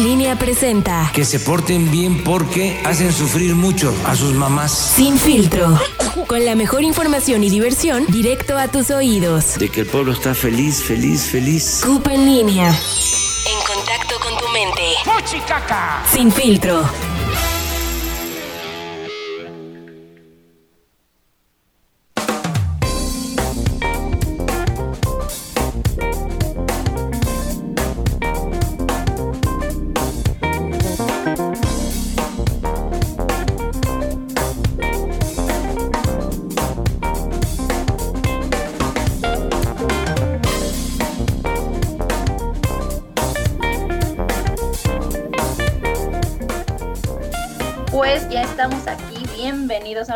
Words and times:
en 0.00 0.04
línea 0.04 0.36
presenta 0.36 1.10
Que 1.14 1.24
se 1.24 1.38
porten 1.40 1.90
bien 1.90 2.24
porque 2.24 2.80
hacen 2.84 3.12
sufrir 3.12 3.54
mucho 3.54 3.94
a 4.06 4.16
sus 4.16 4.32
mamás. 4.32 4.72
Sin 4.72 5.18
filtro. 5.18 5.78
Con 6.26 6.44
la 6.44 6.54
mejor 6.54 6.82
información 6.82 7.44
y 7.44 7.50
diversión 7.50 8.06
directo 8.08 8.56
a 8.56 8.68
tus 8.68 8.90
oídos. 8.90 9.58
De 9.58 9.68
que 9.68 9.80
el 9.80 9.86
pueblo 9.86 10.12
está 10.12 10.34
feliz, 10.34 10.82
feliz, 10.82 11.22
feliz. 11.22 11.82
CUP 11.84 12.06
en 12.08 12.24
línea. 12.24 12.68
En 12.68 13.74
contacto 13.74 14.14
con 14.20 14.38
tu 14.38 14.48
mente. 14.52 14.82
Sin 16.12 16.32
filtro. 16.32 17.09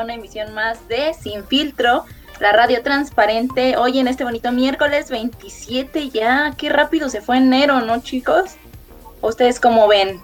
Una 0.04 0.14
emisión 0.14 0.54
más 0.54 0.86
de 0.88 1.14
Sin 1.14 1.44
Filtro, 1.44 2.04
la 2.38 2.52
radio 2.52 2.82
transparente. 2.82 3.76
Hoy 3.76 3.98
en 3.98 4.06
este 4.08 4.22
bonito 4.22 4.52
miércoles 4.52 5.10
27 5.10 6.10
ya, 6.10 6.54
qué 6.56 6.68
rápido 6.68 7.08
se 7.08 7.20
fue 7.20 7.38
enero, 7.38 7.80
¿no 7.80 8.00
chicos? 8.02 8.52
¿Ustedes 9.22 9.58
cómo 9.58 9.88
ven? 9.88 10.20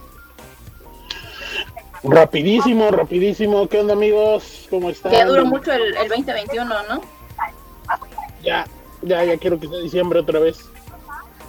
Rapidísimo, 2.02 2.90
rapidísimo. 2.90 3.68
¿Qué 3.68 3.80
onda 3.80 3.94
amigos? 3.94 4.66
¿Cómo 4.70 4.90
están? 4.90 5.12
Ya 5.12 5.24
duró 5.24 5.44
mucho 5.44 5.72
el, 5.72 5.96
el 5.96 6.08
2021, 6.08 6.74
¿no? 6.88 7.00
Ya, 8.42 8.66
ya, 9.02 9.24
ya 9.24 9.36
quiero 9.38 9.58
que 9.58 9.68
sea 9.68 9.78
diciembre 9.78 10.20
otra 10.20 10.40
vez. 10.40 10.58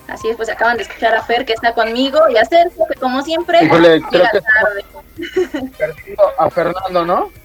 Así 0.08 0.28
es, 0.30 0.36
pues 0.36 0.50
acaban 0.50 0.76
de 0.76 0.84
escuchar 0.84 1.16
a 1.16 1.24
Fer 1.24 1.46
que 1.46 1.54
está 1.54 1.74
conmigo 1.74 2.20
y 2.30 2.38
a 2.38 2.44
Sergio 2.44 2.84
que 2.92 3.00
como 3.00 3.22
siempre 3.22 3.64
Híjole, 3.64 4.02
creo 4.10 4.26
que- 4.32 5.72
a 6.38 6.50
Fernando, 6.50 7.06
¿no? 7.06 7.41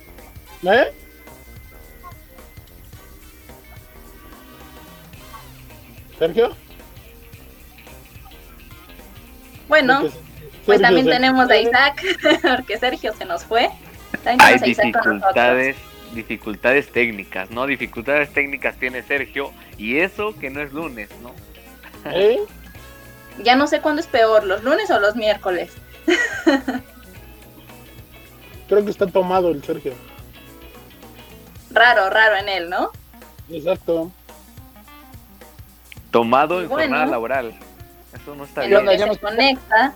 ¿Eh? 0.62 0.92
¿Sergio? 6.18 6.56
Bueno, 9.68 10.08
pues 10.64 10.80
también 10.80 11.06
tenemos 11.06 11.50
a 11.50 11.56
Isaac, 11.58 12.02
porque 12.56 12.78
Sergio 12.78 13.14
se 13.16 13.24
nos 13.24 13.44
fue. 13.44 13.68
Hay 14.24 14.58
dificultades, 14.58 15.76
dificultades 16.12 16.90
técnicas, 16.90 17.50
¿no? 17.50 17.66
Dificultades 17.66 18.32
técnicas 18.32 18.76
tiene 18.76 19.02
Sergio 19.02 19.52
y 19.76 19.98
eso 19.98 20.34
que 20.38 20.50
no 20.50 20.62
es 20.62 20.72
lunes, 20.72 21.10
¿no? 21.22 21.32
¿Eh? 22.10 22.40
Ya 23.42 23.56
no 23.56 23.66
sé 23.66 23.80
cuándo 23.80 24.00
es 24.00 24.06
peor, 24.06 24.44
los 24.44 24.62
lunes 24.64 24.90
o 24.90 24.98
los 24.98 25.16
miércoles. 25.16 25.72
Creo 28.68 28.84
que 28.84 28.90
está 28.90 29.06
tomado 29.06 29.50
el 29.50 29.62
Sergio. 29.62 29.92
Raro, 31.76 32.08
raro 32.08 32.36
en 32.36 32.48
él, 32.48 32.70
¿no? 32.70 32.90
Exacto. 33.50 34.10
Tomado 36.10 36.62
en 36.62 36.68
Bueno. 36.68 36.82
jornada 36.88 37.06
laboral. 37.06 37.54
Eso 38.14 38.34
no 38.34 38.44
está 38.44 38.64
En 38.64 38.70
lo 38.72 38.80
bien. 38.80 38.92
que 38.92 38.98
ya 38.98 39.04
se 39.04 39.08
nos- 39.10 39.18
conecta. 39.18 39.92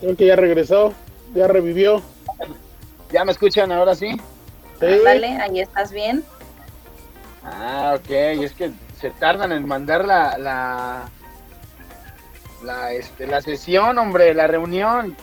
Creo 0.00 0.16
que 0.16 0.26
ya 0.26 0.36
regresó. 0.36 0.94
Ya 1.34 1.46
revivió. 1.48 2.02
¿Ya 3.12 3.24
me 3.26 3.32
escuchan 3.32 3.70
ahora 3.72 3.94
sí? 3.94 4.12
Sí. 4.80 4.86
Vale, 5.04 5.36
ahí 5.38 5.60
estás 5.60 5.92
bien. 5.92 6.24
Ah, 7.44 7.96
ok. 7.96 8.10
Es 8.10 8.52
que 8.54 8.70
se 8.98 9.10
tardan 9.10 9.52
en 9.52 9.68
mandar 9.68 10.06
la, 10.06 10.38
la, 10.38 11.02
la, 12.62 12.92
este, 12.92 13.26
la 13.26 13.42
sesión, 13.42 13.98
hombre, 13.98 14.32
la 14.32 14.46
reunión. 14.46 15.14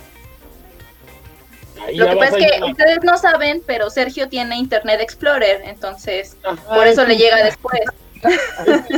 Ahí 1.85 1.95
Lo 1.97 2.09
que 2.09 2.15
pasa 2.15 2.37
es 2.37 2.45
que 2.45 2.51
llegar. 2.51 2.69
ustedes 2.71 2.99
no 3.03 3.17
saben, 3.17 3.61
pero 3.65 3.89
Sergio 3.89 4.29
tiene 4.29 4.57
Internet 4.57 5.01
Explorer, 5.01 5.61
entonces 5.65 6.37
Ajá, 6.43 6.75
por 6.75 6.87
eso 6.87 7.01
sí. 7.03 7.07
le 7.09 7.17
llega 7.17 7.43
después. 7.43 7.81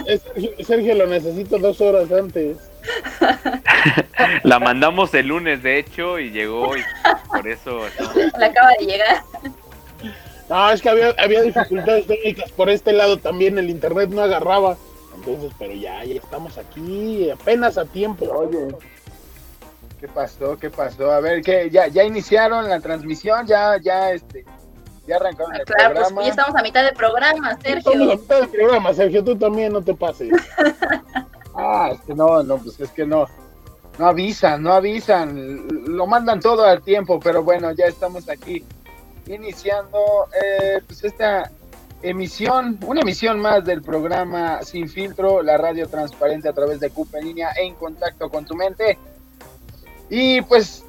Es- 0.07 0.21
es- 0.35 0.67
Sergio 0.67 0.95
lo 0.95 1.07
necesito 1.07 1.57
dos 1.57 1.79
horas 1.81 2.11
antes. 2.11 2.57
La 4.43 4.59
mandamos 4.59 5.13
el 5.13 5.27
lunes, 5.27 5.63
de 5.63 5.79
hecho, 5.79 6.19
y 6.19 6.31
llegó 6.31 6.67
hoy. 6.69 6.81
Por 7.27 7.47
eso 7.47 7.81
Le 8.37 8.45
acaba 8.45 8.69
de 8.79 8.85
llegar. 8.85 9.23
No, 10.49 10.69
es 10.71 10.81
que 10.81 10.89
había, 10.89 11.15
había 11.17 11.41
dificultades 11.41 12.05
técnicas 12.05 12.51
por 12.51 12.69
este 12.69 12.91
lado 12.91 13.17
también. 13.17 13.57
El 13.57 13.69
internet 13.69 14.09
no 14.09 14.21
agarraba. 14.21 14.77
Entonces, 15.15 15.51
pero 15.57 15.73
ya, 15.73 16.03
ya 16.03 16.15
estamos 16.15 16.57
aquí. 16.57 17.29
Apenas 17.29 17.77
a 17.77 17.85
tiempo. 17.85 18.25
Oye, 18.25 18.75
¿qué 20.03 20.09
pasó? 20.09 20.57
¿Qué 20.57 20.69
pasó? 20.69 21.09
A 21.13 21.21
ver, 21.21 21.41
¿qué? 21.41 21.69
¿Ya, 21.69 21.87
ya 21.87 22.03
iniciaron 22.03 22.67
la 22.67 22.81
transmisión? 22.81 23.47
¿Ya, 23.47 23.77
ya, 23.81 24.11
este, 24.11 24.43
ya 25.07 25.15
arrancaron 25.15 25.55
el 25.55 25.63
Claro, 25.63 25.93
pues 25.93 26.07
programa? 26.07 26.23
ya 26.23 26.29
estamos 26.29 26.55
a 26.57 26.61
mitad 26.61 26.83
del 26.83 26.93
programa, 26.93 27.51
Estamos 27.51 27.65
a 27.65 27.91
Sergio. 27.93 28.05
mitad 28.17 28.39
del 28.41 28.49
programa, 28.49 28.93
Sergio. 28.93 29.23
Tú 29.23 29.37
también 29.37 29.71
no 29.71 29.81
te 29.81 29.93
pases. 29.93 30.29
Ah, 31.55 31.91
es 31.93 32.01
que 32.01 32.15
no, 32.15 32.41
no, 32.41 32.57
pues 32.57 32.79
es 32.79 32.89
que 32.89 33.05
no, 33.05 33.27
no 33.99 34.07
avisan, 34.07 34.63
no 34.63 34.73
avisan, 34.73 35.67
lo 35.85 36.07
mandan 36.07 36.39
todo 36.39 36.63
al 36.63 36.81
tiempo, 36.81 37.19
pero 37.19 37.43
bueno, 37.43 37.71
ya 37.73 37.85
estamos 37.85 38.27
aquí 38.27 38.65
iniciando 39.27 39.99
eh, 40.43 40.81
pues 40.87 41.03
esta 41.03 41.51
emisión, 42.01 42.79
una 42.87 43.01
emisión 43.01 43.39
más 43.39 43.63
del 43.65 43.83
programa 43.83 44.63
Sin 44.63 44.89
Filtro, 44.89 45.43
la 45.43 45.57
radio 45.57 45.87
transparente 45.87 46.49
a 46.49 46.53
través 46.53 46.79
de 46.79 46.89
CUP 46.89 47.13
en 47.13 47.25
línea 47.25 47.49
en 47.55 47.75
contacto 47.75 48.31
con 48.31 48.47
tu 48.47 48.55
mente. 48.55 48.97
Y 50.15 50.43
pues, 50.43 50.83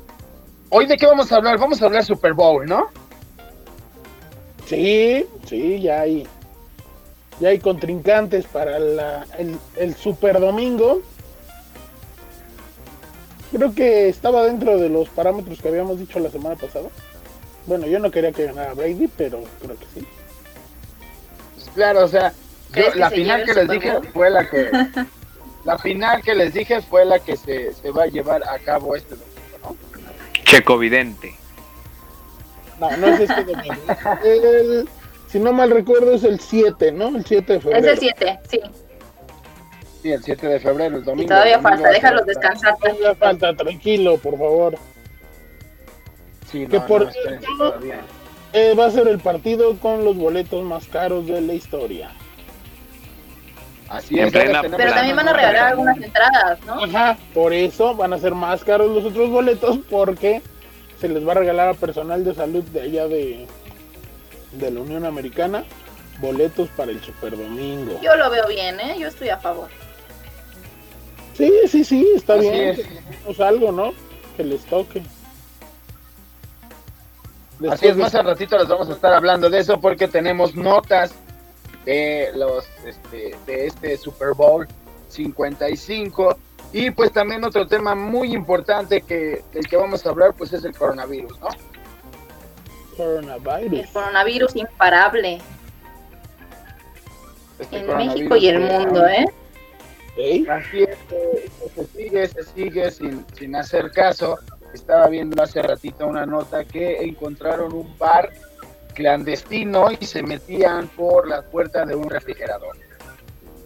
hoy 0.68 0.84
de 0.84 0.98
qué 0.98 1.06
vamos 1.06 1.32
a 1.32 1.36
hablar? 1.36 1.56
Vamos 1.56 1.80
a 1.80 1.86
hablar 1.86 2.04
Super 2.04 2.34
Bowl, 2.34 2.66
¿no? 2.66 2.88
Sí, 4.66 5.24
sí, 5.48 5.80
ya 5.80 6.02
hay. 6.02 6.28
Ya 7.40 7.48
hay 7.48 7.58
contrincantes 7.58 8.44
para 8.44 8.78
la, 8.78 9.26
el, 9.38 9.56
el 9.76 9.94
Super 9.94 10.38
Domingo. 10.38 11.00
Creo 13.50 13.74
que 13.74 14.10
estaba 14.10 14.42
dentro 14.44 14.76
de 14.78 14.90
los 14.90 15.08
parámetros 15.08 15.58
que 15.62 15.68
habíamos 15.68 15.98
dicho 15.98 16.18
la 16.18 16.28
semana 16.30 16.56
pasada. 16.56 16.90
Bueno, 17.64 17.86
yo 17.86 17.98
no 18.00 18.10
quería 18.10 18.30
que 18.32 18.44
ganara 18.44 18.74
Brady, 18.74 19.08
pero 19.16 19.42
creo 19.62 19.76
que 19.78 19.86
sí. 20.00 20.06
Claro, 21.74 22.04
o 22.04 22.08
sea, 22.08 22.28
yo- 22.30 22.34
¿Crees 22.72 22.92
que 22.92 22.98
la 22.98 23.10
final 23.10 23.44
que 23.46 23.54
les 23.54 23.68
dije 23.70 23.92
fue 24.12 24.28
la 24.28 24.50
que 24.50 24.70
la 25.64 25.78
final 25.78 26.22
que 26.22 26.34
les 26.34 26.52
dije 26.54 26.80
fue 26.82 27.04
la 27.04 27.18
que 27.18 27.36
se, 27.36 27.72
se 27.72 27.90
va 27.90 28.04
a 28.04 28.06
llevar 28.06 28.42
a 28.48 28.58
cabo 28.58 28.94
este 28.96 29.14
domingo, 29.16 29.58
¿no? 29.62 29.76
Checovidente. 30.44 31.34
No, 32.80 32.96
no 32.96 33.06
es 33.08 33.20
este 33.20 33.44
domingo. 33.44 33.74
El- 34.24 34.88
si 35.28 35.40
no 35.40 35.52
mal 35.52 35.70
recuerdo, 35.70 36.12
es 36.14 36.22
el 36.22 36.38
7, 36.38 36.92
¿no? 36.92 37.08
El 37.08 37.24
7 37.24 37.54
de 37.54 37.58
Es 37.58 37.64
febrero. 37.64 37.90
el 37.90 37.98
7, 37.98 38.38
sí. 38.48 38.60
Sí, 40.00 40.12
el 40.12 40.22
7 40.22 40.46
de 40.46 40.60
febrero, 40.60 40.96
el 40.98 41.04
domingo. 41.04 41.24
Y 41.24 41.26
todavía 41.26 41.56
domingo 41.56 41.70
falta, 41.76 41.88
déjalos 41.90 42.26
descansar. 42.26 42.76
Todavía 42.76 43.14
falta, 43.16 43.56
tranquilo, 43.56 44.16
por 44.18 44.38
favor. 44.38 44.78
Sí, 46.52 46.66
Que 46.68 46.78
no, 46.78 46.86
por 46.86 47.02
no, 47.04 47.08
espérense. 47.10 47.46
Eh, 48.52 48.74
va 48.78 48.86
a 48.86 48.90
ser 48.92 49.08
el 49.08 49.18
partido 49.18 49.76
con 49.80 50.04
los 50.04 50.16
boletos 50.16 50.62
más 50.62 50.86
caros 50.86 51.26
de 51.26 51.40
la 51.40 51.54
historia. 51.54 52.12
Así 53.96 54.18
En 54.18 54.26
es, 54.26 54.32
plena- 54.32 54.62
Pero 54.62 54.92
también 54.92 55.16
van 55.16 55.28
a 55.28 55.32
regalar 55.32 55.66
algunas 55.68 55.96
entradas, 55.98 56.58
¿no? 56.66 56.82
Ajá, 56.84 57.16
por 57.32 57.52
eso 57.52 57.94
van 57.94 58.12
a 58.12 58.18
ser 58.18 58.34
más 58.34 58.64
caros 58.64 58.90
los 58.90 59.04
otros 59.04 59.30
boletos 59.30 59.78
porque 59.90 60.42
se 61.00 61.08
les 61.08 61.26
va 61.26 61.32
a 61.32 61.36
regalar 61.36 61.68
a 61.68 61.74
personal 61.74 62.24
de 62.24 62.34
salud 62.34 62.62
de 62.64 62.80
allá 62.82 63.06
de, 63.08 63.46
de 64.52 64.70
la 64.70 64.80
Unión 64.80 65.04
Americana 65.04 65.64
boletos 66.20 66.68
para 66.76 66.90
el 66.92 67.00
Super 67.02 67.36
Domingo. 67.36 68.00
Yo 68.02 68.14
lo 68.16 68.30
veo 68.30 68.46
bien, 68.48 68.78
¿eh? 68.80 68.96
Yo 68.98 69.08
estoy 69.08 69.28
a 69.28 69.38
favor. 69.38 69.68
Sí, 71.36 71.52
sí, 71.68 71.84
sí, 71.84 72.08
está 72.14 72.34
Así 72.34 72.48
bien. 72.48 72.76
es. 73.28 73.40
algo, 73.40 73.72
¿no? 73.72 73.92
Que 74.36 74.44
les 74.44 74.64
toque. 74.66 75.02
Así 77.70 77.86
es, 77.86 77.96
más 77.96 78.14
al 78.14 78.26
ratito 78.26 78.58
les 78.58 78.68
vamos 78.68 78.88
a 78.90 78.92
estar 78.92 79.12
hablando 79.14 79.48
de 79.48 79.58
eso 79.60 79.80
porque 79.80 80.08
tenemos 80.08 80.54
notas 80.54 81.14
de 81.84 82.30
los 82.34 82.66
este, 82.86 83.36
de 83.46 83.66
este 83.66 83.96
Super 83.96 84.34
Bowl 84.34 84.66
55 85.08 86.36
y 86.72 86.90
pues 86.90 87.12
también 87.12 87.44
otro 87.44 87.66
tema 87.66 87.94
muy 87.94 88.34
importante 88.34 89.02
que 89.02 89.42
del 89.52 89.68
que 89.68 89.76
vamos 89.76 90.04
a 90.04 90.10
hablar 90.10 90.34
pues 90.36 90.52
es 90.52 90.64
el 90.64 90.74
coronavirus, 90.74 91.38
¿no? 91.40 91.48
Coronavirus. 92.96 93.80
El 93.80 93.88
coronavirus 93.92 94.56
imparable 94.56 95.40
Este 97.58 97.76
en 97.78 97.96
México 97.96 98.36
y 98.36 98.48
el 98.48 98.60
mundo, 98.60 99.06
¿eh? 99.06 99.26
Así 100.48 100.82
es, 100.82 100.96
se 101.74 101.86
sigue, 101.86 102.28
se 102.28 102.44
sigue 102.44 102.90
sin, 102.90 103.26
sin 103.36 103.56
hacer 103.56 103.90
caso. 103.90 104.38
Estaba 104.72 105.08
viendo 105.08 105.42
hace 105.42 105.62
ratito 105.62 106.06
una 106.06 106.24
nota 106.24 106.64
que 106.64 107.02
encontraron 107.02 107.72
un 107.72 107.96
bar 107.98 108.32
clandestino 108.94 109.90
y 109.98 110.04
se 110.06 110.22
metían 110.22 110.88
por 110.88 111.28
la 111.28 111.42
puerta 111.42 111.84
de 111.84 111.94
un 111.94 112.08
refrigerador. 112.08 112.76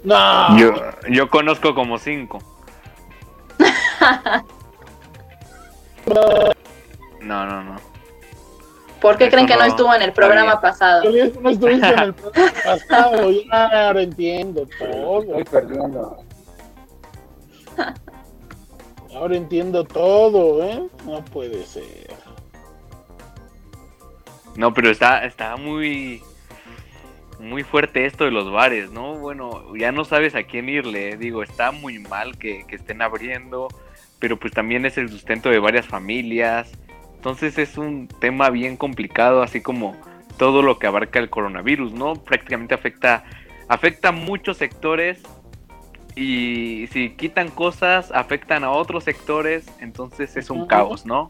No. 0.02 0.58
Yo, 0.58 0.72
yo 1.08 1.28
conozco 1.28 1.74
como 1.74 1.98
cinco. 1.98 2.38
no, 7.22 7.46
no, 7.46 7.62
no. 7.64 7.76
¿Por 9.00 9.16
qué 9.16 9.30
creen 9.30 9.46
que 9.46 9.56
no, 9.56 9.64
estuvo 9.64 9.94
en 9.94 10.02
el 10.02 10.12
programa 10.12 10.60
pasado? 10.60 11.04
No 11.04 11.50
estuviste 11.50 11.88
en 11.88 11.98
el 11.98 12.14
programa 12.14 12.52
pasado, 12.64 13.30
ya 13.30 13.86
ahora 13.86 14.02
entiendo 14.02 14.66
todo. 14.78 15.38
Estoy 15.38 15.44
perdiendo. 15.44 16.24
Ahora 19.14 19.36
entiendo 19.36 19.84
todo, 19.84 20.64
¿eh? 20.64 20.82
No 21.04 21.24
puede 21.26 21.64
ser. 21.64 22.07
No, 24.58 24.74
pero 24.74 24.90
está, 24.90 25.24
está 25.24 25.56
muy, 25.56 26.20
muy 27.38 27.62
fuerte 27.62 28.06
esto 28.06 28.24
de 28.24 28.32
los 28.32 28.50
bares, 28.50 28.90
¿no? 28.90 29.14
Bueno, 29.14 29.76
ya 29.76 29.92
no 29.92 30.04
sabes 30.04 30.34
a 30.34 30.42
quién 30.42 30.68
irle. 30.68 31.16
Digo, 31.16 31.44
está 31.44 31.70
muy 31.70 32.00
mal 32.00 32.36
que, 32.38 32.64
que 32.66 32.74
estén 32.74 33.00
abriendo, 33.00 33.68
pero 34.18 34.36
pues 34.36 34.52
también 34.52 34.84
es 34.84 34.98
el 34.98 35.10
sustento 35.10 35.48
de 35.48 35.60
varias 35.60 35.86
familias. 35.86 36.72
Entonces 37.14 37.56
es 37.56 37.78
un 37.78 38.08
tema 38.08 38.50
bien 38.50 38.76
complicado, 38.76 39.42
así 39.42 39.60
como 39.60 39.96
todo 40.38 40.62
lo 40.62 40.80
que 40.80 40.88
abarca 40.88 41.20
el 41.20 41.30
coronavirus, 41.30 41.92
¿no? 41.92 42.14
Prácticamente 42.14 42.74
afecta, 42.74 43.22
afecta 43.68 44.08
a 44.08 44.12
muchos 44.12 44.56
sectores 44.56 45.22
y 46.16 46.88
si 46.92 47.10
quitan 47.10 47.48
cosas, 47.48 48.10
afectan 48.10 48.64
a 48.64 48.72
otros 48.72 49.04
sectores, 49.04 49.70
entonces 49.78 50.36
es 50.36 50.50
un 50.50 50.66
caos, 50.66 51.06
¿no? 51.06 51.28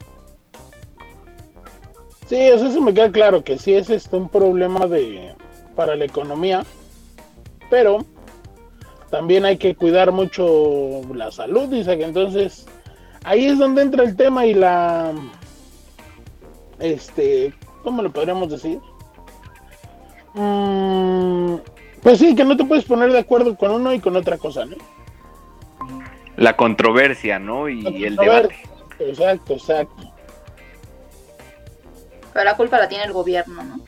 Sí, 2.28 2.36
eso 2.36 2.80
me 2.82 2.92
queda 2.92 3.10
claro 3.10 3.42
que 3.42 3.58
sí 3.58 3.72
es 3.72 3.88
este 3.88 4.14
un 4.16 4.28
problema 4.28 4.86
de 4.86 5.34
para 5.74 5.96
la 5.96 6.04
economía, 6.04 6.62
pero 7.70 8.04
también 9.10 9.46
hay 9.46 9.56
que 9.56 9.74
cuidar 9.74 10.12
mucho 10.12 11.00
la 11.14 11.30
salud, 11.30 11.68
dice 11.68 11.96
que 11.96 12.04
entonces 12.04 12.66
ahí 13.24 13.46
es 13.46 13.58
donde 13.58 13.80
entra 13.80 14.04
el 14.04 14.14
tema 14.14 14.44
y 14.44 14.52
la 14.52 15.12
este, 16.80 17.54
¿cómo 17.82 18.02
lo 18.02 18.10
podríamos 18.10 18.50
decir? 18.50 18.78
Mm, 20.34 21.56
pues 22.02 22.18
sí, 22.18 22.34
que 22.34 22.44
no 22.44 22.58
te 22.58 22.64
puedes 22.64 22.84
poner 22.84 23.10
de 23.10 23.20
acuerdo 23.20 23.56
con 23.56 23.70
uno 23.70 23.94
y 23.94 24.00
con 24.00 24.14
otra 24.16 24.36
cosa, 24.36 24.66
¿no? 24.66 24.76
La 26.36 26.56
controversia, 26.56 27.38
¿no? 27.38 27.70
Y 27.70 28.04
el 28.04 28.16
debate. 28.16 28.54
Exacto, 28.98 29.54
exacto. 29.54 30.17
Pero 32.32 32.44
la 32.44 32.56
culpa 32.56 32.78
la 32.78 32.88
tiene 32.88 33.04
el 33.04 33.12
gobierno, 33.12 33.62
¿no? 33.62 33.80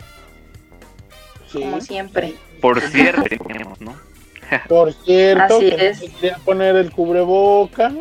Como 1.52 1.80
siempre. 1.80 2.34
Por 2.60 2.80
cierto, 2.80 3.24
¿no? 3.80 3.94
Por 4.68 4.92
cierto, 4.92 5.56
Así 5.56 5.68
es. 5.78 6.02
poner 6.44 6.76
el 6.76 6.90
cubreboca. 6.90 7.92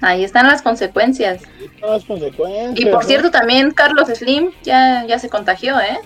Ahí 0.00 0.24
están 0.24 0.46
las 0.46 0.62
consecuencias. 0.62 1.42
Ahí 1.58 1.66
están 1.66 1.90
las 1.90 2.04
consecuencias. 2.04 2.78
Y 2.78 2.86
por 2.90 3.04
cierto, 3.04 3.30
también 3.30 3.70
Carlos 3.70 4.08
Slim 4.08 4.50
ya, 4.62 5.04
ya 5.06 5.18
se 5.18 5.28
contagió, 5.28 5.78
¿eh? 5.80 5.98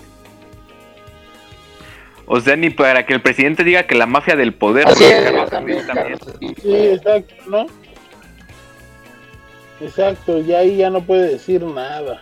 O 2.25 2.39
sea, 2.39 2.55
ni 2.55 2.69
para 2.69 3.05
que 3.05 3.13
el 3.13 3.21
presidente 3.21 3.63
diga 3.63 3.83
que 3.83 3.95
la 3.95 4.05
mafia 4.05 4.35
del 4.35 4.53
poder. 4.53 4.85
Carlos 4.85 5.49
también, 5.49 5.85
también. 5.85 6.17
Sí, 6.61 6.75
exacto, 6.75 7.35
¿no? 7.47 7.65
Exacto, 9.81 10.39
ya 10.39 10.59
ahí 10.59 10.77
ya 10.77 10.89
no 10.89 11.01
puede 11.01 11.27
decir 11.27 11.63
nada 11.63 12.21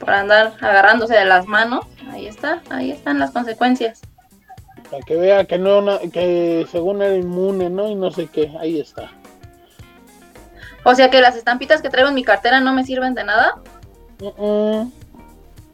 por 0.00 0.10
andar 0.10 0.54
agarrándose 0.60 1.14
de 1.14 1.26
las 1.26 1.46
manos. 1.46 1.86
Ahí 2.10 2.26
está, 2.26 2.62
ahí 2.70 2.90
están 2.90 3.20
las 3.20 3.30
consecuencias. 3.30 4.00
Para 4.90 5.02
que 5.04 5.14
vea 5.14 5.44
que 5.44 5.58
no, 5.58 6.00
que 6.12 6.66
según 6.72 7.02
era 7.02 7.14
inmune, 7.14 7.70
¿no? 7.70 7.88
Y 7.88 7.94
no 7.94 8.10
sé 8.10 8.26
qué, 8.26 8.50
ahí 8.58 8.80
está. 8.80 9.12
O 10.82 10.94
sea 10.94 11.10
que 11.10 11.20
las 11.20 11.36
estampitas 11.36 11.82
que 11.82 11.90
traigo 11.90 12.08
en 12.08 12.14
mi 12.14 12.24
cartera 12.24 12.58
no 12.58 12.72
me 12.72 12.84
sirven 12.84 13.14
de 13.14 13.22
nada. 13.22 13.54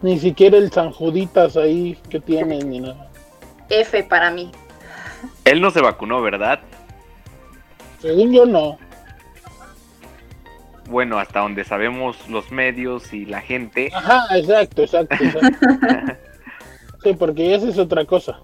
Ni 0.02 0.18
siquiera 0.18 0.58
el 0.58 0.70
San 0.70 0.92
Juditas 0.92 1.56
ahí 1.56 1.98
que 2.10 2.20
tienen 2.20 2.68
ni 2.68 2.80
nada. 2.80 3.08
F 3.70 4.02
para 4.04 4.30
mí. 4.30 4.50
Él 5.44 5.60
no 5.60 5.70
se 5.70 5.80
vacunó, 5.80 6.20
¿verdad? 6.20 6.60
Según 8.02 8.32
yo 8.32 8.44
no 8.44 8.78
bueno, 10.88 11.18
hasta 11.18 11.40
donde 11.40 11.64
sabemos 11.64 12.16
los 12.28 12.50
medios 12.50 13.12
y 13.12 13.24
la 13.24 13.40
gente. 13.40 13.90
Ajá, 13.92 14.26
exacto, 14.36 14.82
exacto. 14.82 15.16
sí, 17.02 17.12
porque 17.14 17.54
esa 17.54 17.68
es 17.68 17.78
otra 17.78 18.04
cosa. 18.04 18.40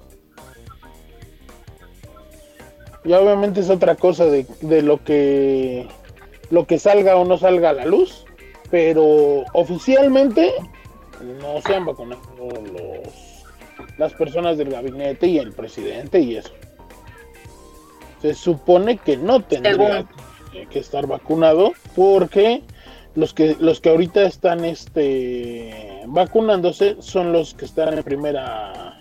Y 3.04 3.12
obviamente 3.12 3.60
es 3.60 3.70
otra 3.70 3.96
cosa 3.96 4.26
de, 4.26 4.46
de 4.60 4.82
lo 4.82 5.02
que 5.02 5.88
lo 6.50 6.66
que 6.66 6.78
salga 6.78 7.16
o 7.16 7.24
no 7.24 7.38
salga 7.38 7.70
a 7.70 7.72
la 7.72 7.86
luz, 7.86 8.24
pero 8.70 9.44
oficialmente 9.54 10.52
no 11.40 11.60
se 11.62 11.74
han 11.74 11.86
vacunado 11.86 12.20
los, 12.38 13.42
las 13.96 14.12
personas 14.12 14.58
del 14.58 14.70
gabinete 14.70 15.26
y 15.26 15.38
el 15.38 15.52
presidente 15.52 16.20
y 16.20 16.36
eso. 16.36 16.52
Se 18.20 18.34
supone 18.34 18.98
que 18.98 19.16
no 19.16 19.40
tendría 19.40 20.06
que 20.52 20.78
estar 20.78 21.06
vacunado 21.06 21.72
porque 21.96 22.62
los 23.14 23.34
que 23.34 23.56
los 23.58 23.80
que 23.80 23.90
ahorita 23.90 24.22
están 24.22 24.64
este 24.64 26.02
vacunándose 26.06 26.96
son 27.00 27.32
los 27.32 27.54
que 27.54 27.64
están 27.64 27.94
en 27.94 28.02
primera 28.02 28.98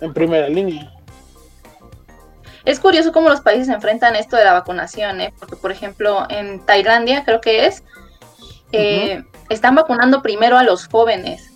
en 0.00 0.12
primera 0.12 0.48
línea. 0.48 0.92
Es 2.64 2.80
curioso 2.80 3.12
cómo 3.12 3.28
los 3.28 3.42
países 3.42 3.68
enfrentan 3.68 4.16
esto 4.16 4.36
de 4.36 4.44
la 4.44 4.54
vacunación, 4.54 5.20
¿eh? 5.20 5.34
porque 5.38 5.56
por 5.56 5.70
ejemplo 5.70 6.26
en 6.30 6.64
Tailandia 6.64 7.24
creo 7.24 7.40
que 7.40 7.66
es 7.66 7.82
eh, 8.72 9.22
están 9.50 9.74
vacunando 9.74 10.22
primero 10.22 10.56
a 10.56 10.64
los 10.64 10.88
jóvenes, 10.88 11.50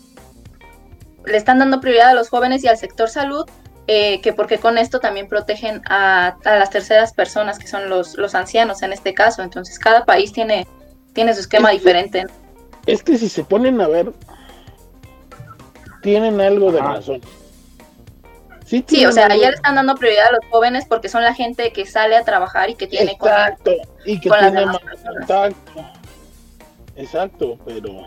le 1.24 1.36
están 1.36 1.58
dando 1.58 1.80
prioridad 1.80 2.10
a 2.10 2.14
los 2.14 2.28
jóvenes 2.28 2.62
y 2.62 2.68
al 2.68 2.76
sector 2.76 3.08
salud 3.08 3.46
eh, 3.90 4.20
que 4.20 4.34
porque 4.34 4.58
con 4.58 4.76
esto 4.76 5.00
también 5.00 5.28
protegen 5.28 5.80
a, 5.88 6.36
las 6.44 6.68
terceras 6.68 7.14
personas, 7.14 7.58
que 7.58 7.66
son 7.66 7.88
los, 7.88 8.18
los 8.18 8.34
ancianos 8.34 8.82
en 8.82 8.92
este 8.92 9.14
caso. 9.14 9.42
Entonces, 9.42 9.78
cada 9.78 10.04
país 10.04 10.30
tiene, 10.30 10.66
tiene 11.14 11.32
su 11.32 11.40
esquema 11.40 11.70
diferente. 11.70 12.26
Es 12.84 13.02
que 13.02 13.16
si 13.16 13.30
se 13.30 13.44
ponen 13.44 13.80
a 13.80 13.88
ver, 13.88 14.12
tienen 16.02 16.38
algo 16.38 16.70
de 16.70 16.82
razón. 16.82 17.22
Sí, 18.66 18.84
sí 18.86 19.06
o 19.06 19.12
sea, 19.12 19.28
ya 19.28 19.48
le 19.48 19.56
están 19.56 19.76
dando 19.76 19.94
prioridad 19.94 20.26
a 20.26 20.32
los 20.32 20.44
jóvenes 20.50 20.84
porque 20.86 21.08
son 21.08 21.24
la 21.24 21.32
gente 21.32 21.72
que 21.72 21.86
sale 21.86 22.14
a 22.14 22.24
trabajar 22.24 22.68
y 22.68 22.74
que 22.74 22.86
tiene 22.86 23.12
Exacto, 23.12 23.70
y 24.04 24.20
que 24.20 24.28
tiene 24.28 24.66
más 24.66 24.78
contacto. 24.78 25.84
Exacto, 26.94 27.58
pero 27.64 28.06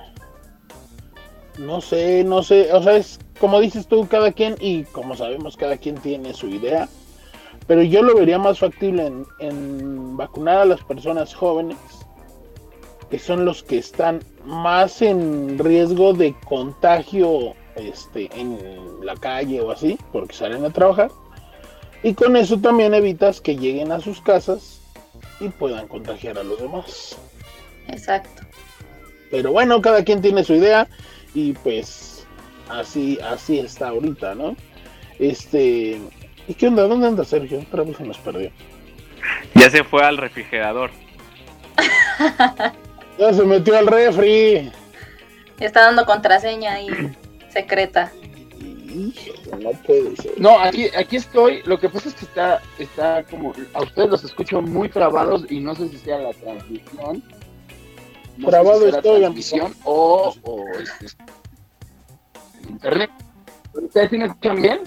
no 1.58 1.82
sé, 1.82 2.24
no 2.24 2.44
sé, 2.44 2.72
o 2.72 2.84
sea, 2.84 2.98
es 2.98 3.18
como 3.42 3.60
dices 3.60 3.88
tú, 3.88 4.08
cada 4.08 4.32
quien, 4.32 4.56
y 4.60 4.84
como 4.84 5.16
sabemos, 5.18 5.58
cada 5.58 5.76
quien 5.76 5.96
tiene 5.96 6.32
su 6.32 6.48
idea, 6.48 6.88
pero 7.66 7.82
yo 7.82 8.04
lo 8.04 8.16
vería 8.16 8.38
más 8.38 8.60
factible 8.60 9.12
en, 9.40 10.16
vacunar 10.16 10.60
a 10.60 10.66
las 10.66 10.84
personas 10.84 11.34
jóvenes, 11.34 11.78
que 13.10 13.18
son 13.18 13.44
los 13.44 13.64
que 13.64 13.80
están 13.80 14.20
más 14.46 15.02
en 15.02 15.58
riesgo 15.58 16.14
de 16.14 16.36
contagio 16.48 17.56
este, 17.76 18.30
en 18.40 18.60
la 19.04 19.16
calle 19.16 19.60
o 19.60 19.72
así, 19.72 19.98
porque 20.14 20.36
salen 20.36 20.64
a 20.64 20.70
trabajar, 20.70 21.10
y 22.04 22.14
con 22.14 22.36
eso 22.36 22.60
también 22.60 22.94
evitas 22.94 23.42
que 23.42 23.58
lleguen 23.58 23.92
a 23.92 24.00
sus 24.00 24.22
casas 24.22 24.82
y 25.40 25.50
puedan 25.50 25.88
contagiar 25.88 26.38
a 26.38 26.44
los 26.44 26.60
demás. 26.60 27.18
Exacto. 27.88 28.44
Pero 29.32 29.52
bueno, 29.52 29.82
cada 29.82 30.04
quien 30.04 30.22
tiene 30.22 30.44
su 30.44 30.54
idea 30.54 30.88
y 31.34 31.54
pues 31.54 32.11
así, 32.72 33.20
así 33.22 33.60
está 33.60 33.90
ahorita, 33.90 34.36
¿no? 34.36 34.56
Este, 35.20 36.00
¿y 36.48 36.54
qué 36.54 36.68
onda? 36.68 36.88
¿Dónde 36.88 37.08
anda 37.08 37.24
Sergio? 37.24 37.60
Otra 37.60 37.84
vez 37.84 37.98
se 37.98 38.04
nos 38.04 38.18
perdió. 38.18 38.52
Ya 39.56 39.70
se 39.70 39.84
fue 39.84 40.04
al 40.04 40.18
refrigerador. 40.18 40.92
ya 43.20 43.34
se 43.34 43.44
metió 43.44 43.78
al 43.78 43.88
refri. 43.88 44.72
Está 45.60 45.82
dando 45.82 46.06
contraseña 46.06 46.74
ahí 46.74 46.88
secreta. 47.50 48.12
No 49.60 49.72
puede 49.86 50.16
ser. 50.18 50.34
No, 50.38 50.60
aquí, 50.60 50.88
aquí 50.98 51.18
estoy. 51.18 51.62
Lo 51.64 51.80
que 51.80 51.88
pasa 51.88 52.10
es 52.10 52.16
que 52.16 52.26
está, 52.26 52.62
está 52.78 53.24
como. 53.24 53.54
A 53.74 53.84
ustedes 53.84 54.10
los 54.10 54.24
escucho 54.24 54.62
muy 54.62 54.90
trabados 54.90 55.46
y 55.50 55.60
no 55.60 55.76
sé 55.76 55.88
si 55.90 55.98
sea 55.98 56.18
la 56.18 56.34
transmisión. 56.34 57.24
Trabado 58.46 58.88
estoy, 58.88 58.92
la 58.92 59.02
transmisión 59.02 59.76
o, 59.84 60.34
o 60.44 60.66
este, 60.80 61.08
internet. 62.70 63.10
¿Ustedes 63.74 64.10
sí 64.10 64.18
me 64.18 64.26
escuchan 64.26 64.62
bien? 64.62 64.80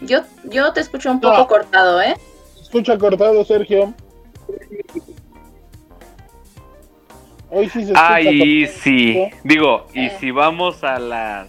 Yo, 0.00 0.22
yo 0.44 0.72
te 0.72 0.80
escucho 0.80 1.10
un 1.10 1.20
poco 1.20 1.46
cortado, 1.46 2.00
¿eh? 2.00 2.14
Escucha 2.60 2.98
cortado, 2.98 3.44
Sergio. 3.44 3.94
Hoy 7.50 7.68
sí 7.68 7.84
se 7.84 7.92
escucha 7.92 8.14
Ahí 8.14 8.66
sí. 8.66 9.30
Digo, 9.44 9.86
y 9.94 10.06
eh. 10.06 10.16
si 10.18 10.30
vamos 10.30 10.82
a 10.82 10.98
las 10.98 11.48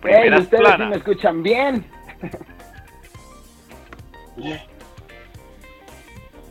primeras 0.00 0.42
ustedes 0.42 0.62
planas. 0.62 0.90
me 0.90 0.96
escuchan 0.96 1.42
bien. 1.42 1.86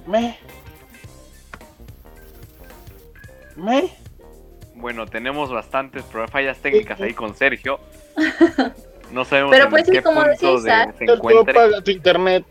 Me. 0.08 0.38
Me. 3.56 4.01
Bueno, 4.82 5.06
tenemos 5.06 5.52
bastantes 5.52 6.04
fallas 6.32 6.58
técnicas 6.58 7.00
ahí 7.00 7.14
con 7.14 7.36
Sergio. 7.36 7.80
No 9.12 9.26
sabemos 9.26 9.52
Pero 9.52 9.70
pues 9.70 9.86
sí, 9.86 10.02
como 10.02 10.24
decía 10.24 10.54
Isaac, 10.54 10.96
se 10.98 11.04
encuentre. 11.04 11.82
tu 11.84 11.92
internet. 11.92 12.46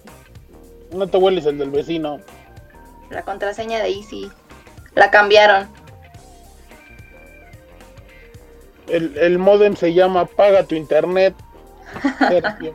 No 0.93 1.07
te 1.07 1.17
hueles 1.17 1.47
el 1.47 1.57
del 1.57 1.71
vecino. 1.71 2.21
La 3.09 3.23
contraseña 3.23 3.79
de 3.79 3.89
Easy. 3.89 4.31
La 4.95 5.11
cambiaron. 5.11 5.71
El, 8.89 9.17
el 9.17 9.39
modem 9.39 9.75
se 9.75 9.95
llama 9.95 10.27
Paga 10.27 10.65
tu 10.65 10.75
internet. 10.75 11.35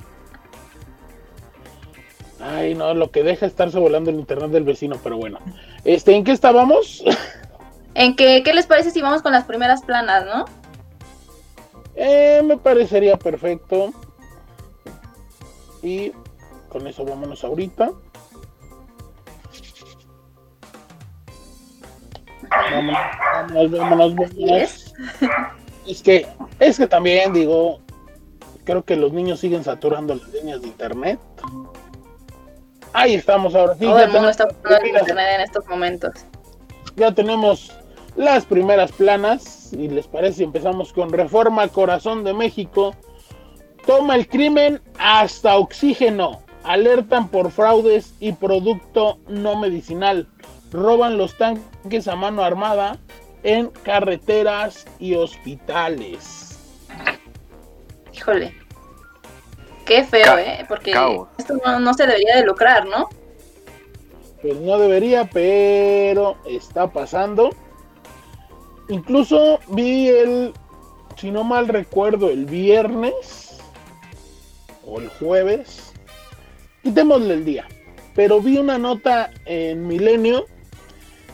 Ay, 2.40 2.74
no, 2.74 2.96
lo 2.96 3.12
que 3.12 3.22
deja 3.22 3.46
estarse 3.46 3.78
volando 3.78 4.10
el 4.10 4.16
internet 4.16 4.50
del 4.50 4.64
vecino, 4.64 4.96
pero 5.04 5.18
bueno. 5.18 5.38
Este, 5.84 6.16
¿en 6.16 6.24
qué 6.24 6.32
estábamos? 6.32 7.04
En 7.96 8.16
que, 8.18 8.44
¿qué 8.44 8.54
les 8.54 8.68
parece 8.68 8.92
si 8.92 9.02
vamos 9.02 9.22
con 9.22 9.32
las 9.32 9.46
primeras 9.46 9.82
planas, 9.82 10.26
no? 10.26 10.46
Eh, 11.96 12.42
me 12.44 12.58
parecería 12.58 13.18
perfecto. 13.18 13.94
Y 15.82 16.12
con 16.68 16.86
eso 16.88 17.06
vámonos 17.06 17.44
ahorita. 17.44 17.92
Vámonos, 22.50 22.98
vámonos, 23.34 23.72
vámonos, 23.72 24.16
vámonos. 24.16 24.94
Es 25.88 26.02
que, 26.02 26.26
es 26.60 26.80
que 26.80 26.88
también 26.88 27.32
digo, 27.32 27.80
creo 28.64 28.84
que 28.84 28.96
los 28.96 29.14
niños 29.14 29.40
siguen 29.40 29.64
saturando 29.64 30.16
las 30.16 30.28
líneas 30.30 30.60
de 30.62 30.68
internet. 30.68 31.20
Ahí 32.92 33.14
estamos 33.14 33.54
ahora. 33.54 33.76
Todo 33.76 34.00
el 34.00 34.10
mundo 34.10 34.30
está 34.30 34.48
usando 34.48 34.88
internet 34.88 35.28
en 35.36 35.42
estos 35.42 35.68
momentos. 35.68 36.12
Ya 36.96 37.12
tenemos 37.12 37.72
las 38.16 38.46
primeras 38.46 38.92
planas. 38.92 39.74
Y 39.74 39.88
les 39.88 40.08
parece, 40.08 40.44
empezamos 40.44 40.94
con 40.94 41.12
Reforma 41.12 41.68
Corazón 41.68 42.24
de 42.24 42.34
México. 42.34 42.96
Toma 43.86 44.16
el 44.16 44.28
crimen 44.28 44.82
hasta 44.98 45.58
oxígeno. 45.58 46.42
Alertan 46.64 47.28
por 47.28 47.52
fraudes 47.52 48.14
y 48.20 48.34
producto 48.34 49.20
no 49.28 49.56
medicinal. 49.60 50.28
Roban 50.72 51.18
los 51.18 51.38
tanques 51.38 52.08
a 52.08 52.16
mano 52.16 52.44
armada 52.44 52.98
en 53.44 53.70
carreteras 53.84 54.86
y 55.00 55.14
hospitales. 55.14 56.60
Híjole. 58.12 58.56
Qué 59.86 60.04
feo, 60.04 60.38
¿eh? 60.40 60.66
Porque 60.68 60.92
esto 61.38 61.54
no, 61.80 61.94
se 61.94 62.08
debería 62.08 62.38
de 62.38 62.46
lucrar, 62.46 62.88
¿no? 62.88 63.08
Pues 64.42 64.60
no 64.60 64.80
debería, 64.80 65.30
pero 65.32 66.38
está 66.48 66.88
pasando. 66.88 67.52
Incluso 68.90 69.60
vi 69.70 70.10
el, 70.10 70.54
si 71.16 71.32
no 71.32 71.44
mal 71.44 71.68
recuerdo, 71.68 72.30
el 72.30 72.46
viernes 72.46 73.60
o 74.86 75.00
el 75.00 75.10
jueves. 75.10 75.94
Quitémosle 76.84 77.34
el 77.34 77.46
día. 77.46 77.68
Pero 78.14 78.42
vi 78.42 78.58
una 78.58 78.78
nota 78.78 79.32
en 79.46 79.88
Milenio 79.88 80.46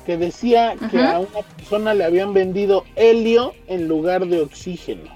que 0.06 0.18
decía 0.18 0.76
que 0.90 1.00
a 1.00 1.20
una 1.20 1.42
persona 1.56 1.94
le 1.94 2.06
habían 2.06 2.34
vendido 2.34 2.86
helio 2.96 3.54
en 3.68 3.88
lugar 3.88 4.26
de 4.26 4.42
oxígeno. 4.42 5.14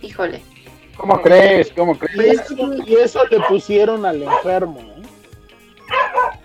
Híjole. 0.00 0.40
¿Cómo 0.96 1.20
crees? 1.20 1.70
¿Cómo 1.72 1.98
crees? 1.98 2.44
Y 2.86 2.94
eso, 2.94 3.26
le 3.26 3.40
pusieron 3.40 4.06
al 4.06 4.22
enfermo. 4.22 4.80
¿eh? 4.80 5.02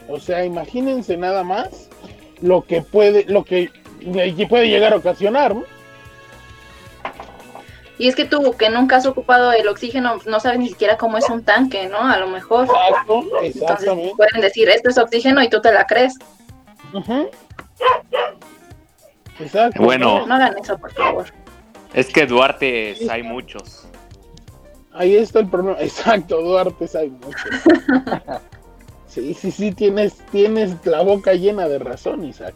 O 0.10 0.20
sea, 0.20 0.44
imagínense 0.44 1.16
nada 1.16 1.44
más 1.44 1.87
lo 2.42 2.64
que 2.64 2.82
puede, 2.82 3.26
lo 3.26 3.44
que, 3.44 3.72
puede 4.50 4.68
llegar 4.68 4.94
a 4.94 4.98
ocasionar, 4.98 5.56
¿no? 5.56 5.64
Y 8.00 8.08
es 8.08 8.16
que 8.16 8.26
tú, 8.26 8.56
que 8.58 8.70
nunca 8.70 8.98
has 8.98 9.08
ocupado 9.08 9.52
el 9.52 9.68
oxígeno, 9.68 10.20
no 10.28 10.40
sabes 10.40 10.60
ni 10.60 10.70
siquiera 10.70 10.98
cómo 10.98 11.18
es 11.18 11.28
un 11.30 11.44
tanque, 11.44 11.88
¿no? 11.88 12.00
A 12.00 12.18
lo 12.18 12.28
mejor. 12.28 12.66
Exacto, 12.66 13.24
exactamente. 13.42 14.14
pueden 14.16 14.42
decir, 14.42 14.70
esto 14.70 14.90
es 14.90 14.98
oxígeno 15.00 15.42
y 15.42 15.50
tú 15.50 15.62
te 15.62 15.72
la 15.72 15.86
crees. 15.86 16.14
Exacto. 19.40 19.82
Bueno. 19.82 20.28
No 20.28 20.36
hagan 20.36 20.56
eso, 20.60 20.78
por 20.78 20.94
favor. 20.94 21.26
Es 21.94 22.08
que 22.08 22.28
Duarte 22.28 22.96
hay 23.10 23.24
muchos. 23.24 23.88
Ahí 24.94 25.16
está 25.16 25.40
el 25.40 25.48
problema. 25.48 25.78
Exacto, 25.82 26.42
Duarte 26.42 26.86
hay 26.98 27.10
muchos. 27.10 27.50
Sí, 29.08 29.34
sí, 29.34 29.52
sí, 29.52 29.72
tienes, 29.72 30.18
tienes 30.32 30.86
la 30.86 31.02
boca 31.02 31.34
llena 31.34 31.68
de 31.68 31.80
razón, 31.80 32.26
Isaac. 32.26 32.54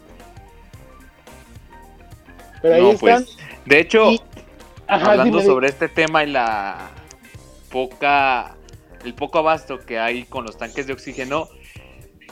Pero 2.60 2.74
ahí 2.74 2.90
están. 2.90 3.24
Pues, 3.24 3.36
de 3.64 3.80
hecho, 3.80 4.10
hablando 4.86 5.40
sobre 5.42 5.68
este 5.68 5.88
tema 5.88 6.24
y 6.24 6.30
la 6.30 6.90
poca, 7.70 8.56
el 9.04 9.14
poco 9.14 9.38
abasto 9.38 9.80
que 9.80 9.98
hay 9.98 10.24
con 10.24 10.44
los 10.44 10.56
tanques 10.56 10.86
de 10.86 10.92
oxígeno, 10.92 11.48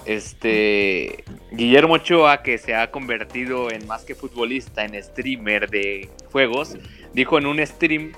este 0.05 1.25
Guillermo 1.51 1.95
Ochoa, 1.95 2.43
que 2.43 2.59
se 2.59 2.75
ha 2.75 2.91
convertido 2.91 3.71
en 3.71 3.87
más 3.87 4.05
que 4.05 4.15
futbolista, 4.15 4.85
en 4.85 5.03
streamer 5.03 5.69
de 5.69 6.09
juegos, 6.31 6.77
dijo 7.13 7.39
en 7.39 7.47
un 7.47 7.65
stream 7.67 8.13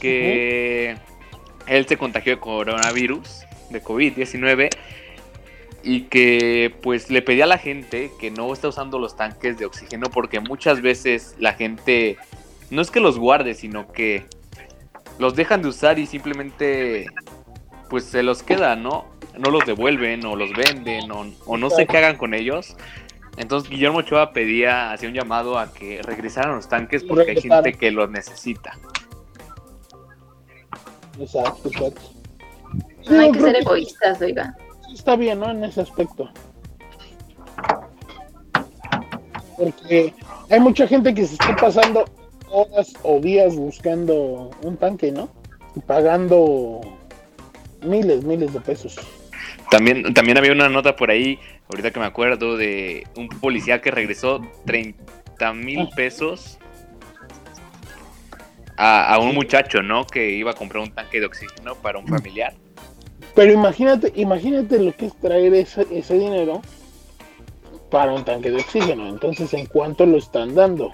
que 0.00 0.96
él 1.66 1.86
se 1.86 1.96
contagió 1.96 2.34
de 2.34 2.40
coronavirus, 2.40 3.40
de 3.70 3.82
COVID-19, 3.82 4.70
y 5.82 6.02
que 6.02 6.74
pues 6.82 7.10
le 7.10 7.22
pedía 7.22 7.44
a 7.44 7.46
la 7.46 7.58
gente 7.58 8.10
que 8.20 8.30
no 8.30 8.52
está 8.52 8.68
usando 8.68 8.98
los 8.98 9.16
tanques 9.16 9.58
de 9.58 9.64
oxígeno 9.64 10.10
porque 10.10 10.40
muchas 10.40 10.82
veces 10.82 11.34
la 11.38 11.54
gente 11.54 12.18
no 12.70 12.82
es 12.82 12.90
que 12.90 13.00
los 13.00 13.18
guarde, 13.18 13.54
sino 13.54 13.90
que 13.92 14.24
los 15.18 15.34
dejan 15.34 15.62
de 15.62 15.68
usar 15.68 15.98
y 15.98 16.06
simplemente 16.06 17.06
pues 17.88 18.04
se 18.04 18.22
los 18.22 18.42
queda, 18.42 18.76
¿no? 18.76 19.06
No 19.38 19.50
los 19.50 19.64
devuelven 19.64 20.26
o 20.26 20.36
los 20.36 20.50
venden 20.52 21.10
o, 21.10 21.56
no 21.56 21.70
sé 21.70 21.86
qué 21.86 21.98
hagan 21.98 22.16
con 22.16 22.34
ellos. 22.34 22.76
Entonces 23.36 23.70
Guillermo 23.70 23.98
Ochoa 23.98 24.32
pedía, 24.32 24.92
hacía 24.92 25.08
un 25.08 25.14
llamado 25.14 25.58
a 25.58 25.72
que 25.72 26.02
regresaran 26.02 26.56
los 26.56 26.68
tanques 26.68 27.04
porque 27.04 27.30
hay 27.30 27.40
gente 27.40 27.72
que 27.74 27.90
los 27.92 28.10
necesita. 28.10 28.76
Exacto, 31.18 31.68
exacto. 31.68 32.17
No 33.08 33.20
hay 33.20 33.32
que 33.32 33.40
ser 33.40 33.56
egoístas, 33.56 34.20
oiga 34.20 34.56
está 34.98 35.16
bien, 35.16 35.40
¿no? 35.40 35.50
En 35.50 35.64
ese 35.64 35.80
aspecto. 35.80 36.30
Porque 39.56 40.14
hay 40.50 40.60
mucha 40.60 40.86
gente 40.86 41.14
que 41.14 41.26
se 41.26 41.34
está 41.34 41.56
pasando 41.56 42.04
horas 42.50 42.92
o 43.02 43.20
días 43.20 43.56
buscando 43.56 44.50
un 44.62 44.76
tanque, 44.76 45.10
¿no? 45.12 45.28
Y 45.74 45.80
pagando 45.80 46.80
miles, 47.82 48.24
miles 48.24 48.52
de 48.52 48.60
pesos. 48.60 48.96
También, 49.70 50.14
también 50.14 50.38
había 50.38 50.52
una 50.52 50.68
nota 50.68 50.96
por 50.96 51.10
ahí, 51.10 51.38
ahorita 51.68 51.90
que 51.90 52.00
me 52.00 52.06
acuerdo, 52.06 52.56
de 52.56 53.06
un 53.16 53.28
policía 53.28 53.80
que 53.80 53.90
regresó 53.90 54.40
30 54.64 55.52
mil 55.52 55.80
ah. 55.80 55.90
pesos 55.94 56.58
a, 58.76 59.14
a, 59.14 59.18
un 59.18 59.34
muchacho, 59.34 59.82
¿no? 59.82 60.06
Que 60.06 60.30
iba 60.30 60.52
a 60.52 60.54
comprar 60.54 60.82
un 60.82 60.92
tanque 60.92 61.20
de 61.20 61.26
oxígeno 61.26 61.74
para 61.76 61.98
un 61.98 62.06
mm. 62.06 62.08
familiar. 62.08 62.54
Pero 63.34 63.52
imagínate, 63.52 64.12
imagínate 64.16 64.78
lo 64.78 64.96
que 64.96 65.06
es 65.06 65.16
traer 65.16 65.54
ese, 65.54 65.86
ese 65.90 66.18
dinero 66.18 66.62
para 67.90 68.12
un 68.12 68.24
tanque 68.24 68.50
de 68.50 68.56
oxígeno. 68.56 69.08
Entonces, 69.08 69.52
¿en 69.54 69.66
cuánto 69.66 70.06
lo 70.06 70.18
están 70.18 70.54
dando? 70.54 70.92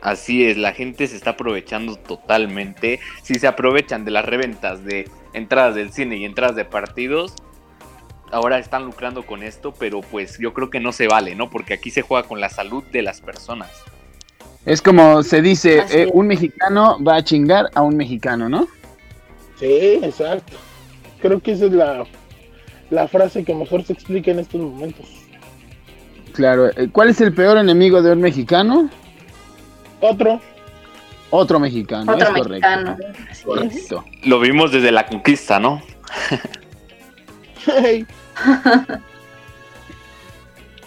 Así 0.00 0.46
es, 0.46 0.56
la 0.56 0.72
gente 0.72 1.06
se 1.06 1.16
está 1.16 1.30
aprovechando 1.30 1.96
totalmente. 1.96 3.00
Si 3.22 3.34
se 3.34 3.46
aprovechan 3.46 4.04
de 4.04 4.10
las 4.10 4.24
reventas 4.24 4.84
de 4.84 5.08
entradas 5.34 5.74
del 5.74 5.92
cine 5.92 6.16
y 6.16 6.24
entradas 6.24 6.56
de 6.56 6.64
partidos, 6.64 7.34
ahora 8.32 8.58
están 8.58 8.84
lucrando 8.84 9.26
con 9.26 9.42
esto, 9.42 9.74
pero 9.78 10.00
pues 10.00 10.38
yo 10.38 10.54
creo 10.54 10.70
que 10.70 10.80
no 10.80 10.92
se 10.92 11.06
vale, 11.06 11.34
¿no? 11.34 11.50
Porque 11.50 11.74
aquí 11.74 11.90
se 11.90 12.02
juega 12.02 12.26
con 12.26 12.40
la 12.40 12.48
salud 12.48 12.82
de 12.84 13.02
las 13.02 13.20
personas. 13.20 13.70
Es 14.64 14.80
como 14.82 15.22
se 15.22 15.42
dice, 15.42 15.82
eh, 15.90 16.08
un 16.12 16.26
mexicano 16.26 17.02
va 17.02 17.16
a 17.16 17.24
chingar 17.24 17.66
a 17.74 17.82
un 17.82 17.96
mexicano, 17.96 18.48
¿no? 18.48 18.68
Sí, 19.60 20.00
exacto. 20.02 20.56
Creo 21.20 21.38
que 21.40 21.52
esa 21.52 21.66
es 21.66 21.72
la, 21.72 22.06
frase 23.08 23.44
que 23.44 23.54
mejor 23.54 23.84
se 23.84 23.92
explica 23.92 24.30
en 24.30 24.38
estos 24.38 24.58
momentos. 24.58 25.06
Claro, 26.32 26.70
eh, 26.70 26.88
¿cuál 26.90 27.10
es 27.10 27.20
el 27.20 27.34
peor 27.34 27.58
enemigo 27.58 28.00
de 28.00 28.12
un 28.12 28.22
mexicano? 28.22 28.88
Otro. 30.00 30.40
Otro 31.28 31.60
mexicano, 31.60 32.10
Otro 32.10 32.32
mexicano. 32.32 32.96
Correcto. 33.44 34.02
Lo 34.24 34.40
vimos 34.40 34.72
desde 34.72 34.90
la 34.90 35.06
conquista, 35.06 35.60
¿no? 35.60 35.82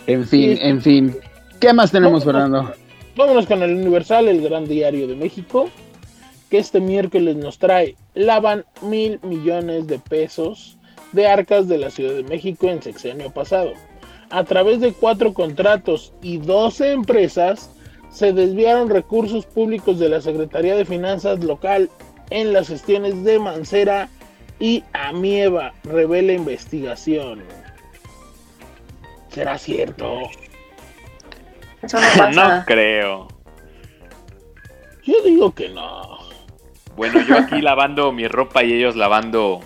en 0.08 0.28
fin, 0.28 0.58
en 0.60 0.82
fin. 0.82 1.16
¿Qué 1.60 1.72
más 1.74 1.92
tenemos, 1.92 2.26
Fernando? 2.26 2.74
Vámonos 3.16 3.46
con 3.46 3.62
el 3.62 3.76
Universal, 3.76 4.28
el 4.28 4.42
gran 4.42 4.66
diario 4.66 5.08
de 5.08 5.16
México, 5.16 5.70
que 6.50 6.58
este 6.58 6.80
miércoles 6.80 7.36
nos 7.36 7.60
trae, 7.60 7.96
lavan 8.14 8.66
mil 8.82 9.20
millones 9.24 9.88
de 9.88 10.00
pesos 10.00 10.78
de 11.12 11.28
arcas 11.28 11.68
de 11.68 11.78
la 11.78 11.90
Ciudad 11.90 12.14
de 12.14 12.24
México 12.24 12.68
en 12.68 12.82
sexenio 12.82 13.32
pasado. 13.32 13.74
A 14.30 14.44
través 14.44 14.80
de 14.80 14.94
cuatro 14.94 15.34
contratos 15.34 16.14
y 16.22 16.38
12 16.38 16.92
empresas, 16.92 17.70
se 18.12 18.34
desviaron 18.34 18.90
recursos 18.90 19.46
públicos 19.46 20.00
de 20.00 20.10
la 20.10 20.22
Secretaría 20.22 20.76
de 20.76 20.86
Finanzas 20.86 21.44
local 21.44 21.90
en 22.30 22.54
las 22.54 22.68
gestiones 22.68 23.24
de 23.24 23.40
Mancera 23.40 24.10
y 24.60 24.84
Amieva, 24.94 25.74
revela 25.84 26.34
investigación. 26.34 27.44
¿Será 29.30 29.58
cierto? 29.58 30.22
no, 32.34 32.64
creo. 32.66 33.28
Yo 35.04 35.16
digo 35.26 35.54
que 35.54 35.70
no. 35.70 36.13
Bueno, 36.96 37.22
yo 37.28 37.38
aquí 37.38 37.62
lavando 37.62 38.12
mi 38.12 38.28
ropa 38.28 38.64
y 38.64 38.74
ellos 38.74 38.96
lavando 38.96 39.62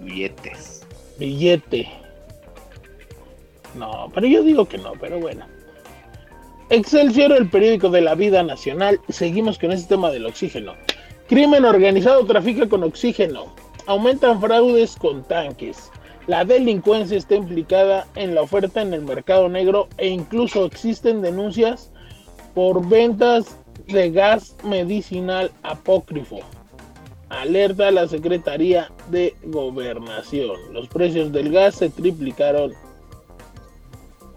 billetes. 0.00 0.86
Billete. 1.18 1.88
No, 3.74 4.10
pero 4.14 4.26
yo 4.26 4.42
digo 4.42 4.66
que 4.66 4.78
no, 4.78 4.92
pero 5.00 5.20
bueno. 5.20 5.46
Excelsior, 6.70 7.32
el 7.32 7.48
periódico 7.48 7.90
de 7.90 8.00
la 8.00 8.14
vida 8.14 8.42
nacional. 8.42 9.00
Seguimos 9.08 9.58
con 9.58 9.72
este 9.72 9.88
tema 9.94 10.10
del 10.10 10.26
oxígeno. 10.26 10.74
Crimen 11.28 11.64
organizado 11.64 12.24
trafica 12.26 12.68
con 12.68 12.82
oxígeno. 12.82 13.54
Aumentan 13.86 14.40
fraudes 14.40 14.96
con 14.96 15.22
tanques. 15.24 15.90
La 16.26 16.44
delincuencia 16.44 17.16
está 17.16 17.36
implicada 17.36 18.06
en 18.16 18.34
la 18.34 18.42
oferta 18.42 18.82
en 18.82 18.92
el 18.92 19.02
mercado 19.02 19.48
negro 19.48 19.88
e 19.96 20.08
incluso 20.08 20.66
existen 20.66 21.22
denuncias 21.22 21.90
por 22.54 22.86
ventas 22.86 23.58
de 23.88 24.10
gas 24.10 24.56
medicinal 24.64 25.50
apócrifo. 25.62 26.40
Alerta 27.28 27.88
a 27.88 27.90
la 27.90 28.08
Secretaría 28.08 28.90
de 29.10 29.34
Gobernación. 29.44 30.56
Los 30.72 30.88
precios 30.88 31.32
del 31.32 31.52
gas 31.52 31.74
se 31.76 31.90
triplicaron. 31.90 32.72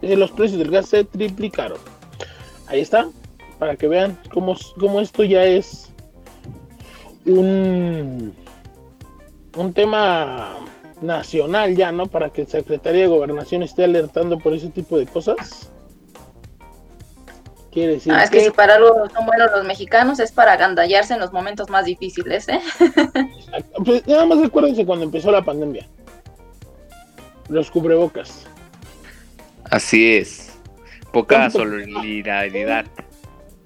Eh, 0.02 0.16
los 0.16 0.30
precios 0.32 0.58
del 0.58 0.70
gas 0.70 0.88
se 0.88 1.04
triplicaron. 1.04 1.78
Ahí 2.66 2.80
está. 2.80 3.08
Para 3.58 3.76
que 3.76 3.88
vean 3.88 4.18
cómo, 4.32 4.56
cómo 4.78 5.00
esto 5.00 5.22
ya 5.22 5.44
es 5.44 5.90
un, 7.24 8.34
un 9.56 9.72
tema 9.72 10.56
nacional 11.00 11.76
ya, 11.76 11.92
¿no? 11.92 12.06
Para 12.06 12.30
que 12.30 12.42
la 12.42 12.48
Secretaría 12.48 13.02
de 13.02 13.08
Gobernación 13.08 13.62
esté 13.62 13.84
alertando 13.84 14.38
por 14.38 14.54
ese 14.54 14.68
tipo 14.68 14.98
de 14.98 15.06
cosas. 15.06 15.71
Quiere 17.72 17.94
decir 17.94 18.12
ah, 18.12 18.22
es 18.22 18.30
que, 18.30 18.44
si 18.44 18.50
para 18.50 18.74
algo 18.74 19.08
son 19.08 19.24
buenos 19.24 19.50
los 19.50 19.64
mexicanos 19.64 20.20
es 20.20 20.30
para 20.30 20.52
agandallarse 20.52 21.14
en 21.14 21.20
los 21.20 21.32
momentos 21.32 21.70
más 21.70 21.86
difíciles, 21.86 22.46
¿eh? 22.48 22.60
Pues, 23.84 24.06
nada 24.06 24.26
más 24.26 24.44
acuérdense 24.44 24.84
cuando 24.84 25.06
empezó 25.06 25.30
la 25.30 25.42
pandemia. 25.42 25.88
Los 27.48 27.70
cubrebocas. 27.70 28.46
Así 29.64 30.16
es. 30.16 30.52
Poca 31.12 31.48
solidaridad. 31.48 32.84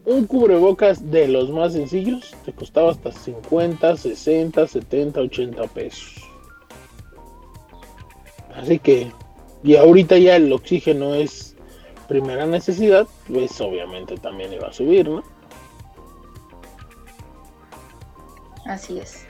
Un 0.05 0.27
cubrebocas 0.27 1.11
de 1.11 1.27
los 1.27 1.51
más 1.51 1.73
sencillos 1.73 2.33
te 2.45 2.53
costaba 2.53 2.93
hasta 2.93 3.11
50, 3.11 3.97
60, 3.97 4.69
70, 4.69 5.21
80 5.21 5.63
pesos. 5.65 6.15
Así 8.55 8.79
que, 8.79 9.11
y 9.65 9.75
ahorita 9.75 10.17
ya 10.17 10.37
el 10.37 10.53
oxígeno 10.53 11.15
es 11.15 11.56
primera 12.07 12.47
necesidad, 12.47 13.07
pues 13.27 13.61
obviamente 13.61 14.17
también 14.17 14.53
iba 14.53 14.69
a 14.69 14.73
subir, 14.73 15.09
¿no? 15.09 15.23
Así 18.65 18.99
es. 18.99 19.27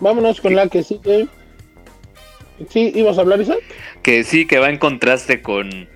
Vámonos 0.00 0.40
con 0.40 0.54
la 0.54 0.68
que 0.68 0.82
sigue. 0.82 1.28
¿Sí 2.68 2.92
ibas 2.94 3.18
a 3.18 3.22
hablar, 3.22 3.40
Isaac? 3.40 3.60
Que 4.02 4.24
sí, 4.24 4.46
que 4.46 4.58
va 4.58 4.70
en 4.70 4.78
contraste 4.78 5.42
con 5.42 5.88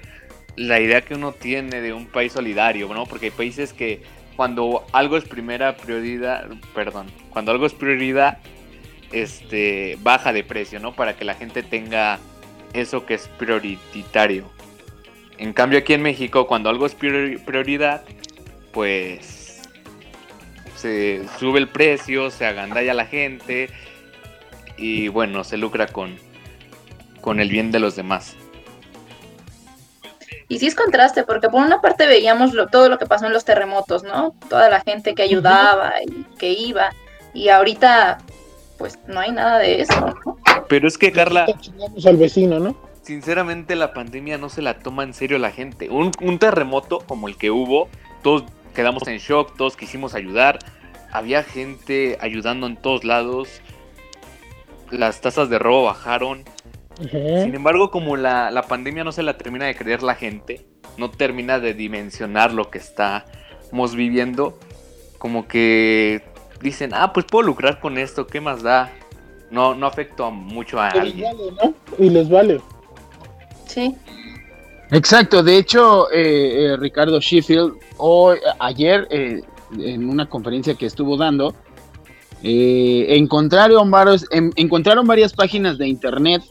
la 0.57 0.81
idea 0.81 1.03
que 1.03 1.15
uno 1.15 1.33
tiene 1.33 1.81
de 1.81 1.93
un 1.93 2.07
país 2.07 2.33
solidario, 2.33 2.93
¿no? 2.93 3.07
Porque 3.07 3.27
hay 3.27 3.33
países 3.33 3.73
que 3.73 4.03
cuando 4.37 4.85
algo 4.93 5.17
es 5.17 5.25
primera 5.25 5.77
prioridad, 5.77 6.49
perdón, 6.75 7.07
cuando 7.31 7.53
algo 7.53 7.67
es 7.67 7.73
prioridad, 7.73 8.39
este, 9.13 9.99
baja 10.03 10.33
de 10.33 10.45
precio, 10.45 10.81
¿no? 10.81 10.95
Para 10.95 11.17
que 11.17 11.25
la 11.25 11.35
gente 11.35 11.63
tenga 11.63 12.19
eso 12.73 13.07
que 13.07 13.15
es 13.15 13.29
prioritario. 13.39 14.51
En 15.43 15.53
cambio 15.53 15.81
aquí 15.81 15.93
en 15.93 16.03
México, 16.03 16.47
cuando 16.47 16.71
algo 16.71 16.87
es 16.87 16.95
prioridad, 16.95 18.03
pues 18.73 19.61
se 20.77 21.27
sube 21.37 21.59
el 21.59 21.69
precio, 21.69 22.31
se 22.31 22.47
agandalla 22.47 22.95
la 22.95 23.07
gente 23.07 23.69
y 24.77 25.09
bueno, 25.09 25.43
se 25.43 25.57
lucra 25.57 25.89
con, 25.89 26.17
con 27.21 27.41
el 27.41 27.49
bien 27.49 27.73
de 27.73 27.81
los 27.81 27.97
demás. 27.97 28.37
Y 30.47 30.61
sí 30.61 30.69
es 30.69 30.77
contraste, 30.77 31.25
porque 31.25 31.49
por 31.49 31.61
una 31.61 31.81
parte 31.81 32.07
veíamos 32.07 32.53
todo 32.71 32.89
lo 32.89 32.97
que 32.99 33.07
pasó 33.07 33.27
en 33.27 33.33
los 33.33 33.45
terremotos, 33.45 34.05
¿no? 34.05 34.37
Toda 34.49 34.71
la 34.71 34.81
gente 34.83 35.17
que 35.17 35.25
ayudaba 35.25 35.95
y 36.07 36.23
que 36.39 36.53
iba. 36.53 36.91
Y 37.35 37.49
ahorita 37.49 38.19
pues 38.79 38.97
no 39.09 39.19
hay 39.19 39.33
nada 39.33 39.59
de 39.59 39.81
eso, 39.81 40.15
¿no? 40.25 40.39
Pero 40.69 40.87
es 40.87 40.97
que 40.97 41.11
Carla... 41.11 41.47
al 42.07 42.17
vecino, 42.17 42.61
¿no? 42.61 42.92
Sinceramente 43.03 43.75
la 43.75 43.93
pandemia 43.93 44.39
no 44.39 44.49
se 44.49 44.63
la 44.63 44.79
toma 44.79 45.03
en 45.03 45.13
serio 45.13 45.39
la 45.39 45.51
gente. 45.51 45.91
Un, 45.91 46.39
terremoto 46.39 47.01
como 47.01 47.27
el 47.27 47.37
que 47.37 47.51
hubo, 47.51 47.89
todos 48.23 48.45
quedamos 48.75 49.07
en 49.09 49.19
shock, 49.19 49.57
todos 49.57 49.77
quisimos 49.77 50.15
ayudar. 50.15 50.61
Había 51.11 51.43
gente 51.43 52.17
ayudando 52.21 52.69
en 52.69 52.77
todos 52.77 53.05
lados. 53.05 53.61
Las 54.91 55.21
tasas 55.21 55.51
de 55.51 55.59
robo 55.59 55.85
bajaron. 55.85 56.45
Sin 57.11 57.55
embargo, 57.55 57.91
como 57.91 58.17
la, 58.17 58.53
la, 58.53 58.63
pandemia 58.63 59.03
no 59.03 59.11
se 59.11 59.25
la 59.25 59.37
termina 59.37 59.67
de 59.67 59.75
creer 59.75 60.05
la 60.05 60.15
gente, 60.15 60.65
no 60.99 61.11
termina 61.11 61.59
de 61.59 61.75
dimensionar 61.75 62.53
lo 62.53 62.71
que 62.71 62.79
estamos 62.79 63.97
viviendo, 63.97 64.57
como 65.19 65.49
que 65.49 66.23
dicen, 66.61 66.93
ah, 66.95 67.13
pues 67.13 67.27
puedo 67.27 67.47
lucrar 67.47 67.81
con 67.81 67.99
esto, 67.99 68.27
¿qué 68.27 68.41
más 68.41 68.63
da? 68.63 68.93
No, 69.51 69.75
no 69.75 69.87
afecto 69.87 70.31
mucho 70.31 70.81
a 70.81 70.89
alguien. 70.89 71.35
Y 71.99 72.11
les 72.11 72.29
vale. 72.29 72.61
Sí. 73.73 73.95
Exacto, 74.91 75.43
de 75.43 75.57
hecho, 75.57 76.11
eh, 76.11 76.67
eh, 76.67 76.77
Ricardo 76.77 77.19
Sheffield, 77.19 77.75
hoy, 77.97 78.39
ayer, 78.59 79.09
eh, 79.11 79.41
en 79.79 80.09
una 80.09 80.29
conferencia 80.29 80.75
que 80.75 80.87
estuvo 80.87 81.17
dando, 81.17 81.55
encontraron, 82.43 83.91
varios, 83.91 84.27
encontraron 84.31 85.07
varias 85.07 85.33
páginas 85.33 85.79
de 85.79 85.87
internet 85.89 86.43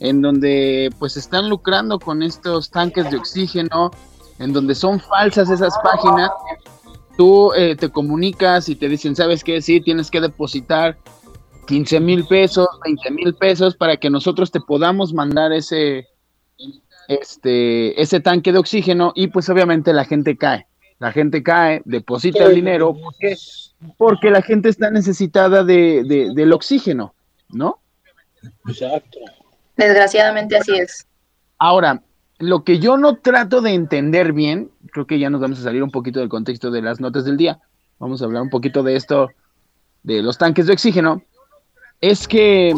en 0.00 0.20
donde 0.20 0.90
pues 0.98 1.16
están 1.16 1.48
lucrando 1.48 2.00
con 2.00 2.24
estos 2.24 2.70
tanques 2.70 3.08
de 3.10 3.18
oxígeno, 3.18 3.92
en 4.40 4.52
donde 4.52 4.74
son 4.74 4.98
falsas 4.98 5.48
esas 5.48 5.74
páginas 5.82 6.30
tú 7.16 7.52
eh, 7.54 7.76
te 7.76 7.90
comunicas 7.90 8.68
y 8.68 8.76
te 8.76 8.88
dicen, 8.88 9.14
¿sabes 9.16 9.44
qué? 9.44 9.60
Sí, 9.60 9.80
tienes 9.80 10.10
que 10.10 10.20
depositar 10.20 10.98
15 11.66 12.00
mil 12.00 12.26
pesos, 12.26 12.68
20 12.84 13.10
mil 13.12 13.34
pesos 13.34 13.76
para 13.76 13.96
que 13.96 14.10
nosotros 14.10 14.50
te 14.50 14.60
podamos 14.60 15.12
mandar 15.12 15.52
ese, 15.52 16.08
este, 17.08 18.00
ese 18.00 18.20
tanque 18.20 18.52
de 18.52 18.58
oxígeno 18.58 19.12
y 19.14 19.28
pues 19.28 19.48
obviamente 19.48 19.92
la 19.92 20.04
gente 20.04 20.36
cae. 20.36 20.66
La 20.98 21.10
gente 21.10 21.42
cae, 21.42 21.82
deposita 21.84 22.44
el 22.44 22.54
dinero 22.54 22.94
porque, 22.94 23.36
porque 23.96 24.30
la 24.30 24.40
gente 24.40 24.68
está 24.68 24.90
necesitada 24.90 25.64
de, 25.64 26.04
de, 26.04 26.32
del 26.32 26.52
oxígeno, 26.52 27.14
¿no? 27.48 27.80
Exacto. 28.68 29.18
Desgraciadamente 29.76 30.56
así 30.56 30.78
es. 30.78 31.06
Ahora, 31.58 32.02
lo 32.38 32.64
que 32.64 32.78
yo 32.78 32.96
no 32.96 33.16
trato 33.16 33.60
de 33.62 33.72
entender 33.72 34.32
bien, 34.32 34.70
creo 34.92 35.06
que 35.06 35.18
ya 35.18 35.30
nos 35.30 35.40
vamos 35.40 35.58
a 35.60 35.62
salir 35.62 35.82
un 35.82 35.90
poquito 35.90 36.20
del 36.20 36.28
contexto 36.28 36.70
de 36.70 36.82
las 36.82 37.00
notas 37.00 37.24
del 37.24 37.36
día, 37.36 37.60
vamos 37.98 38.22
a 38.22 38.24
hablar 38.24 38.42
un 38.42 38.50
poquito 38.50 38.82
de 38.82 38.96
esto, 38.96 39.30
de 40.02 40.22
los 40.22 40.38
tanques 40.38 40.66
de 40.66 40.72
oxígeno, 40.72 41.22
es 42.00 42.26
que 42.26 42.74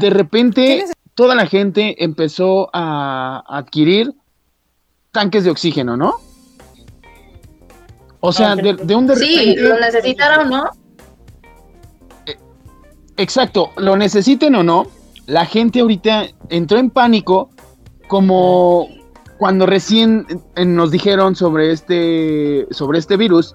de 0.00 0.10
repente 0.10 0.84
toda 1.16 1.34
la 1.34 1.46
gente 1.46 2.04
empezó 2.04 2.68
a 2.72 3.42
adquirir 3.48 4.14
tanques 5.10 5.44
de 5.44 5.50
oxígeno, 5.50 5.96
¿no? 5.96 6.16
O 8.20 8.32
sea, 8.32 8.54
de, 8.54 8.94
un 8.94 9.06
de 9.06 9.16
Sí, 9.16 9.56
lo 9.56 9.80
necesitaron, 9.80 10.50
¿no? 10.50 10.70
Eh, 12.26 12.36
exacto, 13.16 13.70
lo 13.78 13.96
necesiten 13.96 14.54
o 14.56 14.62
no, 14.62 14.86
la 15.26 15.46
gente 15.46 15.80
ahorita 15.80 16.26
entró 16.50 16.78
en 16.78 16.90
pánico 16.90 17.48
como 18.08 18.88
cuando 19.38 19.64
recién 19.64 20.26
eh, 20.54 20.66
nos 20.66 20.90
dijeron 20.90 21.34
sobre 21.34 21.72
este, 21.72 22.66
sobre 22.72 22.98
este 22.98 23.16
virus, 23.16 23.54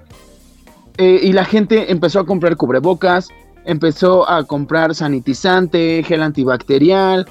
eh, 0.97 1.19
y 1.21 1.32
la 1.34 1.45
gente 1.45 1.91
empezó 1.91 2.21
a 2.21 2.26
comprar 2.26 2.58
cubrebocas, 2.58 3.30
empezó 3.65 4.28
a 4.28 4.45
comprar 4.45 4.95
sanitizante, 4.95 6.04
gel 6.04 6.24
antibacterial, 6.24 7.28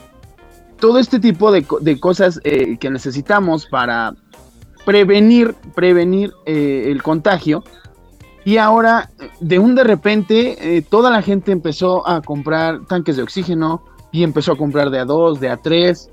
todo 0.80 0.98
este 0.98 1.20
tipo 1.20 1.52
de, 1.52 1.64
cosas 2.00 2.40
eh, 2.44 2.76
que 2.78 2.90
necesitamos 2.90 3.66
para 3.66 4.14
prevenir, 4.84 5.54
prevenir 5.74 6.32
el 6.46 7.02
contagio. 7.02 7.62
Y 8.44 8.56
ahora, 8.56 9.10
de 9.40 9.58
un 9.58 9.74
de 9.74 9.84
repente, 9.84 10.84
toda 10.88 11.10
la 11.10 11.22
gente 11.22 11.52
empezó 11.52 12.08
a 12.08 12.22
comprar 12.22 12.86
tanques 12.86 13.16
de 13.16 13.22
oxígeno 13.22 13.84
y 14.12 14.24
empezó 14.24 14.52
a 14.52 14.56
comprar 14.56 14.90
de 14.90 14.98
a 14.98 15.04
dos, 15.04 15.40
de 15.40 15.50
a 15.50 15.58
tres. 15.58 16.10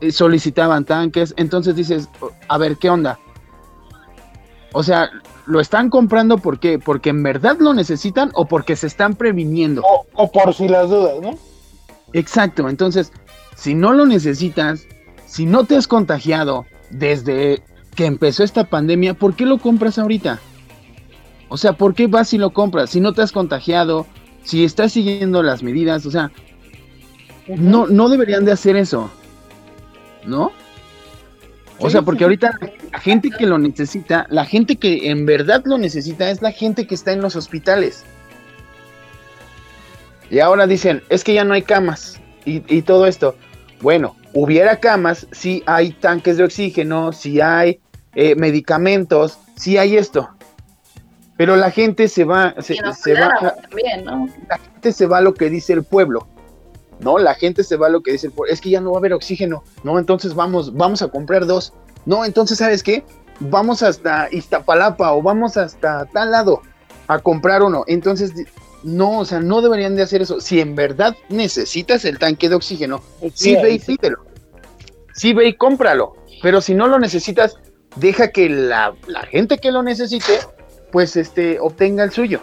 Eh, 0.00 0.12
solicitaban 0.12 0.86
tanques, 0.86 1.34
entonces 1.36 1.76
dices, 1.76 2.08
a 2.48 2.56
ver, 2.56 2.78
¿qué 2.78 2.88
onda? 2.88 3.18
O 4.72 4.82
sea, 4.82 5.10
¿lo 5.44 5.60
están 5.60 5.90
comprando 5.90 6.38
por 6.38 6.58
qué? 6.58 6.78
¿Porque 6.78 7.10
en 7.10 7.22
verdad 7.22 7.56
lo 7.58 7.74
necesitan 7.74 8.30
o 8.34 8.46
porque 8.46 8.76
se 8.76 8.86
están 8.86 9.14
previniendo? 9.14 9.82
O, 10.14 10.32
por 10.32 10.54
si 10.54 10.68
las 10.68 10.88
dudas, 10.88 11.20
¿no? 11.20 11.36
Exacto, 12.14 12.68
entonces, 12.70 13.12
si 13.60 13.74
no 13.74 13.92
lo 13.92 14.06
necesitas, 14.06 14.86
si 15.26 15.44
no 15.44 15.64
te 15.64 15.76
has 15.76 15.86
contagiado 15.86 16.66
desde 16.88 17.62
que 17.94 18.06
empezó 18.06 18.42
esta 18.42 18.64
pandemia, 18.64 19.14
¿por 19.14 19.36
qué 19.36 19.44
lo 19.44 19.58
compras 19.58 19.98
ahorita? 19.98 20.40
O 21.48 21.56
sea, 21.56 21.74
¿por 21.74 21.94
qué 21.94 22.06
vas 22.06 22.32
y 22.32 22.38
lo 22.38 22.50
compras? 22.50 22.90
Si 22.90 23.00
no 23.00 23.12
te 23.12 23.22
has 23.22 23.32
contagiado, 23.32 24.06
si 24.44 24.64
estás 24.64 24.92
siguiendo 24.92 25.42
las 25.42 25.62
medidas, 25.62 26.06
o 26.06 26.10
sea, 26.10 26.30
no, 27.48 27.86
no 27.86 28.08
deberían 28.08 28.44
de 28.44 28.52
hacer 28.52 28.76
eso. 28.76 29.10
¿no? 30.24 30.52
O 31.78 31.88
sea, 31.88 32.02
porque 32.02 32.24
ahorita 32.24 32.58
la 32.92 32.98
gente 32.98 33.30
que 33.30 33.46
lo 33.46 33.58
necesita, 33.58 34.26
la 34.30 34.44
gente 34.44 34.76
que 34.76 35.10
en 35.10 35.24
verdad 35.24 35.62
lo 35.64 35.78
necesita 35.78 36.30
es 36.30 36.42
la 36.42 36.52
gente 36.52 36.86
que 36.86 36.94
está 36.94 37.12
en 37.12 37.22
los 37.22 37.36
hospitales. 37.36 38.04
Y 40.30 40.40
ahora 40.40 40.66
dicen, 40.66 41.02
es 41.08 41.24
que 41.24 41.34
ya 41.34 41.44
no 41.44 41.54
hay 41.54 41.62
camas 41.62 42.20
y, 42.44 42.82
todo 42.82 43.06
esto. 43.06 43.34
Bueno, 43.80 44.16
hubiera 44.34 44.78
camas 44.78 45.26
si 45.32 45.62
hay 45.66 45.92
tanques 45.92 46.36
de 46.36 46.44
oxígeno, 46.44 47.12
si 47.12 47.40
hay 47.40 47.80
eh, 48.14 48.34
medicamentos, 48.34 49.38
si 49.56 49.78
hay 49.78 49.96
esto. 49.96 50.28
Pero 51.36 51.56
la 51.56 51.70
gente 51.70 52.08
se 52.08 52.24
va, 52.24 52.54
se, 52.60 52.74
va, 52.82 52.94
la 54.48 54.58
gente 54.58 54.92
se 54.92 55.06
va 55.06 55.18
a 55.18 55.20
lo 55.22 55.32
que 55.32 55.48
dice 55.48 55.72
el 55.72 55.84
pueblo. 55.84 56.26
¿no? 57.00 57.18
La 57.18 57.34
gente 57.34 57.64
se 57.64 57.76
va 57.76 57.86
a 57.86 57.90
lo 57.90 58.02
que 58.02 58.12
dice, 58.12 58.30
es 58.48 58.60
que 58.60 58.70
ya 58.70 58.80
no 58.80 58.90
va 58.92 58.98
a 58.98 59.00
haber 59.00 59.12
oxígeno, 59.12 59.64
no, 59.82 59.98
entonces 59.98 60.34
vamos, 60.34 60.74
vamos 60.74 61.02
a 61.02 61.08
comprar 61.08 61.46
dos, 61.46 61.72
no, 62.06 62.24
entonces, 62.24 62.58
¿sabes 62.58 62.82
qué? 62.82 63.04
Vamos 63.40 63.82
hasta 63.82 64.28
Iztapalapa 64.30 65.12
o 65.12 65.22
vamos 65.22 65.56
hasta 65.56 66.04
tal 66.06 66.30
lado 66.30 66.62
a 67.08 67.18
comprar 67.18 67.62
uno, 67.62 67.84
entonces, 67.86 68.32
no, 68.82 69.18
o 69.18 69.24
sea, 69.24 69.40
no 69.40 69.60
deberían 69.60 69.96
de 69.96 70.02
hacer 70.02 70.22
eso, 70.22 70.40
si 70.40 70.60
en 70.60 70.74
verdad 70.74 71.16
necesitas 71.28 72.04
el 72.04 72.18
tanque 72.18 72.48
de 72.48 72.54
oxígeno, 72.54 73.02
sí, 73.34 73.54
ve 73.56 73.72
y 73.72 73.78
pídelo, 73.78 74.24
sí 75.14 75.32
ve 75.32 75.48
y 75.48 75.54
cómpralo, 75.54 76.14
pero 76.42 76.60
si 76.60 76.74
no 76.74 76.88
lo 76.88 76.98
necesitas, 76.98 77.56
deja 77.96 78.30
que 78.30 78.48
la, 78.48 78.94
la 79.06 79.22
gente 79.22 79.58
que 79.58 79.70
lo 79.70 79.82
necesite, 79.82 80.38
pues, 80.92 81.16
este, 81.16 81.58
obtenga 81.60 82.04
el 82.04 82.10
suyo. 82.10 82.40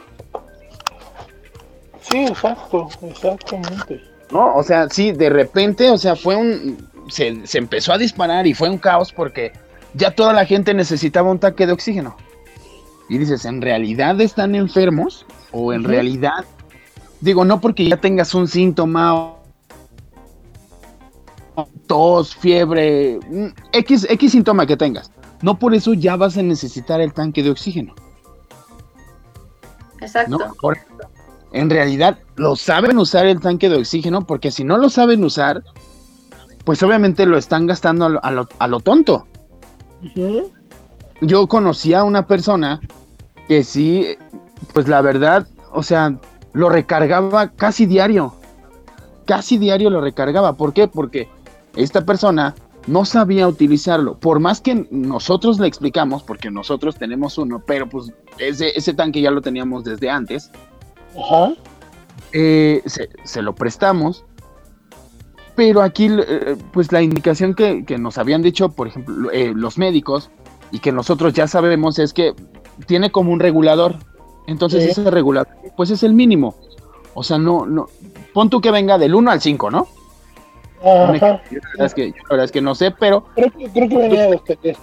Sí, 2.01 2.25
exacto, 2.25 2.87
exactamente. 3.01 4.01
¿no? 4.31 4.55
O 4.55 4.63
sea, 4.63 4.87
sí, 4.89 5.11
de 5.11 5.29
repente, 5.29 5.89
o 5.89 5.97
sea, 5.97 6.15
fue 6.15 6.35
un... 6.35 6.87
Se, 7.09 7.41
empezó 7.53 7.93
a 7.93 7.97
disparar 7.97 8.47
y 8.47 8.53
fue 8.53 8.69
un 8.69 8.77
caos 8.77 9.13
porque 9.13 9.53
ya 9.93 10.11
toda 10.11 10.33
la 10.33 10.45
gente 10.45 10.73
necesitaba 10.73 11.31
un 11.31 11.39
tanque 11.39 11.65
de 11.65 11.73
oxígeno. 11.73 12.17
Y 13.09 13.17
dices, 13.17 13.45
¿en 13.45 13.61
realidad 13.61 14.19
están 14.19 14.55
enfermos? 14.55 15.25
¿O 15.51 15.73
en 15.73 15.83
realidad? 15.83 16.45
Digo, 17.21 17.45
no 17.45 17.59
porque 17.59 17.87
ya 17.87 17.97
tengas 17.97 18.33
un 18.33 18.47
síntoma 18.47 19.33
tos, 21.87 22.35
fiebre, 22.35 23.19
mm, 23.29 23.47
X, 23.71 24.07
X 24.09 24.31
síntoma 24.31 24.65
que 24.65 24.77
tengas. 24.77 25.11
No 25.41 25.57
por 25.57 25.73
eso 25.73 25.93
ya 25.93 26.15
vas 26.15 26.37
a 26.37 26.43
necesitar 26.43 27.01
el 27.01 27.13
tanque 27.13 27.41
de 27.41 27.51
oxígeno. 27.51 27.95
Exacto 29.99 30.37
en 31.51 31.69
realidad 31.69 32.19
lo 32.35 32.55
saben 32.55 32.97
usar 32.97 33.25
el 33.25 33.39
tanque 33.39 33.69
de 33.69 33.77
oxígeno, 33.77 34.25
porque 34.25 34.51
si 34.51 34.63
no 34.63 34.77
lo 34.77 34.89
saben 34.89 35.23
usar, 35.23 35.63
pues 36.65 36.83
obviamente 36.83 37.25
lo 37.25 37.37
están 37.37 37.67
gastando 37.67 38.19
a 38.21 38.67
lo, 38.67 38.79
tonto. 38.81 39.25
Yo 41.21 41.47
conocí 41.47 41.93
a 41.93 42.03
una 42.03 42.27
persona 42.27 42.81
que 43.47 43.63
sí, 43.63 44.17
pues 44.73 44.87
la 44.87 45.01
verdad, 45.01 45.47
o 45.71 45.83
sea, 45.83 46.17
lo 46.53 46.69
recargaba 46.69 47.49
casi 47.49 47.85
diario. 47.85 48.33
Casi 49.25 49.57
diario 49.57 49.89
lo 49.89 50.01
recargaba. 50.01 50.53
¿Por 50.53 50.73
qué? 50.73 50.87
Porque 50.87 51.27
esta 51.75 52.05
persona 52.05 52.55
no 52.87 53.05
sabía 53.05 53.47
utilizarlo. 53.47 54.17
Por 54.17 54.39
más 54.39 54.61
que 54.61 54.87
nosotros 54.89 55.59
le 55.59 55.67
explicamos, 55.67 56.23
porque 56.23 56.49
nosotros 56.49 56.95
tenemos 56.95 57.37
uno, 57.37 57.61
pero 57.65 57.87
pues 57.87 58.13
ese, 58.37 58.71
ese 58.75 58.93
tanque 58.93 59.21
ya 59.21 59.31
lo 59.31 59.41
teníamos 59.41 59.83
desde 59.83 60.09
antes. 60.09 60.49
Eh, 62.33 62.81
se, 62.85 63.41
lo 63.41 63.55
prestamos, 63.55 64.25
pero 65.55 65.81
aquí, 65.81 66.09
eh, 66.09 66.57
pues 66.71 66.91
la 66.91 67.01
indicación 67.01 67.53
que, 67.53 67.83
nos 67.97 68.17
habían 68.17 68.41
dicho, 68.41 68.69
por 68.69 68.87
ejemplo, 68.87 69.31
eh, 69.31 69.53
los 69.55 69.77
médicos, 69.77 70.29
y 70.71 70.79
que 70.79 70.91
nosotros 70.91 71.33
ya 71.33 71.47
sabemos, 71.47 71.99
es 71.99 72.13
que 72.13 72.33
tiene 72.85 73.11
como 73.11 73.31
un 73.31 73.39
regulador. 73.39 73.95
Entonces 74.47 74.85
ese 74.85 75.09
regulador, 75.11 75.53
pues 75.75 75.91
es 75.91 76.03
el 76.03 76.13
mínimo. 76.13 76.55
O 77.13 77.23
sea, 77.23 77.37
no, 77.37 77.65
no, 77.65 77.87
pon 78.33 78.49
tú 78.49 78.61
que 78.61 78.71
venga 78.71 78.97
del 78.97 79.15
1 79.15 79.31
al 79.31 79.41
5, 79.41 79.71
¿no? 79.71 79.87
La 80.83 81.11
verdad, 81.11 81.41
es 81.79 81.93
que, 81.93 82.13
es 82.43 82.51
que 82.51 82.61
no 82.61 82.75
sé, 82.75 82.91
pero... 82.91 83.25
Creo 83.35 83.51
que, 83.51 83.97
venía 83.97 84.27
de 84.27 84.41
este, 84.47 84.77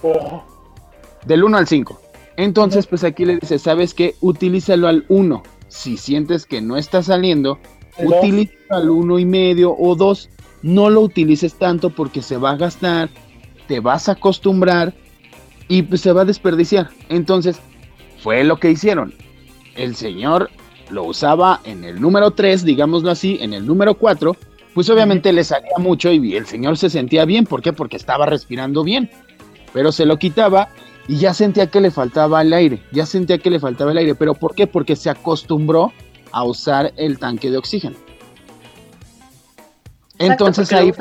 Del 1.25 1.43
1 1.43 1.57
al 1.57 1.67
5. 1.67 2.01
Entonces, 2.37 2.85
pues 2.85 3.03
aquí 3.03 3.25
le 3.25 3.37
dice, 3.37 3.59
¿sabes 3.59 3.93
qué? 3.93 4.15
Utilízalo 4.21 4.87
al 4.87 5.05
1 5.07 5.43
si 5.75 5.97
sientes 5.97 6.45
que 6.45 6.61
no 6.61 6.77
está 6.77 7.03
saliendo, 7.03 7.59
utiliza 7.97 8.53
al 8.69 8.89
uno 8.89 9.19
y 9.19 9.25
medio 9.25 9.75
o 9.77 9.95
dos. 9.95 10.29
No 10.61 10.89
lo 10.89 11.01
utilices 11.01 11.55
tanto 11.55 11.89
porque 11.89 12.21
se 12.21 12.37
va 12.37 12.51
a 12.51 12.57
gastar, 12.57 13.09
te 13.67 13.79
vas 13.79 14.09
a 14.09 14.13
acostumbrar 14.13 14.93
y 15.67 15.83
pues, 15.83 16.01
se 16.01 16.11
va 16.11 16.21
a 16.21 16.25
desperdiciar. 16.25 16.89
Entonces, 17.09 17.59
fue 18.23 18.43
lo 18.43 18.59
que 18.59 18.71
hicieron. 18.71 19.13
El 19.75 19.95
señor 19.95 20.49
lo 20.89 21.03
usaba 21.03 21.61
en 21.63 21.83
el 21.83 21.99
número 21.99 22.31
3, 22.31 22.63
digámoslo 22.63 23.11
así, 23.11 23.37
en 23.41 23.53
el 23.53 23.65
número 23.65 23.95
4, 23.95 24.35
pues 24.73 24.89
obviamente 24.89 25.31
le 25.33 25.43
salía 25.43 25.77
mucho 25.77 26.11
y 26.11 26.35
el 26.35 26.45
señor 26.45 26.77
se 26.77 26.89
sentía 26.89 27.25
bien. 27.25 27.45
¿Por 27.45 27.61
qué? 27.61 27.73
Porque 27.73 27.97
estaba 27.97 28.25
respirando 28.25 28.83
bien. 28.83 29.09
Pero 29.73 29.91
se 29.91 30.05
lo 30.05 30.17
quitaba 30.17 30.69
y 31.07 31.17
ya 31.17 31.33
sentía 31.33 31.67
que 31.67 31.81
le 31.81 31.91
faltaba 31.91 32.41
el 32.41 32.53
aire, 32.53 32.81
ya 32.91 33.05
sentía 33.05 33.37
que 33.37 33.49
le 33.49 33.59
faltaba 33.59 33.91
el 33.91 33.97
aire, 33.97 34.15
pero 34.15 34.33
¿por 34.33 34.55
qué? 34.55 34.67
Porque 34.67 34.95
se 34.95 35.09
acostumbró 35.09 35.91
a 36.31 36.43
usar 36.43 36.93
el 36.97 37.19
tanque 37.19 37.51
de 37.51 37.57
oxígeno. 37.57 37.95
entonces 40.17 40.71
ahí 40.73 40.91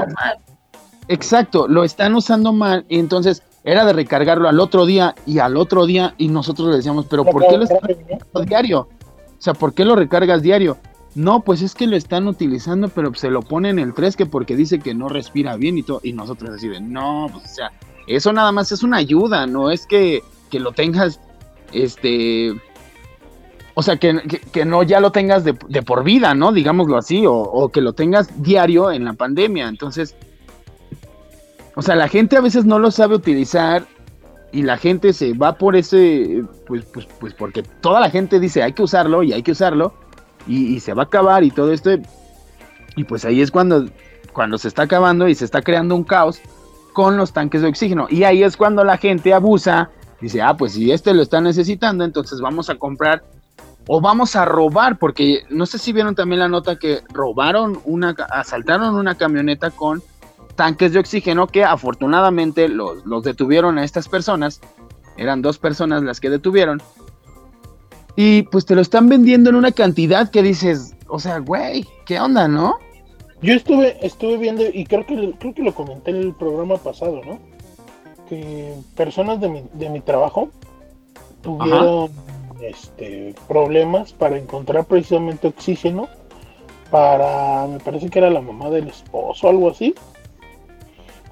Exacto, 1.09 1.69
lo 1.69 1.85
están 1.85 2.15
usando 2.15 2.53
mal 2.53 2.87
y 2.89 2.99
entonces 2.99 3.43
era 3.64 3.85
de 3.87 3.94
recargarlo 3.94 4.48
al 4.48 4.61
otro 4.61 4.85
día 4.85 5.14
y 5.27 5.38
al 5.38 5.57
otro 5.57 5.87
día 5.87 6.14
y 6.18 6.29
nosotros 6.29 6.68
le 6.68 6.77
decíamos, 6.77 7.07
pero 7.07 7.24
¿por 7.24 7.46
qué 7.46 7.57
lo 7.57 7.64
estás 7.64 7.81
recargando 7.83 8.40
diario? 8.42 8.81
O 8.81 9.42
sea, 9.42 9.55
¿por 9.55 9.72
qué 9.74 9.85
lo 9.85 9.96
recargas 9.96 10.42
diario? 10.42 10.77
No, 11.14 11.40
pues 11.40 11.62
es 11.62 11.74
que 11.74 11.87
lo 11.87 11.96
están 11.96 12.27
utilizando, 12.27 12.88
pero 12.88 13.14
se 13.14 13.31
lo 13.31 13.40
ponen 13.40 13.79
el 13.79 13.94
3 13.94 14.16
que 14.16 14.27
porque 14.27 14.57
dice 14.57 14.81
que 14.81 14.94
no 14.94 15.09
respira 15.09 15.57
bien 15.57 15.79
y 15.79 15.83
todo. 15.83 16.00
Y 16.03 16.12
nosotros 16.12 16.53
decimos, 16.53 16.83
no, 16.83 17.29
pues 17.33 17.44
o 17.44 17.55
sea, 17.55 17.72
eso 18.07 18.33
nada 18.33 18.53
más 18.53 18.72
es 18.72 18.83
una 18.83 18.98
ayuda, 18.98 19.46
no 19.46 19.70
es 19.70 19.87
que, 19.87 20.22
lo 20.53 20.72
tengas, 20.72 21.20
este, 21.72 22.53
o 23.74 23.83
sea, 23.83 23.96
que, 23.96 24.64
no 24.64 24.83
ya 24.83 25.00
lo 25.00 25.11
tengas 25.11 25.44
de, 25.44 25.55
por 25.55 26.05
vida, 26.05 26.35
¿no? 26.35 26.53
Digámoslo 26.53 26.96
así, 26.96 27.24
o, 27.27 27.70
que 27.72 27.81
lo 27.81 27.92
tengas 27.92 28.42
diario 28.42 28.90
en 28.90 29.05
la 29.05 29.14
pandemia. 29.14 29.68
Entonces, 29.68 30.16
o 31.75 31.83
sea, 31.83 31.97
la 31.97 32.09
gente 32.09 32.37
a 32.37 32.41
veces 32.41 32.65
no 32.65 32.79
lo 32.79 32.91
sabe 32.91 33.17
utilizar 33.17 33.87
y 34.53 34.63
la 34.63 34.77
gente 34.77 35.13
se 35.13 35.33
va 35.33 35.59
por 35.59 35.75
ese, 35.75 36.45
pues, 36.67 36.85
pues, 36.85 37.07
pues 37.19 37.35
porque 37.35 37.63
toda 37.63 38.01
la 38.01 38.11
gente 38.11 38.39
dice 38.39 38.63
hay 38.63 38.73
que 38.73 38.83
usarlo 38.83 39.23
y 39.23 39.33
hay 39.33 39.43
que 39.43 39.53
usarlo 39.53 39.95
y, 40.47 40.79
se 40.81 40.95
va 40.95 41.03
a 41.03 41.07
acabar 41.07 41.43
y 41.43 41.51
todo 41.51 41.73
esto. 41.73 41.91
Y 42.97 43.05
pues 43.05 43.25
ahí 43.25 43.41
es 43.41 43.51
cuando, 43.51 43.87
cuando 44.33 44.59
se 44.59 44.69
está 44.69 44.83
acabando 44.83 45.27
y 45.27 45.35
se 45.35 45.45
está 45.45 45.63
creando 45.63 45.97
un 45.97 46.05
caos 46.05 46.41
con 46.93 47.17
los 47.17 47.33
tanques 47.33 47.63
de 47.63 47.69
oxígeno. 47.69 48.07
Y 48.09 48.25
ahí 48.25 48.43
es 48.43 48.57
cuando 48.57 48.85
la 48.85 48.97
gente 48.97 49.35
abusa, 49.35 49.91
dice, 50.21 50.43
ah, 50.43 50.57
pues 50.57 50.73
si 50.75 50.93
este 50.93 51.15
lo 51.15 51.23
está 51.23 51.41
necesitando, 51.41 52.05
entonces 52.05 52.41
vamos 52.41 52.71
a 52.71 52.77
comprar 52.77 53.25
o 53.87 54.01
vamos 54.01 54.37
a 54.37 54.45
robar, 54.45 54.99
porque 54.99 55.43
no 55.51 55.67
sé 55.67 55.79
si 55.79 55.93
vieron 55.93 56.15
también 56.15 56.41
la 56.41 56.49
nota 56.49 56.77
que 56.77 57.03
robaron 57.13 57.81
una, 57.85 58.15
asaltaron 58.31 58.95
una 58.95 59.17
camioneta 59.17 59.71
con 59.71 60.03
tanques 60.55 60.93
de 60.93 61.01
oxígeno 61.01 61.47
que 61.47 61.64
afortunadamente 61.64 62.69
los, 62.69 63.05
los 63.05 63.23
detuvieron 63.23 63.79
a 63.79 63.85
estas 63.85 64.09
personas. 64.09 64.61
Eran 65.17 65.43
dos 65.43 65.59
personas 65.59 66.03
las 66.03 66.21
que 66.21 66.31
detuvieron. 66.31 66.83
Y 68.17 68.43
pues 68.43 68.64
te 68.64 68.75
lo 68.75 68.81
están 68.81 69.09
vendiendo 69.09 69.51
en 69.51 69.57
una 69.57 69.73
cantidad 69.73 70.31
que 70.31 70.43
dices, 70.43 70.95
o 71.09 71.19
sea, 71.19 71.38
güey, 71.38 71.87
¿qué 72.07 72.21
onda, 72.21 72.47
no? 72.47 72.79
Yo 73.43 73.55
estuve, 73.55 73.99
estuve 74.05 74.37
viendo, 74.38 74.62
y 74.64 74.87
creo 74.87 75.05
que, 75.05 75.35
creo 75.38 75.55
que 75.55 75.62
lo 75.62 75.75
comenté 75.75 76.12
en 76.12 76.17
el 76.19 76.35
programa 76.35 76.77
pasado, 76.77 77.21
¿no? 77.25 77.38
Que 78.29 78.75
personas 78.97 79.40
de 79.40 79.49
mi, 79.49 79.64
de 79.75 79.90
mi 79.90 80.01
trabajo 80.01 80.49
tuvieron 81.43 82.11
este, 82.62 83.35
problemas 83.49 84.12
para 84.12 84.38
encontrar 84.38 84.85
precisamente 84.87 85.49
oxígeno 85.49 86.09
para, 86.90 87.67
me 87.67 87.81
parece 87.81 88.09
que 88.09 88.19
era 88.19 88.31
la 88.31 88.40
mamá 88.40 88.71
del 88.71 88.88
esposo 88.88 89.47
o 89.47 89.51
algo 89.51 89.71
así. 89.71 89.95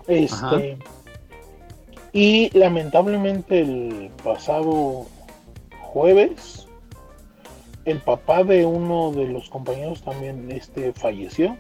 Este, 0.07 0.79
y 2.13 2.57
lamentablemente 2.57 3.61
el 3.61 4.11
pasado 4.23 5.07
jueves, 5.81 6.67
el 7.85 7.99
papá 8.01 8.45
de 8.45 8.65
uno 8.67 9.13
de 9.13 9.27
los 9.27 9.49
compañeros 9.49 10.03
también 10.03 10.51
este, 10.51 10.93
falleció. 10.93 11.57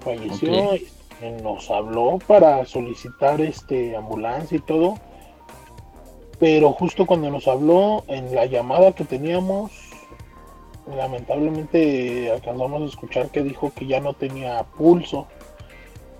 Falleció, 0.00 0.74
y 0.74 1.42
nos 1.42 1.70
habló 1.70 2.18
para 2.26 2.64
solicitar 2.66 3.40
este 3.40 3.96
ambulancia 3.96 4.58
y 4.58 4.60
todo. 4.60 4.98
Pero 6.38 6.72
justo 6.72 7.06
cuando 7.06 7.30
nos 7.30 7.46
habló 7.48 8.04
en 8.08 8.34
la 8.34 8.46
llamada 8.46 8.92
que 8.92 9.04
teníamos, 9.04 9.70
lamentablemente 10.96 12.30
alcanzamos 12.30 12.82
a 12.82 12.86
escuchar 12.86 13.30
que 13.30 13.42
dijo 13.42 13.72
que 13.74 13.86
ya 13.86 14.00
no 14.00 14.14
tenía 14.14 14.64
pulso. 14.76 15.26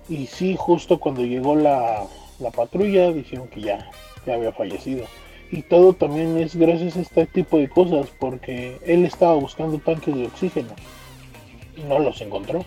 Y 0.07 0.27
sí, 0.27 0.55
justo 0.57 0.99
cuando 0.99 1.23
llegó 1.23 1.55
la, 1.55 2.05
la 2.39 2.51
patrulla 2.51 3.11
dijeron 3.11 3.47
que 3.47 3.61
ya, 3.61 3.89
ya 4.25 4.35
había 4.35 4.51
fallecido. 4.51 5.05
Y 5.51 5.61
todo 5.63 5.93
también 5.93 6.37
es 6.37 6.55
gracias 6.55 6.97
a 6.97 7.01
este 7.01 7.25
tipo 7.27 7.57
de 7.57 7.69
cosas, 7.69 8.07
porque 8.19 8.77
él 8.85 9.05
estaba 9.05 9.35
buscando 9.35 9.77
tanques 9.79 10.15
de 10.15 10.25
oxígeno 10.25 10.73
y 11.77 11.81
no 11.83 11.99
los 11.99 12.19
encontró. 12.21 12.65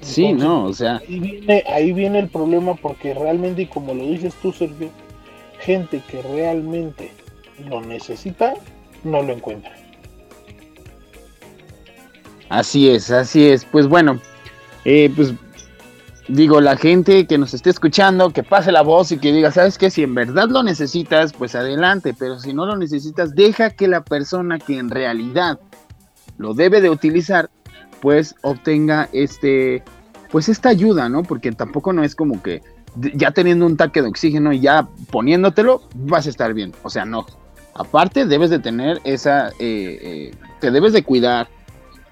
sí, 0.00 0.32
no, 0.32 0.64
o 0.64 0.72
sea. 0.72 0.98
Ahí 0.98 1.18
viene, 1.18 1.64
ahí 1.66 1.92
viene 1.92 2.18
el 2.18 2.28
problema 2.28 2.74
porque 2.74 3.14
realmente, 3.14 3.62
y 3.62 3.66
como 3.66 3.94
lo 3.94 4.04
dices 4.06 4.34
tú, 4.42 4.52
Sergio, 4.52 4.90
gente 5.60 6.02
que 6.10 6.20
realmente 6.22 7.10
lo 7.66 7.80
necesita, 7.80 8.54
no 9.04 9.22
lo 9.22 9.32
encuentra. 9.32 9.74
Así 12.48 12.90
es, 12.90 13.10
así 13.10 13.48
es. 13.48 13.64
Pues 13.64 13.88
bueno, 13.88 14.20
eh, 14.84 15.12
pues 15.14 15.34
digo, 16.28 16.60
la 16.60 16.76
gente 16.76 17.26
que 17.26 17.38
nos 17.38 17.54
esté 17.54 17.70
escuchando, 17.70 18.30
que 18.30 18.42
pase 18.42 18.72
la 18.72 18.82
voz 18.82 19.12
y 19.12 19.18
que 19.18 19.32
diga, 19.32 19.50
¿sabes 19.50 19.78
qué? 19.78 19.90
Si 19.90 20.02
en 20.02 20.14
verdad 20.14 20.48
lo 20.48 20.62
necesitas, 20.62 21.32
pues 21.32 21.54
adelante, 21.54 22.14
pero 22.18 22.38
si 22.38 22.54
no 22.54 22.66
lo 22.66 22.76
necesitas, 22.76 23.34
deja 23.34 23.70
que 23.70 23.88
la 23.88 24.02
persona 24.04 24.58
que 24.58 24.78
en 24.78 24.90
realidad 24.90 25.58
lo 26.38 26.54
debe 26.54 26.80
de 26.80 26.90
utilizar, 26.90 27.50
pues 28.00 28.34
obtenga 28.42 29.08
este, 29.12 29.82
pues 30.30 30.48
esta 30.48 30.68
ayuda, 30.68 31.08
¿no? 31.08 31.22
Porque 31.22 31.52
tampoco 31.52 31.92
no 31.92 32.02
es 32.02 32.14
como 32.14 32.42
que 32.42 32.62
ya 32.96 33.30
teniendo 33.30 33.66
un 33.66 33.76
taque 33.76 34.02
de 34.02 34.08
oxígeno 34.08 34.52
y 34.52 34.60
ya 34.60 34.88
poniéndotelo, 35.10 35.82
vas 35.94 36.26
a 36.26 36.30
estar 36.30 36.52
bien. 36.54 36.72
O 36.82 36.90
sea, 36.90 37.04
no. 37.04 37.26
Aparte, 37.74 38.26
debes 38.26 38.50
de 38.50 38.58
tener 38.58 39.00
esa, 39.04 39.48
eh, 39.48 39.52
eh, 39.60 40.34
te 40.60 40.70
debes 40.70 40.92
de 40.92 41.02
cuidar, 41.02 41.48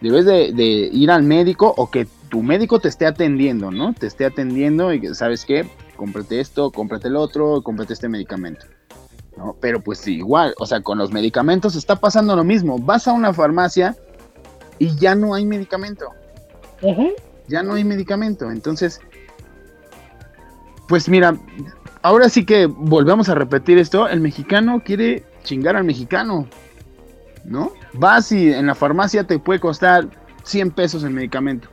debes 0.01 0.25
de, 0.25 0.53
de 0.53 0.89
ir 0.93 1.11
al 1.11 1.23
médico 1.23 1.75
o 1.77 1.91
que 1.91 2.07
tu 2.31 2.43
médico 2.43 2.79
te 2.79 2.89
esté 2.89 3.07
atendiendo, 3.07 3.71
¿no? 3.71 3.93
Te 3.93 4.07
esté 4.07 4.25
atendiendo 4.25 4.95
y 4.95 5.15
sabes 5.15 5.45
qué, 5.45 5.69
cómprate 5.97 6.41
esto, 6.41 6.71
cómprate 6.71 7.09
el 7.09 7.17
otro, 7.17 7.61
cómprate 7.63 7.93
este 7.93 8.09
medicamento. 8.09 8.67
¿no? 9.37 9.57
Pero 9.61 9.81
pues 9.81 9.99
sí, 9.99 10.17
igual, 10.17 10.55
o 10.59 10.65
sea, 10.65 10.81
con 10.81 10.97
los 10.97 11.13
medicamentos 11.13 11.75
está 11.75 11.97
pasando 11.97 12.37
lo 12.37 12.45
mismo. 12.45 12.79
Vas 12.79 13.09
a 13.09 13.13
una 13.13 13.35
farmacia 13.35 13.97
y 14.79 14.95
ya 14.97 15.15
no 15.15 15.35
hay 15.35 15.45
medicamento. 15.45 16.07
Ya 17.49 17.63
no 17.63 17.75
hay 17.75 17.85
medicamento. 17.85 18.51
Entonces, 18.51 19.01
pues 20.89 21.09
mira, 21.09 21.37
ahora 22.03 22.29
sí 22.29 22.47
que 22.47 22.67
volvemos 22.67 23.29
a 23.29 23.35
repetir 23.35 23.77
esto. 23.79 24.09
El 24.09 24.21
mexicano 24.21 24.83
quiere 24.85 25.25
chingar 25.43 25.75
al 25.75 25.85
mexicano. 25.85 26.47
¿No? 27.45 27.73
Vas 27.95 28.31
y 28.31 28.53
en 28.53 28.67
la 28.67 28.75
farmacia 28.75 29.25
te 29.25 29.39
puede 29.39 29.59
costar 29.59 30.09
100 30.45 30.71
pesos 30.73 31.03
el 31.03 31.11
medicamento 31.11 31.69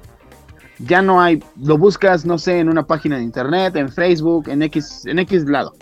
ya 0.80 1.02
no 1.02 1.22
hay, 1.22 1.42
lo 1.62 1.78
buscas, 1.78 2.26
no 2.26 2.38
sé, 2.38 2.60
en 2.60 2.70
una 2.70 2.86
página 2.86 3.18
de 3.18 3.24
internet, 3.24 3.76
en 3.76 3.90
Facebook, 3.90 4.50
en 4.50 4.62
X, 4.64 5.06
en 5.06 5.20
X 5.20 5.46
lado. 5.46 5.74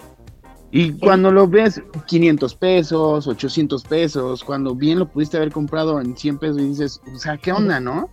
Y 0.71 0.93
cuando 0.93 1.31
lo 1.31 1.47
ves, 1.47 1.81
500 2.07 2.55
pesos, 2.55 3.27
800 3.27 3.83
pesos, 3.83 4.43
cuando 4.43 4.75
bien 4.75 4.99
lo 4.99 5.07
pudiste 5.07 5.37
haber 5.37 5.51
comprado 5.51 6.01
en 6.01 6.17
100 6.17 6.37
pesos 6.37 6.57
y 6.59 6.67
dices, 6.69 7.01
o 7.13 7.17
sea, 7.17 7.37
¿qué 7.37 7.51
onda, 7.51 7.79
no? 7.79 8.09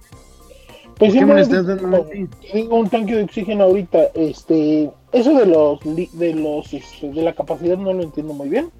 Pues 0.99 1.13
¿Qué 1.13 1.25
me 1.25 1.41
estás 1.41 1.67
dando 1.67 2.07
Tengo 2.53 2.77
un 2.77 2.89
tanque 2.89 3.17
de 3.17 3.25
oxígeno 3.25 3.65
ahorita, 3.65 3.99
este, 4.15 4.91
eso 5.11 5.35
de 5.35 5.47
los, 5.47 5.81
de 6.13 6.35
los, 6.35 6.73
este, 6.73 7.11
de 7.11 7.23
la 7.23 7.33
capacidad 7.33 7.77
no 7.77 7.93
lo 7.93 8.03
entiendo 8.03 8.35
muy 8.35 8.49
bien, 8.49 8.71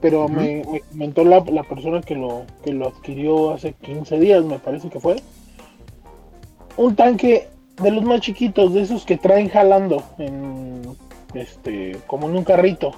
pero 0.00 0.28
me, 0.28 0.62
comentó 0.90 1.24
la, 1.24 1.44
la 1.50 1.64
persona 1.64 2.00
que 2.00 2.14
lo, 2.14 2.44
que 2.64 2.72
lo 2.72 2.88
adquirió 2.88 3.52
hace 3.52 3.74
15 3.74 4.18
días, 4.18 4.44
me 4.44 4.58
parece 4.58 4.88
que 4.88 5.00
fue 5.00 5.16
un 6.76 6.96
tanque 6.96 7.48
de 7.82 7.90
los 7.90 8.04
más 8.04 8.20
chiquitos, 8.20 8.74
de 8.74 8.82
esos 8.82 9.04
que 9.04 9.16
traen 9.16 9.48
jalando 9.48 10.02
en 10.18 10.82
este, 11.34 11.98
como 12.06 12.28
en 12.28 12.36
un 12.36 12.44
carrito. 12.44 12.92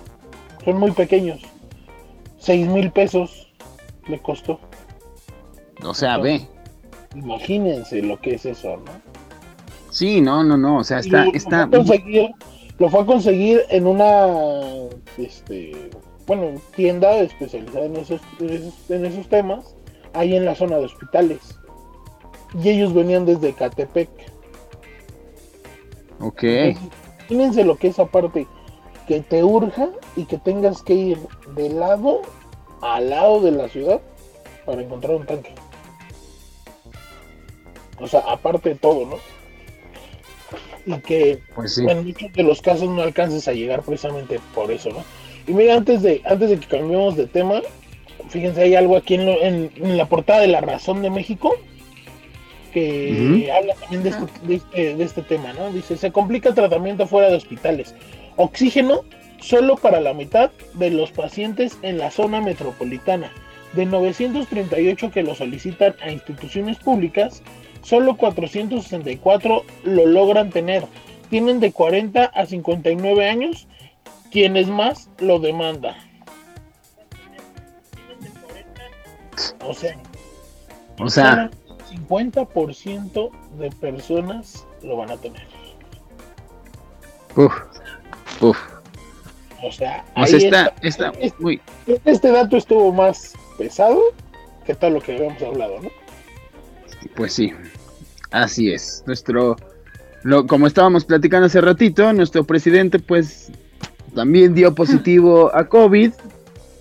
Son 0.65 0.79
muy 0.79 0.91
pequeños. 0.93 1.41
Seis 2.39 2.67
mil 2.67 2.91
pesos 2.91 3.49
le 4.09 4.19
costó. 4.21 4.61
O 5.85 5.95
sea, 5.95 6.19
ve. 6.19 6.47
Imagínense 7.15 8.03
lo 8.03 8.21
que 8.21 8.35
es 8.35 8.47
eso, 8.47 8.77
¿no? 8.77 8.93
Sí, 9.91 10.21
no, 10.21 10.45
no, 10.45 10.57
no. 10.57 10.79
O 10.79 10.85
sea, 10.85 10.99
está. 10.99 11.25
Lo, 11.25 11.33
está... 11.33 11.69
Lo, 12.79 12.91
fue 12.91 13.01
a 13.01 13.07
conseguir 13.07 13.62
en 13.71 13.87
una 13.87 14.27
este, 15.17 15.91
bueno, 16.27 16.61
tienda 16.75 17.17
especializada 17.17 17.87
en 17.87 17.97
esos, 17.97 18.21
en 18.41 19.07
esos 19.07 19.29
temas, 19.29 19.75
ahí 20.12 20.37
en 20.37 20.45
la 20.45 20.55
zona 20.55 20.77
de 20.77 20.85
hospitales 20.85 21.59
y 22.62 22.71
ellos 22.71 22.95
venían 22.95 23.27
desde 23.27 23.53
Catepec. 23.53 24.09
Ok. 26.21 26.42
imagínense 27.29 27.64
lo 27.64 27.77
que 27.77 27.88
es 27.88 27.99
aparte, 27.99 28.47
que 29.07 29.21
te 29.21 29.45
urja 29.45 29.90
y 30.16 30.25
que 30.25 30.38
tengas 30.38 30.83
que 30.83 30.95
ir 30.95 31.19
de 31.55 31.69
lado 31.69 32.23
a 32.81 33.01
lado 33.01 33.40
de 33.40 33.51
la 33.51 33.69
ciudad 33.69 34.01
para 34.64 34.83
encontrar 34.83 35.16
un 35.16 35.27
tanque. 35.27 35.55
O 38.01 38.07
sea, 38.07 38.21
aparte 38.21 38.71
de 38.71 38.75
todo, 38.77 39.07
¿no? 39.07 39.16
Y 40.87 41.01
que 41.01 41.42
pues 41.55 41.79
en 41.79 42.05
muchos 42.05 42.33
de 42.33 42.42
los 42.42 42.62
casos 42.62 42.88
no 42.88 43.03
alcances 43.03 43.49
a 43.49 43.53
llegar 43.53 43.83
precisamente 43.83 44.40
por 44.55 44.71
eso, 44.71 44.90
¿no? 44.90 45.05
Y 45.47 45.53
mira, 45.53 45.75
antes 45.75 46.03
de, 46.03 46.23
antes 46.25 46.51
de 46.51 46.59
que 46.59 46.66
cambiemos 46.66 47.16
de 47.16 47.27
tema, 47.27 47.61
fíjense, 48.29 48.62
hay 48.62 48.75
algo 48.75 48.97
aquí 48.97 49.14
en, 49.14 49.71
en 49.75 49.97
la 49.97 50.07
portada 50.07 50.40
de 50.40 50.49
La 50.49 50.61
Razón 50.61 51.03
de 51.03 51.11
México 51.11 51.55
que 52.77 53.51
habla 53.51 53.75
también 53.75 54.07
este, 54.07 54.55
este, 54.55 54.97
de 54.97 55.03
este, 55.03 55.23
tema, 55.23 55.55
¿no? 55.55 55.71
Dice, 55.71 55.97
se 55.97 56.12
complica 56.12 56.51
el 56.51 56.55
tratamiento 56.55 57.07
fuera 57.07 57.31
de 57.31 57.37
hospitales. 57.37 57.95
Oxígeno 58.37 59.01
solo 59.41 59.77
para 59.77 59.99
la 60.01 60.12
mitad 60.12 60.51
de 60.75 60.91
los 60.91 61.11
pacientes 61.11 61.79
en 61.81 61.97
la 61.97 62.11
zona 62.11 62.43
metropolitana. 62.43 63.33
De 63.73 63.87
938 63.87 65.11
que 65.11 65.23
lo 65.23 65.35
solicitan 65.35 65.95
a 66.03 66.11
instituciones 66.11 66.77
públicas, 66.77 67.43
solo 67.81 68.19
464 68.19 69.65
lo 69.85 70.07
logran 70.07 70.51
tener. 70.51 70.85
Tienen 71.31 71.61
de 71.61 71.73
40 71.73 72.25
a 72.25 72.45
59 72.45 73.27
años 73.27 73.67
quienes 74.31 74.69
más 74.69 75.09
lo 75.19 75.39
demandan. 75.39 75.97
O 79.65 79.73
sea, 79.73 79.97
o 80.99 81.09
sea, 81.09 81.51
50% 81.90 83.31
de 83.59 83.70
personas 83.70 84.66
lo 84.83 84.96
van 84.96 85.11
a 85.11 85.16
tener. 85.16 85.46
Uf, 87.37 87.55
uf. 88.40 88.59
O 89.62 89.72
sea, 89.72 90.05
está, 90.16 90.75
está, 90.83 91.12
este, 91.20 91.42
muy... 91.42 91.61
este 92.05 92.31
dato 92.31 92.57
estuvo 92.57 92.92
más 92.92 93.33
pesado 93.59 94.01
que 94.64 94.75
todo 94.75 94.90
lo 94.90 95.01
que 95.01 95.16
habíamos 95.16 95.42
hablado, 95.42 95.81
¿no? 95.81 95.88
Pues 97.14 97.33
sí, 97.33 97.53
así 98.31 98.70
es. 98.70 99.03
Nuestro, 99.07 99.57
lo, 100.22 100.46
como 100.46 100.66
estábamos 100.66 101.05
platicando 101.05 101.46
hace 101.46 101.61
ratito, 101.61 102.12
nuestro 102.12 102.44
presidente 102.44 102.99
pues 102.99 103.51
también 104.14 104.55
dio 104.55 104.75
positivo 104.75 105.55
a 105.55 105.68
COVID 105.68 106.12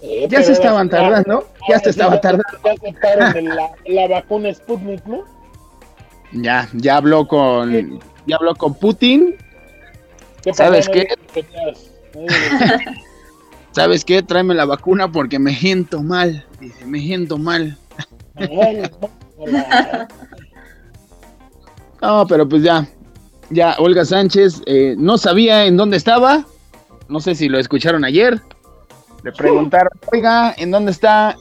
eh, 0.08 0.28
ya 0.30 0.44
se 0.44 0.52
estaban 0.52 0.88
tardando, 0.88 1.48
ya 1.69 1.80
se 1.80 1.89
estaba 1.89 2.19
tardando. 2.21 2.43
Ya 2.63 3.41
la, 3.41 3.71
la, 3.86 4.08
vacuna 4.08 4.54
Sputnik, 4.54 5.06
¿no? 5.06 5.23
Ya, 6.32 6.69
ya 6.73 6.97
habló 6.97 7.28
con, 7.28 7.99
ya 8.25 8.36
habló 8.36 8.56
con 8.56 8.73
Putin. 8.73 9.36
¿Sabes 10.54 10.89
qué? 10.89 11.08
¿Sabes 13.75 14.06
qué? 14.06 14.23
Tráeme 14.23 14.54
la 14.54 14.63
vacuna 14.63 15.12
porque 15.12 15.38
me 15.38 15.54
siento 15.54 16.01
mal. 16.01 16.45
Dice, 16.62 16.86
me 16.86 16.99
siento 16.99 17.38
mal. 17.38 17.78
no, 22.01 22.25
pero 22.28 22.47
pues 22.47 22.63
ya. 22.63 22.88
Ya, 23.49 23.75
Olga 23.78 24.06
Sánchez 24.06 24.62
eh, 24.65 24.95
no 24.97 25.17
sabía 25.17 25.65
en 25.65 25.75
dónde 25.75 25.97
estaba. 25.97 26.45
No 27.10 27.19
sé 27.19 27.36
si 27.36 27.49
lo 27.49 27.60
escucharon 27.60 28.06
ayer. 28.06 28.41
Le 29.23 29.34
preguntaron, 29.34 29.91
oiga, 30.12 30.56
¿en 30.58 30.71
dónde 30.71 30.91
está 30.91 31.36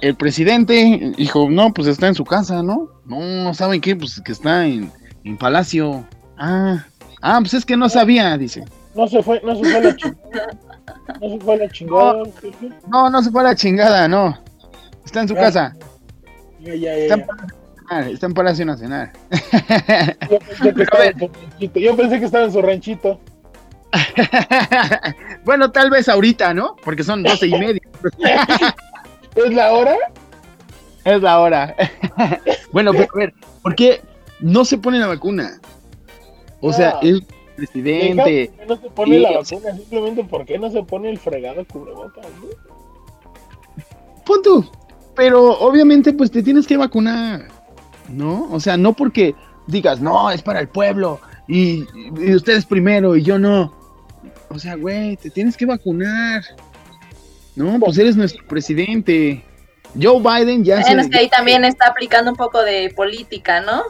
el 0.00 0.14
presidente? 0.14 1.12
Dijo, 1.16 1.48
no, 1.50 1.72
pues 1.72 1.88
está 1.88 2.08
en 2.08 2.14
su 2.14 2.24
casa, 2.24 2.62
¿no? 2.62 2.88
No, 3.04 3.52
¿saben 3.54 3.80
qué? 3.80 3.96
Pues 3.96 4.20
que 4.24 4.32
está 4.32 4.66
en, 4.66 4.90
en 5.24 5.36
Palacio. 5.36 6.06
Ah, 6.36 6.84
ah, 7.22 7.38
pues 7.40 7.54
es 7.54 7.64
que 7.64 7.76
no 7.76 7.88
sabía, 7.88 8.36
dice. 8.36 8.64
No 8.94 9.06
se 9.06 9.22
fue, 9.22 9.40
no 9.44 9.54
se 9.56 9.70
fue 9.70 9.80
la 9.82 9.96
chingada. 9.96 10.48
No 11.20 11.30
se 11.30 11.40
fue 11.40 11.56
la 11.56 11.68
chingada. 11.68 12.22
No, 12.88 13.10
no 13.10 13.22
se 13.22 13.30
fue 13.30 13.42
la 13.42 13.54
chingada, 13.54 14.08
no. 14.08 14.38
Está 15.04 15.22
en 15.22 15.28
su 15.28 15.34
casa. 15.34 15.74
Ya, 16.60 16.74
ya, 16.74 16.96
ya, 16.96 17.14
está, 18.10 18.26
en 18.26 18.34
Palacio 18.34 18.66
Nacional. 18.66 19.10
Yo 20.30 20.38
pensé, 20.38 20.74
que 20.74 20.82
estaba 20.82 21.06
en 21.06 21.18
su 21.18 21.28
ranchito. 21.28 21.80
Yo 21.80 21.96
pensé 21.96 22.18
que 22.18 22.24
estaba 22.24 22.44
en 22.44 22.52
su 22.52 22.62
ranchito. 22.62 23.20
bueno, 25.44 25.70
tal 25.70 25.90
vez 25.90 26.08
ahorita, 26.08 26.52
¿no? 26.52 26.76
Porque 26.84 27.04
son 27.04 27.22
doce 27.22 27.46
y 27.46 27.52
media. 27.52 27.80
¿Es 29.34 29.52
la 29.52 29.72
hora? 29.72 29.96
Es 31.04 31.22
la 31.22 31.40
hora. 31.40 31.74
bueno, 32.72 32.92
pero 32.92 33.08
a 33.14 33.18
ver, 33.18 33.34
¿por 33.62 33.74
qué 33.74 34.00
no 34.40 34.64
se 34.64 34.78
pone 34.78 34.98
la 34.98 35.06
vacuna? 35.06 35.60
O 36.60 36.72
sea, 36.72 36.94
ah. 36.96 37.00
el 37.02 37.24
presidente. 37.56 38.50
no 38.68 38.76
se 38.76 38.90
pone 38.90 39.18
la 39.20 39.38
vacuna? 39.38 39.74
Simplemente, 39.76 40.24
¿por 40.24 40.44
qué 40.44 40.58
no 40.58 40.70
se 40.70 40.82
pone 40.82 41.10
el 41.10 41.18
fregado 41.18 41.64
cubrebocas? 41.66 42.26
Pon 44.24 44.42
tú. 44.42 44.70
Pero 45.14 45.58
obviamente, 45.58 46.12
pues 46.12 46.30
te 46.30 46.42
tienes 46.42 46.66
que 46.66 46.76
vacunar. 46.76 47.48
¿No? 48.08 48.48
O 48.50 48.60
sea, 48.60 48.76
no 48.76 48.92
porque 48.92 49.34
digas, 49.66 50.00
no, 50.00 50.30
es 50.30 50.42
para 50.42 50.60
el 50.60 50.68
pueblo. 50.68 51.20
Y, 51.46 51.84
ustedes 52.34 52.66
primero 52.66 53.16
y 53.16 53.22
yo 53.22 53.38
no. 53.38 53.74
O 54.50 54.58
sea, 54.58 54.76
güey, 54.76 55.16
te 55.16 55.30
tienes 55.30 55.56
que 55.56 55.66
vacunar. 55.66 56.42
No, 57.58 57.80
pues 57.80 57.98
eres 57.98 58.16
nuestro 58.16 58.46
presidente. 58.46 59.42
Joe 60.00 60.20
Biden 60.20 60.64
ya 60.64 60.80
bueno, 60.80 61.02
es 61.02 61.08
que 61.08 61.18
ahí 61.18 61.28
también 61.28 61.64
está 61.64 61.88
aplicando 61.88 62.30
un 62.30 62.36
poco 62.36 62.62
de 62.62 62.92
política, 62.94 63.60
¿no? 63.60 63.82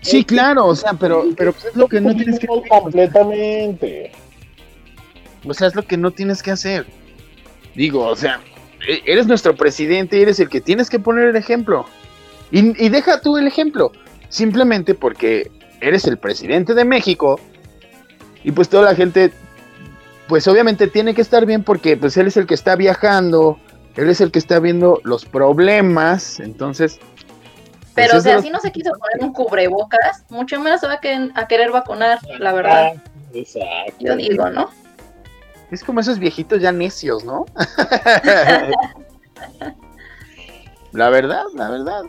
Sí, 0.00 0.24
claro, 0.24 0.66
o 0.66 0.74
sea, 0.74 0.94
pero, 0.94 1.24
pero 1.36 1.52
pues 1.52 1.66
es 1.66 1.76
lo 1.76 1.86
que 1.86 2.00
no 2.00 2.16
tienes 2.16 2.40
que 2.40 2.46
hacer. 2.46 2.68
Completamente. 2.68 4.12
O 5.44 5.54
sea, 5.54 5.68
es 5.68 5.76
lo 5.76 5.82
que 5.82 5.96
no 5.96 6.10
tienes 6.10 6.42
que 6.42 6.50
hacer. 6.50 6.84
Digo, 7.76 8.04
o 8.04 8.16
sea, 8.16 8.40
e, 8.88 9.00
eres 9.06 9.28
nuestro 9.28 9.54
presidente, 9.54 10.20
eres 10.20 10.40
el 10.40 10.48
que 10.48 10.60
tienes 10.60 10.90
que 10.90 10.98
poner 10.98 11.28
el 11.28 11.36
ejemplo. 11.36 11.86
Y, 12.50 12.84
y 12.84 12.88
deja 12.88 13.20
tú 13.20 13.36
el 13.38 13.46
ejemplo. 13.46 13.92
Simplemente 14.30 14.94
porque 14.94 15.48
eres 15.80 16.06
el 16.06 16.18
presidente 16.18 16.74
de 16.74 16.84
México. 16.84 17.38
Y 18.42 18.50
pues 18.50 18.68
toda 18.68 18.82
la 18.82 18.96
gente, 18.96 19.32
pues 20.28 20.46
obviamente 20.48 20.88
tiene 20.88 21.14
que 21.14 21.22
estar 21.22 21.46
bien 21.46 21.62
porque 21.62 21.96
pues 21.96 22.16
él 22.16 22.26
es 22.26 22.36
el 22.36 22.46
que 22.46 22.54
está 22.54 22.76
viajando, 22.76 23.58
él 23.94 24.08
es 24.08 24.20
el 24.20 24.30
que 24.30 24.38
está 24.38 24.60
viendo 24.60 25.00
los 25.04 25.24
problemas, 25.24 26.40
entonces 26.40 26.98
pero, 27.96 28.12
pues 28.12 28.20
o 28.20 28.28
sea, 28.28 28.40
si 28.42 28.50
no 28.50 28.60
se 28.60 28.70
quiso 28.70 28.92
poner 28.92 29.26
un 29.26 29.32
cubrebocas, 29.32 30.22
mucho 30.28 30.60
menos 30.60 30.80
se 30.80 30.86
va 30.86 31.00
a 31.00 31.48
querer, 31.48 31.72
vacunar, 31.72 32.18
la 32.38 32.52
verdad. 32.52 32.92
Exacto. 33.32 33.94
Yo 33.98 34.14
digo, 34.16 34.50
¿no? 34.50 34.68
Es 35.70 35.82
como 35.82 36.00
esos 36.00 36.18
viejitos 36.18 36.60
ya 36.60 36.72
necios, 36.72 37.24
¿no? 37.24 37.46
la 40.92 41.08
verdad, 41.08 41.44
la 41.54 41.70
verdad. 41.70 42.02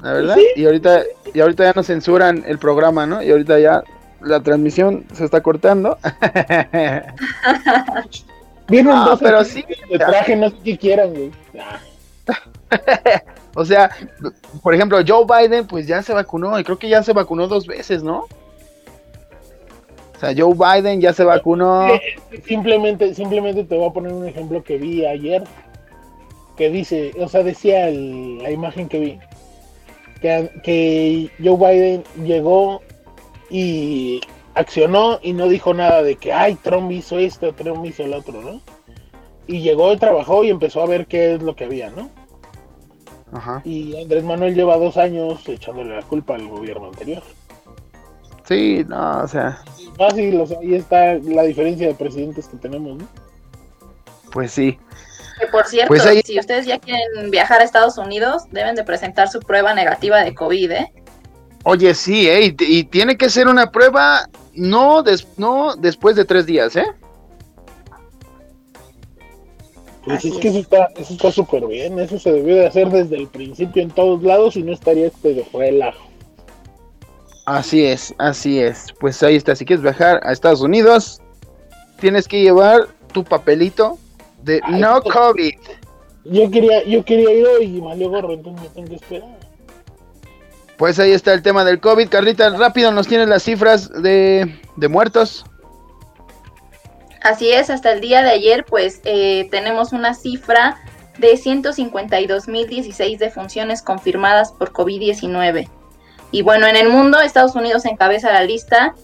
La 0.00 0.12
verdad. 0.12 0.36
Y 0.54 0.64
ahorita, 0.64 1.02
y 1.34 1.40
ahorita 1.40 1.64
ya 1.64 1.72
nos 1.74 1.88
censuran 1.88 2.44
el 2.46 2.58
programa, 2.58 3.04
¿no? 3.04 3.20
Y 3.20 3.32
ahorita 3.32 3.58
ya 3.58 3.82
la 4.24 4.40
transmisión 4.40 5.04
se 5.12 5.24
está 5.24 5.40
cortando. 5.40 5.98
Vienen 8.68 8.94
dos 9.04 9.18
pero 9.20 9.44
sí. 9.44 9.64
De 9.90 9.98
traje, 9.98 10.36
no 10.36 10.50
sé 10.50 10.56
qué 10.64 10.78
quieran, 10.78 11.10
güey. 11.10 11.30
O 13.54 13.66
sea, 13.66 13.90
por 14.62 14.74
ejemplo, 14.74 14.98
Joe 15.06 15.26
Biden, 15.26 15.66
pues 15.66 15.86
ya 15.86 16.02
se 16.02 16.14
vacunó 16.14 16.58
y 16.58 16.64
creo 16.64 16.78
que 16.78 16.88
ya 16.88 17.02
se 17.02 17.12
vacunó 17.12 17.48
dos 17.48 17.66
veces, 17.66 18.02
¿no? 18.02 18.20
O 20.14 20.18
sea, 20.18 20.32
Joe 20.34 20.54
Biden 20.54 21.02
ya 21.02 21.12
se 21.12 21.22
vacunó. 21.22 21.86
Simplemente, 22.46 23.14
simplemente 23.14 23.64
te 23.64 23.76
voy 23.76 23.88
a 23.88 23.92
poner 23.92 24.10
un 24.12 24.26
ejemplo 24.26 24.64
que 24.64 24.78
vi 24.78 25.04
ayer, 25.04 25.44
que 26.56 26.70
dice, 26.70 27.12
o 27.18 27.28
sea, 27.28 27.42
decía 27.42 27.90
la 27.90 28.50
imagen 28.50 28.88
que 28.88 28.98
vi, 28.98 29.18
que, 30.22 30.50
que 30.62 31.30
Joe 31.44 31.58
Biden 31.58 32.04
llegó 32.24 32.80
y 33.52 34.20
accionó 34.54 35.18
y 35.22 35.34
no 35.34 35.46
dijo 35.46 35.74
nada 35.74 36.02
de 36.02 36.16
que, 36.16 36.32
ay, 36.32 36.54
Trump 36.56 36.90
hizo 36.90 37.18
esto, 37.18 37.52
Trump 37.52 37.84
hizo 37.84 38.02
el 38.02 38.14
otro, 38.14 38.40
¿no? 38.40 38.60
Y 39.46 39.60
llegó 39.60 39.92
y 39.92 39.98
trabajó 39.98 40.42
y 40.42 40.50
empezó 40.50 40.82
a 40.82 40.86
ver 40.86 41.06
qué 41.06 41.34
es 41.34 41.42
lo 41.42 41.54
que 41.54 41.64
había, 41.64 41.90
¿no? 41.90 42.10
Y 43.64 44.00
Andrés 44.00 44.24
Manuel 44.24 44.54
lleva 44.54 44.76
dos 44.76 44.96
años 44.96 45.46
echándole 45.48 45.96
la 45.96 46.02
culpa 46.02 46.34
al 46.34 46.48
gobierno 46.48 46.88
anterior. 46.88 47.22
Sí, 48.44 48.84
no, 48.86 49.22
o 49.22 49.28
sea. 49.28 49.62
Fácil, 49.96 50.40
o 50.40 50.46
sea, 50.46 50.58
ahí 50.58 50.74
está 50.74 51.14
la 51.14 51.42
diferencia 51.42 51.88
de 51.88 51.94
presidentes 51.94 52.48
que 52.48 52.56
tenemos, 52.56 52.98
¿no? 52.98 53.08
Pues 54.32 54.52
sí. 54.52 54.78
Que 55.38 55.46
por 55.46 55.66
cierto, 55.66 55.88
pues 55.88 56.02
si 56.24 56.38
ustedes 56.38 56.66
ya 56.66 56.78
quieren 56.78 57.30
viajar 57.30 57.60
a 57.60 57.64
Estados 57.64 57.98
Unidos, 57.98 58.44
deben 58.50 58.74
de 58.74 58.84
presentar 58.84 59.28
su 59.28 59.40
prueba 59.40 59.74
negativa 59.74 60.22
de 60.22 60.34
COVID, 60.34 60.70
¿eh? 60.70 60.92
Oye, 61.64 61.94
sí, 61.94 62.28
¿eh? 62.28 62.54
Y, 62.58 62.84
tiene 62.84 63.16
que 63.16 63.30
ser 63.30 63.46
una 63.46 63.70
prueba 63.70 64.28
no, 64.54 65.04
no 65.36 65.76
después 65.76 66.16
de 66.16 66.24
tres 66.24 66.46
días, 66.46 66.74
¿eh? 66.76 66.86
Pues 70.04 70.24
es 70.24 70.36
que 70.38 70.48
eso 70.48 70.58
está 70.58 70.88
eso 70.96 71.14
está 71.14 71.30
súper 71.30 71.64
bien, 71.66 71.96
eso 72.00 72.18
se 72.18 72.32
debió 72.32 72.56
de 72.56 72.66
hacer 72.66 72.90
desde 72.90 73.16
el 73.16 73.28
principio 73.28 73.82
en 73.82 73.90
todos 73.90 74.20
lados 74.24 74.56
y 74.56 74.64
no 74.64 74.72
estaría 74.72 75.06
este 75.06 75.34
de 75.34 75.46
relajo. 75.52 76.08
Así 77.46 77.84
es, 77.84 78.12
así 78.18 78.58
es. 78.58 78.86
Pues 78.98 79.22
ahí 79.22 79.36
está, 79.36 79.54
si 79.54 79.64
quieres 79.64 79.82
viajar 79.82 80.20
a 80.24 80.32
Estados 80.32 80.60
Unidos, 80.60 81.20
tienes 82.00 82.26
que 82.26 82.40
llevar 82.40 82.88
tu 83.12 83.22
papelito 83.22 83.96
de 84.42 84.60
no 84.70 85.00
pues, 85.02 85.14
COVID. 85.14 85.54
Yo 86.24 86.50
quería, 86.50 86.84
yo 86.84 87.04
quería 87.04 87.32
ir 87.32 87.46
hoy 87.46 87.64
y 87.64 87.80
me 87.80 88.06
gorro, 88.06 88.32
entonces 88.32 88.62
me 88.62 88.68
tengo 88.70 88.88
que 88.88 88.94
esperar. 88.96 89.41
Pues 90.82 90.98
ahí 90.98 91.12
está 91.12 91.32
el 91.32 91.42
tema 91.42 91.64
del 91.64 91.78
COVID. 91.78 92.08
Carlita, 92.08 92.50
rápido 92.50 92.90
nos 92.90 93.06
tienes 93.06 93.28
las 93.28 93.44
cifras 93.44 93.88
de, 94.02 94.60
de 94.74 94.88
muertos. 94.88 95.44
Así 97.22 97.52
es, 97.52 97.70
hasta 97.70 97.92
el 97.92 98.00
día 98.00 98.24
de 98.24 98.30
ayer 98.30 98.64
pues 98.64 99.00
eh, 99.04 99.46
tenemos 99.52 99.92
una 99.92 100.14
cifra 100.14 100.82
de 101.18 101.34
152.016 101.34 103.16
defunciones 103.16 103.80
confirmadas 103.80 104.50
por 104.50 104.72
COVID-19. 104.72 105.68
Y 106.32 106.42
bueno, 106.42 106.66
en 106.66 106.74
el 106.74 106.88
mundo 106.88 107.20
Estados 107.20 107.54
Unidos 107.54 107.84
encabeza 107.84 108.32
la 108.32 108.42
lista 108.42 108.96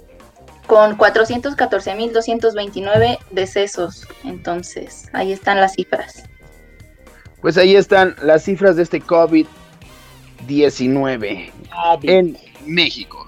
con 0.67 0.99
414.229 0.99 3.19
decesos. 3.31 4.05
Entonces, 4.25 5.09
ahí 5.13 5.31
están 5.31 5.61
las 5.61 5.75
cifras. 5.75 6.25
Pues 7.41 7.57
ahí 7.57 7.77
están 7.77 8.17
las 8.21 8.43
cifras 8.43 8.75
de 8.75 8.83
este 8.83 9.01
COVID-19 9.01 9.47
en 12.03 12.37
México. 12.67 13.27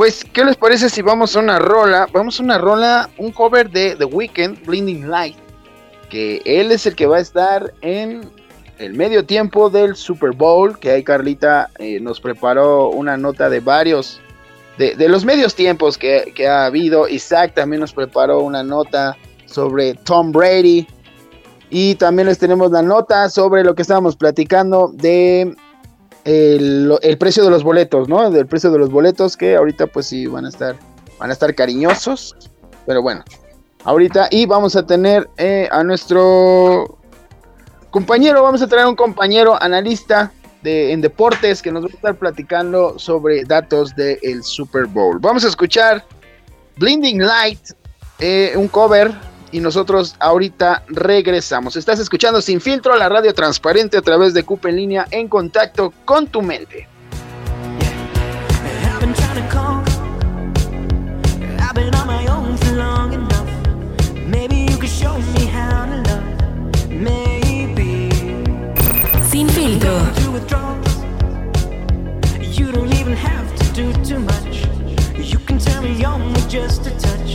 Pues, 0.00 0.24
¿qué 0.24 0.44
les 0.44 0.56
parece 0.56 0.88
si 0.88 1.02
vamos 1.02 1.36
a 1.36 1.40
una 1.40 1.58
rola? 1.58 2.08
Vamos 2.10 2.40
a 2.40 2.42
una 2.42 2.56
rola, 2.56 3.10
un 3.18 3.32
cover 3.32 3.68
de 3.70 3.96
The 3.96 4.06
Weeknd, 4.06 4.64
Blinding 4.64 5.10
Light. 5.10 5.36
Que 6.08 6.40
él 6.46 6.72
es 6.72 6.86
el 6.86 6.96
que 6.96 7.06
va 7.06 7.18
a 7.18 7.20
estar 7.20 7.74
en 7.82 8.30
el 8.78 8.94
medio 8.94 9.26
tiempo 9.26 9.68
del 9.68 9.94
Super 9.94 10.30
Bowl. 10.30 10.78
Que 10.78 10.92
ahí 10.92 11.04
Carlita 11.04 11.68
eh, 11.78 12.00
nos 12.00 12.18
preparó 12.18 12.88
una 12.88 13.18
nota 13.18 13.50
de 13.50 13.60
varios, 13.60 14.20
de, 14.78 14.96
los 15.06 15.26
medios 15.26 15.54
tiempos 15.54 15.98
que, 15.98 16.32
que 16.34 16.48
ha 16.48 16.64
habido. 16.64 17.06
Isaac 17.06 17.52
también 17.54 17.80
nos 17.80 17.92
preparó 17.92 18.40
una 18.40 18.62
nota 18.62 19.18
sobre 19.44 19.92
Tom 19.92 20.32
Brady. 20.32 20.86
Y 21.68 21.96
también 21.96 22.26
les 22.26 22.38
tenemos 22.38 22.70
la 22.70 22.80
nota 22.80 23.28
sobre 23.28 23.62
lo 23.62 23.74
que 23.74 23.82
estábamos 23.82 24.16
platicando 24.16 24.90
de 24.94 25.54
el, 26.30 27.18
precio 27.18 27.44
de 27.44 27.50
los 27.50 27.62
boletos, 27.62 28.08
¿no? 28.08 28.30
Del 28.30 28.46
precio 28.46 28.70
de 28.70 28.78
los 28.78 28.90
boletos 28.90 29.36
que 29.36 29.56
ahorita 29.56 29.86
pues 29.86 30.06
sí 30.06 30.26
van 30.26 30.46
a 30.46 30.48
estar, 30.48 30.76
van 31.18 31.30
a 31.30 31.32
estar 31.32 31.54
cariñosos, 31.54 32.36
pero 32.86 33.02
bueno, 33.02 33.24
ahorita 33.84 34.28
y 34.30 34.46
vamos 34.46 34.76
a 34.76 34.86
tener 34.86 35.28
eh, 35.38 35.68
a 35.72 35.82
nuestro 35.82 36.98
compañero, 37.90 38.42
vamos 38.42 38.62
a 38.62 38.68
traer 38.68 38.86
un 38.86 38.96
compañero 38.96 39.60
analista 39.60 40.32
de, 40.62 40.92
en 40.92 41.00
deportes 41.00 41.62
que 41.62 41.72
nos 41.72 41.84
va 41.84 41.88
a 41.88 41.94
estar 41.94 42.14
platicando 42.16 42.98
sobre 42.98 43.44
datos 43.44 43.96
del 43.96 44.44
Super 44.44 44.86
Bowl. 44.86 45.18
Vamos 45.18 45.44
a 45.44 45.48
escuchar 45.48 46.04
Blinding 46.76 47.22
Light, 47.22 47.60
eh, 48.20 48.52
un 48.56 48.68
cover, 48.68 49.12
y 49.52 49.60
nosotros 49.60 50.16
ahorita 50.18 50.84
regresamos. 50.88 51.76
Estás 51.76 51.98
escuchando 51.98 52.40
Sin 52.40 52.60
Filtro, 52.60 52.96
la 52.96 53.08
radio 53.08 53.34
transparente 53.34 53.96
a 53.96 54.02
través 54.02 54.34
de 54.34 54.44
CUP 54.44 54.66
en 54.66 54.76
línea 54.76 55.06
en 55.10 55.28
contacto 55.28 55.92
con 56.04 56.26
tu 56.26 56.42
mente. 56.42 56.88
Sin 69.30 69.48
filtro. 69.48 70.20
just 76.50 76.84
a 76.84 76.90
touch, 76.98 77.29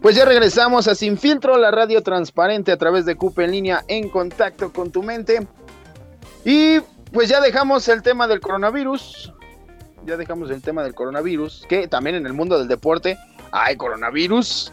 Pues 0.00 0.16
ya 0.16 0.24
regresamos 0.24 0.88
a 0.88 0.94
Sin 0.94 1.18
Filtro, 1.18 1.58
la 1.58 1.70
radio 1.70 2.02
transparente 2.02 2.72
a 2.72 2.78
través 2.78 3.04
de 3.04 3.16
CUP 3.16 3.38
en 3.40 3.50
línea 3.50 3.84
en 3.86 4.08
contacto 4.08 4.72
con 4.72 4.90
tu 4.90 5.02
mente. 5.02 5.46
Y 6.42 6.80
pues 7.12 7.28
ya 7.28 7.40
dejamos 7.42 7.86
el 7.88 8.02
tema 8.02 8.26
del 8.26 8.40
coronavirus. 8.40 9.34
Ya 10.06 10.16
dejamos 10.16 10.50
el 10.50 10.62
tema 10.62 10.82
del 10.82 10.94
coronavirus, 10.94 11.66
que 11.68 11.86
también 11.86 12.16
en 12.16 12.24
el 12.24 12.32
mundo 12.32 12.58
del 12.58 12.66
deporte 12.66 13.18
hay 13.52 13.76
coronavirus. 13.76 14.72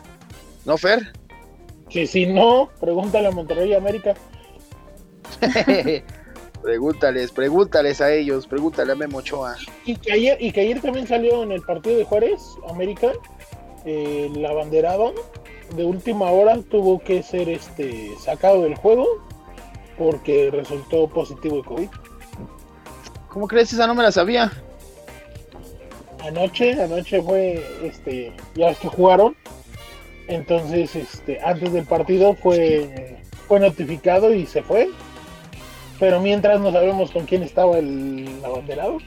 ¿No, 0.63 0.77
Fer? 0.77 1.11
Que 1.89 2.07
si 2.07 2.25
no, 2.25 2.69
pregúntale 2.79 3.27
a 3.27 3.31
Monterrey 3.31 3.73
América. 3.73 4.13
pregúntales, 6.63 7.31
pregúntales 7.31 7.99
a 7.99 8.13
ellos, 8.13 8.47
pregúntale 8.47 8.93
a 8.93 8.95
Memo 8.95 9.17
Ochoa. 9.17 9.57
Y 9.85 9.97
que 9.97 10.13
ayer, 10.13 10.37
y 10.39 10.53
que 10.53 10.61
ayer 10.61 10.81
también 10.81 11.05
salió 11.05 11.43
en 11.43 11.51
el 11.51 11.61
partido 11.63 11.97
de 11.97 12.05
Juárez, 12.05 12.41
América, 12.69 13.11
el 13.87 14.45
abanderado 14.45 15.13
de 15.75 15.85
última 15.85 16.29
hora 16.31 16.59
tuvo 16.69 16.99
que 16.99 17.23
ser 17.23 17.49
este 17.49 18.11
sacado 18.19 18.63
del 18.63 18.75
juego 18.75 19.05
porque 19.97 20.49
resultó 20.51 21.07
positivo 21.07 21.57
de 21.57 21.63
COVID. 21.63 21.89
¿Cómo 23.29 23.47
crees? 23.47 23.73
Esa 23.73 23.87
no 23.87 23.95
me 23.95 24.03
la 24.03 24.11
sabía. 24.11 24.51
Anoche, 26.23 26.81
anoche 26.81 27.21
fue 27.21 27.63
este, 27.83 28.33
ya 28.55 28.69
es 28.69 28.79
que 28.79 28.87
jugaron. 28.87 29.35
Entonces, 30.27 30.95
este, 30.95 31.39
antes 31.41 31.71
del 31.71 31.85
partido 31.85 32.33
fue, 32.35 33.17
fue 33.47 33.59
notificado 33.59 34.33
y 34.33 34.45
se 34.45 34.61
fue. 34.61 34.89
Pero 35.99 36.19
mientras 36.19 36.59
no 36.59 36.71
sabemos 36.71 37.11
con 37.11 37.25
quién 37.25 37.43
estaba 37.43 37.77
el 37.77 38.27
abanderado. 38.43 38.97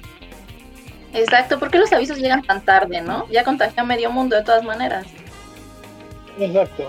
Exacto, 1.12 1.58
¿por 1.58 1.70
qué 1.70 1.78
los 1.78 1.92
avisos 1.92 2.18
llegan 2.18 2.42
tan 2.42 2.64
tarde, 2.64 3.00
no? 3.00 3.26
Ya 3.28 3.44
contagió 3.44 3.82
a 3.82 3.86
medio 3.86 4.11
mundo 4.11 4.36
de 4.36 4.42
todas 4.42 4.62
maneras. 4.62 5.06
Exacto. 6.38 6.88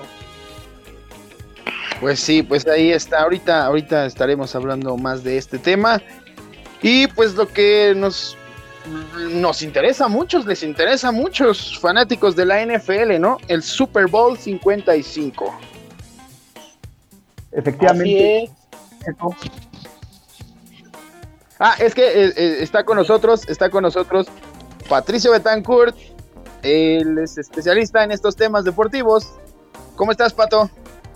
Pues 2.00 2.20
sí, 2.20 2.42
pues 2.42 2.68
ahí 2.68 2.92
está. 2.92 3.22
Ahorita, 3.22 3.66
ahorita 3.66 4.06
estaremos 4.06 4.56
hablando 4.56 4.98
más 4.98 5.24
de 5.24 5.38
este 5.38 5.58
tema. 5.58 6.02
Y 6.82 7.08
pues 7.08 7.36
lo 7.36 7.48
que 7.48 7.94
nos, 7.96 8.36
nos 9.30 9.62
interesa 9.62 10.06
a 10.06 10.08
muchos, 10.08 10.46
les 10.46 10.64
interesa 10.64 11.10
a 11.10 11.12
muchos 11.12 11.78
fanáticos 11.80 12.36
de 12.36 12.46
la 12.46 12.66
NFL, 12.66 13.20
¿no? 13.20 13.38
El 13.48 13.62
Super 13.62 14.08
Bowl 14.08 14.38
55. 14.38 15.60
Efectivamente. 17.52 18.50
Así 19.02 19.48
es. 19.48 19.71
Ah, 21.64 21.76
es 21.78 21.94
que 21.94 22.02
eh, 22.08 22.34
eh, 22.36 22.58
está 22.62 22.84
con 22.84 22.98
nosotros, 22.98 23.48
está 23.48 23.70
con 23.70 23.84
nosotros 23.84 24.26
Patricio 24.90 25.32
Betancourt. 25.32 25.96
Él 26.64 27.20
es 27.20 27.38
especialista 27.38 28.04
en 28.04 28.10
estos 28.10 28.36
temas 28.36 28.66
deportivos. 28.66 29.32
¿Cómo 29.96 30.12
estás, 30.12 30.34
Pato? 30.34 30.72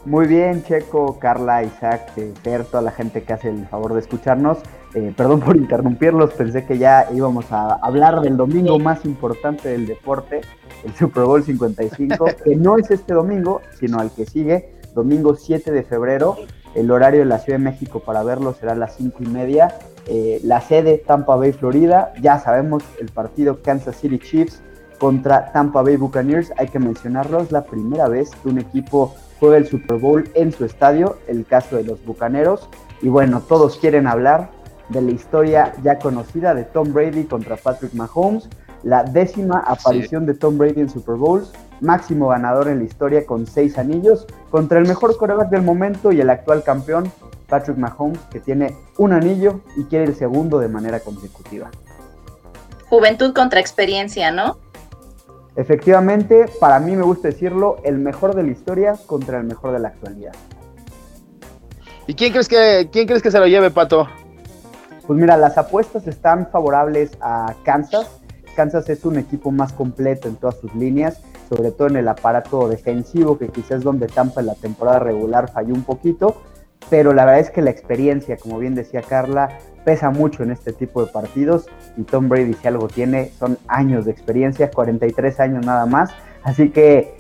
Muy 0.06 0.28
bien, 0.28 0.64
Checo, 0.64 1.18
Carla, 1.18 1.64
Isaac, 1.64 2.12
eh, 2.18 2.32
Fer, 2.44 2.64
toda 2.66 2.84
la 2.84 2.92
gente 2.92 3.24
que 3.24 3.34
hace 3.34 3.50
el 3.50 3.66
favor 3.68 3.96
de 3.96 4.02
escucharnos. 4.02 4.60
Eh, 4.94 5.16
perdón 5.18 5.40
por 5.40 5.58
interrumpirlos, 5.58 6.34
pensé 6.34 6.64
que 6.64 6.78
ya 6.78 7.08
íbamos 7.12 7.52
a 7.52 7.74
hablar 7.82 8.22
del 8.22 8.38
domingo 8.38 8.78
más 8.78 9.04
importante 9.04 9.70
del 9.70 9.88
deporte, 9.88 10.42
el 10.84 10.94
Super 10.94 11.24
Bowl 11.24 11.44
55, 11.44 12.26
que 12.46 12.56
no 12.56 12.78
es 12.78 12.92
este 12.92 13.16
domingo, 13.16 13.64
sino 13.80 13.98
al 13.98 14.12
que 14.12 14.28
sigue, 14.28 14.76
domingo 14.94 15.36
7 15.36 15.72
de 15.72 15.82
febrero. 15.82 16.38
El 16.76 16.92
horario 16.92 17.22
de 17.22 17.26
la 17.26 17.40
Ciudad 17.40 17.58
de 17.58 17.64
México 17.64 18.02
para 18.02 18.22
verlo 18.22 18.54
será 18.54 18.74
a 18.74 18.76
las 18.76 18.96
5 18.98 19.24
y 19.24 19.28
media. 19.28 19.76
Eh, 20.08 20.40
la 20.44 20.62
sede, 20.62 20.98
Tampa 21.06 21.36
Bay, 21.36 21.52
Florida. 21.52 22.14
Ya 22.22 22.40
sabemos 22.40 22.84
el 23.00 23.10
partido 23.10 23.62
Kansas 23.62 23.96
City 23.98 24.20
Chiefs 24.20 24.62
contra 25.00 25.52
Tampa 25.52 25.82
Bay 25.82 25.98
Buccaneers. 25.98 26.54
Hay 26.58 26.68
que 26.68 26.80
mencionarlo, 26.80 27.42
es 27.42 27.52
la 27.52 27.64
primera 27.64 28.08
vez 28.08 28.32
que 28.42 28.50
un 28.50 28.60
equipo 28.60 29.16
juega 29.40 29.58
el 29.58 29.68
Super 29.68 29.98
Bowl 29.98 30.30
en 30.36 30.52
su 30.52 30.66
estadio, 30.66 31.18
el 31.28 31.46
caso 31.46 31.78
de 31.78 31.84
los 31.84 32.04
Bucaneros. 32.06 32.70
Y 33.02 33.10
bueno, 33.10 33.42
todos 33.42 33.78
quieren 33.78 34.08
hablar 34.08 34.50
de 34.90 35.02
la 35.02 35.12
historia 35.12 35.74
ya 35.84 35.98
conocida 35.98 36.54
de 36.54 36.64
Tom 36.64 36.94
Brady 36.94 37.24
contra 37.24 37.58
Patrick 37.58 37.94
Mahomes, 37.94 38.48
la 38.84 39.04
décima 39.04 39.60
aparición 39.60 40.26
de 40.26 40.36
Tom 40.36 40.58
Brady 40.58 40.82
en 40.82 40.90
Super 40.90 41.16
Bowls, 41.16 41.52
máximo 41.82 42.28
ganador 42.28 42.68
en 42.68 42.80
la 42.80 42.84
historia 42.86 43.26
con 43.26 43.48
seis 43.48 43.78
anillos, 43.78 44.28
contra 44.52 44.80
el 44.80 44.88
mejor 44.88 45.18
coreback 45.18 45.50
del 45.50 45.64
momento 45.64 46.12
y 46.12 46.22
el 46.22 46.30
actual 46.30 46.64
campeón, 46.64 47.12
Patrick 47.48 47.78
Mahomes, 47.78 48.20
que 48.32 48.40
tiene 48.40 48.76
un 48.98 49.14
anillo 49.14 49.62
y 49.78 49.86
quiere 49.86 50.06
el 50.06 50.16
segundo 50.16 50.60
de 50.60 50.68
manera 50.68 51.00
consecutiva. 51.00 51.70
Juventud 52.90 53.34
contra 53.34 53.60
experiencia, 53.60 54.32
¿no? 54.32 54.58
Efectivamente, 55.56 56.46
para 56.60 56.80
mí 56.80 56.96
me 56.96 57.04
gusta 57.04 57.30
decirlo, 57.30 57.78
el 57.84 57.98
mejor 57.98 58.36
de 58.36 58.44
la 58.44 58.52
historia 58.52 58.96
contra 59.06 59.38
el 59.38 59.46
mejor 59.46 59.72
de 59.72 59.80
la 59.80 59.88
actualidad. 59.90 60.34
¿Y 62.08 62.14
quién 62.14 62.32
crees 62.32 62.48
que, 62.48 62.90
quién 62.92 63.08
crees 63.08 63.24
que 63.24 63.32
se 63.32 63.40
lo 63.40 63.48
lleve, 63.48 63.72
Pato? 63.72 64.08
Pues 65.08 65.20
mira, 65.20 65.38
las 65.38 65.58
apuestas 65.58 66.08
están 66.08 66.50
favorables 66.52 67.12
a 67.22 67.56
Kansas. 67.64 68.08
Kansas 68.56 68.90
es 68.90 69.06
un 69.06 69.18
equipo 69.18 69.52
más 69.52 69.74
completo 69.74 70.28
en 70.28 70.36
todas 70.36 70.58
sus 70.60 70.74
líneas, 70.76 71.20
sobre 71.50 71.72
todo 71.72 71.88
en 71.88 71.98
el 71.98 72.08
aparato 72.08 72.68
defensivo, 72.68 73.38
que 73.38 73.50
quizás 73.50 73.80
es 73.80 73.84
donde 73.84 74.08
Tampa 74.08 74.42
en 74.42 74.48
la 74.48 74.56
temporada 74.56 75.00
regular 75.00 75.52
falló 75.52 75.74
un 75.74 75.84
poquito, 75.84 76.42
pero 76.90 77.14
la 77.14 77.26
verdad 77.26 77.42
es 77.42 77.50
que 77.50 77.62
la 77.62 77.72
experiencia, 77.72 78.38
como 78.38 78.60
bien 78.60 78.76
decía 78.76 79.02
Carla, 79.02 79.50
pesa 79.84 80.10
mucho 80.10 80.44
en 80.44 80.52
este 80.52 80.74
tipo 80.74 81.06
de 81.06 81.12
partidos 81.12 81.68
y 81.96 82.04
Tom 82.04 82.28
Brady 82.28 82.54
si 82.54 82.68
algo 82.68 82.88
tiene 82.88 83.32
son 83.38 83.58
años 83.68 84.06
de 84.06 84.12
experiencia, 84.12 84.72
43 84.72 85.40
años 85.40 85.66
nada 85.66 85.86
más, 85.86 86.12
así 86.44 86.70
que 86.70 87.16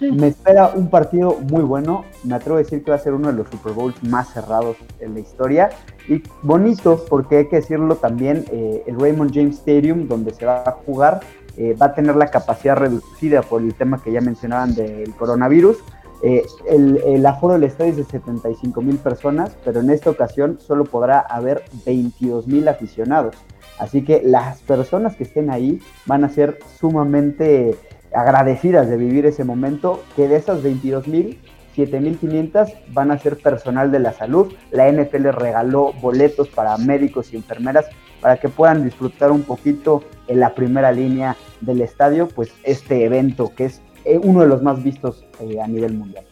me 0.00 0.28
espera 0.28 0.68
un 0.74 0.88
partido 0.88 1.36
muy 1.50 1.62
bueno, 1.62 2.04
me 2.24 2.34
atrevo 2.34 2.56
a 2.56 2.60
decir 2.60 2.82
que 2.82 2.90
va 2.90 2.96
a 2.96 3.00
ser 3.00 3.12
uno 3.12 3.28
de 3.28 3.34
los 3.34 3.48
Super 3.50 3.72
Bowls 3.72 4.02
más 4.02 4.32
cerrados 4.32 4.78
en 4.98 5.12
la 5.12 5.20
historia. 5.20 5.68
Y 6.08 6.22
bonito 6.42 7.04
porque 7.08 7.36
hay 7.36 7.48
que 7.48 7.56
decirlo 7.56 7.96
también, 7.96 8.46
eh, 8.50 8.82
el 8.86 8.98
Raymond 8.98 9.32
James 9.34 9.58
Stadium 9.58 10.08
donde 10.08 10.32
se 10.32 10.46
va 10.46 10.62
a 10.64 10.72
jugar 10.72 11.20
eh, 11.56 11.76
va 11.80 11.86
a 11.86 11.94
tener 11.94 12.16
la 12.16 12.28
capacidad 12.28 12.76
reducida 12.76 13.42
por 13.42 13.60
el 13.60 13.74
tema 13.74 14.02
que 14.02 14.10
ya 14.10 14.22
mencionaban 14.22 14.74
del 14.74 15.14
coronavirus, 15.16 15.76
eh, 16.22 16.44
el, 16.68 17.24
aforo 17.24 17.54
del 17.54 17.64
estadio 17.64 17.92
es 17.92 17.96
de 17.96 18.04
75 18.04 18.82
mil 18.82 18.96
personas, 18.98 19.56
pero 19.64 19.80
en 19.80 19.90
esta 19.90 20.10
ocasión 20.10 20.58
solo 20.60 20.84
podrá 20.84 21.20
haber 21.20 21.64
22 21.86 22.46
mil 22.46 22.68
aficionados. 22.68 23.36
Así 23.78 24.04
que 24.04 24.22
las 24.22 24.60
personas 24.60 25.16
que 25.16 25.24
estén 25.24 25.50
ahí 25.50 25.80
van 26.04 26.24
a 26.24 26.28
ser 26.28 26.58
sumamente 26.78 27.74
agradecidas 28.12 28.88
de 28.88 28.96
vivir 28.96 29.24
ese 29.24 29.44
momento, 29.44 30.02
que 30.16 30.28
de 30.28 30.36
esas 30.36 30.62
22 30.62 31.08
mil, 31.08 31.40
7.500 31.76 32.74
van 32.92 33.10
a 33.10 33.18
ser 33.18 33.38
personal 33.38 33.90
de 33.90 34.00
la 34.00 34.12
salud. 34.12 34.52
La 34.70 34.90
NFL 34.90 35.28
regaló 35.28 35.92
boletos 36.00 36.48
para 36.48 36.76
médicos 36.76 37.32
y 37.32 37.36
enfermeras 37.36 37.86
para 38.20 38.36
que 38.36 38.48
puedan 38.48 38.84
disfrutar 38.84 39.30
un 39.30 39.44
poquito 39.44 40.02
en 40.26 40.40
la 40.40 40.54
primera 40.54 40.92
línea 40.92 41.36
del 41.60 41.80
estadio, 41.80 42.28
pues 42.28 42.52
este 42.64 43.04
evento 43.04 43.52
que 43.54 43.66
es 43.66 43.80
eh, 44.04 44.18
uno 44.22 44.42
de 44.42 44.48
los 44.48 44.62
más 44.62 44.82
vistos 44.82 45.24
eh, 45.40 45.60
a 45.60 45.66
nivel 45.66 45.94
mundial. 45.94 46.24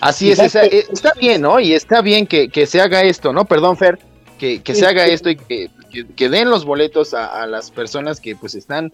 Así 0.00 0.30
es, 0.30 0.38
esa, 0.38 0.64
eh, 0.66 0.84
está 0.92 1.12
bien, 1.18 1.42
¿no? 1.42 1.58
Y 1.60 1.72
está 1.72 2.02
bien 2.02 2.26
que, 2.26 2.48
que, 2.48 2.66
se 2.66 2.80
haga 2.80 3.02
esto, 3.02 3.32
¿no? 3.32 3.46
Perdón, 3.46 3.76
Fer, 3.76 3.98
que, 4.38 4.62
que 4.62 4.74
se 4.74 4.86
haga 4.86 5.06
esto 5.06 5.30
y 5.30 5.36
que, 5.36 5.70
que 6.16 6.28
den 6.28 6.50
los 6.50 6.64
boletos 6.64 7.14
a, 7.14 7.42
a, 7.42 7.46
las 7.46 7.70
personas 7.70 8.20
que 8.20 8.36
pues 8.36 8.54
están 8.54 8.92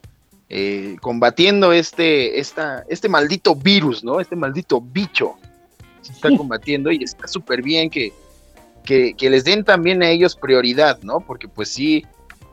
eh, 0.49 0.97
combatiendo 1.01 1.73
este, 1.73 2.41
esta, 2.41 2.85
este 2.89 3.09
maldito 3.09 3.55
virus, 3.55 4.05
¿no? 4.05 4.21
Este 4.21 4.37
maldito 4.37 4.81
bicho 4.81 5.35
se 6.03 6.13
está 6.13 6.37
combatiendo 6.37 6.91
y 6.91 7.05
está 7.05 7.29
súper 7.29 7.63
bien 7.63 7.91
que, 7.91 8.13
que, 8.85 9.15
que 9.15 9.31
les 9.31 9.45
den 9.45 9.65
también 9.65 10.03
a 10.03 10.11
ellos 10.11 10.35
prioridad, 10.37 11.01
¿no? 11.03 11.21
Porque 11.21 11.47
pues 11.47 11.69
sí, 11.69 12.05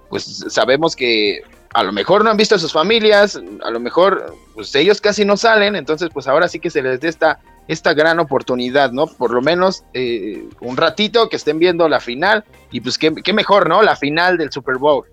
pues 0.10 0.46
sabemos 0.50 0.96
que 0.96 1.42
a 1.78 1.84
lo 1.84 1.92
mejor 1.92 2.24
no 2.24 2.32
han 2.32 2.38
visto 2.38 2.56
a 2.56 2.60
sus 2.60 2.74
familias, 2.74 3.40
a 3.64 3.70
lo 3.70 3.80
mejor 3.80 4.34
pues 4.56 4.74
ellos 4.74 5.00
casi 5.00 5.26
no 5.26 5.38
salen, 5.38 5.76
entonces 5.76 6.10
pues 6.12 6.28
ahora 6.28 6.48
sí 6.48 6.60
que 6.60 6.72
se 6.72 6.82
les 6.82 7.00
dé 7.00 7.08
esta, 7.08 7.40
esta 7.68 7.94
gran 7.94 8.20
oportunidad, 8.20 8.92
¿no? 8.92 9.06
Por 9.06 9.30
lo 9.30 9.44
menos 9.44 9.84
eh, 9.94 10.44
un 10.60 10.76
ratito 10.76 11.30
que 11.30 11.36
estén 11.36 11.60
viendo 11.60 11.88
la 11.88 12.00
final 12.00 12.44
y 12.72 12.82
pues 12.82 12.98
qué, 12.98 13.14
qué, 13.24 13.32
mejor, 13.32 13.70
¿no? 13.70 13.84
La 13.84 13.96
final 13.96 14.40
del 14.40 14.52
Super 14.52 14.78
Bowl. 14.78 15.06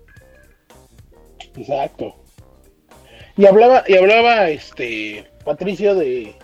Exacto. 1.55 2.15
Y 3.37 3.45
hablaba, 3.45 3.83
y 3.87 3.97
hablaba 3.97 4.49
este 4.49 5.29
Patricio 5.43 5.93
de, 5.93 6.35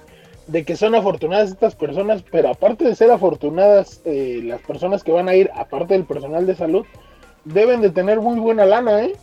de 0.46 0.64
que 0.64 0.76
son 0.76 0.94
afortunadas 0.94 1.50
estas 1.50 1.74
personas, 1.74 2.24
pero 2.32 2.50
aparte 2.50 2.84
de 2.84 2.94
ser 2.94 3.10
afortunadas, 3.10 4.02
eh, 4.06 4.42
las 4.44 4.62
personas 4.62 5.04
que 5.04 5.12
van 5.12 5.30
a 5.30 5.34
ir, 5.34 5.50
aparte 5.56 5.96
del 5.96 6.06
personal 6.06 6.46
de 6.46 6.56
salud, 6.56 6.86
deben 7.44 7.82
de 7.82 7.90
tener 7.90 8.22
muy 8.22 8.40
buena 8.40 8.66
lana, 8.66 9.04
¿eh? 9.06 9.16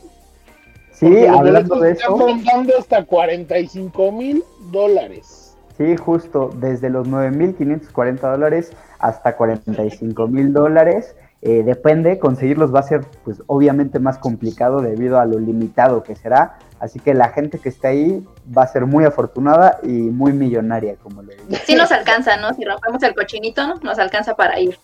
Sí, 0.98 1.26
hablando 1.26 1.78
de 1.78 1.92
eso. 1.92 2.12
Están 2.12 2.18
rondando 2.18 2.78
hasta 2.78 3.04
45 3.04 4.12
mil 4.12 4.42
dólares. 4.72 5.56
Sí, 5.76 5.96
justo, 5.96 6.50
desde 6.56 6.90
los 6.90 7.06
9.540 7.08 8.20
dólares 8.20 8.72
hasta 8.98 9.36
45 9.36 10.26
mil 10.26 10.52
dólares. 10.52 11.14
Eh, 11.40 11.62
depende, 11.62 12.18
conseguirlos 12.18 12.74
va 12.74 12.80
a 12.80 12.82
ser, 12.82 13.02
pues, 13.22 13.40
obviamente 13.46 14.00
más 14.00 14.18
complicado 14.18 14.80
debido 14.80 15.20
a 15.20 15.24
lo 15.24 15.38
limitado 15.38 16.02
que 16.02 16.16
será. 16.16 16.58
Así 16.80 16.98
que 16.98 17.14
la 17.14 17.28
gente 17.28 17.60
que 17.60 17.68
está 17.68 17.88
ahí 17.88 18.26
va 18.56 18.62
a 18.62 18.66
ser 18.66 18.86
muy 18.86 19.04
afortunada 19.04 19.78
y 19.84 19.88
muy 19.88 20.32
millonaria, 20.32 20.96
como 21.00 21.22
le 21.22 21.36
digo. 21.36 21.48
Sí 21.64 21.76
nos 21.76 21.92
alcanza, 21.92 22.36
¿no? 22.38 22.52
Si 22.54 22.64
rompemos 22.64 23.00
el 23.04 23.14
cochinito, 23.14 23.64
¿no? 23.68 23.76
nos 23.82 24.00
alcanza 24.00 24.34
para 24.34 24.58
ir. 24.58 24.76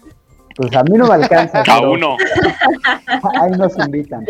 Pues 0.57 0.75
a 0.77 0.85
mí 0.85 0.97
no 0.97 1.07
me 1.07 1.15
alcanza. 1.15 1.63
A 1.69 1.81
uno. 1.81 2.17
Ahí 3.41 3.51
nos 3.53 3.77
invitan. 3.79 4.25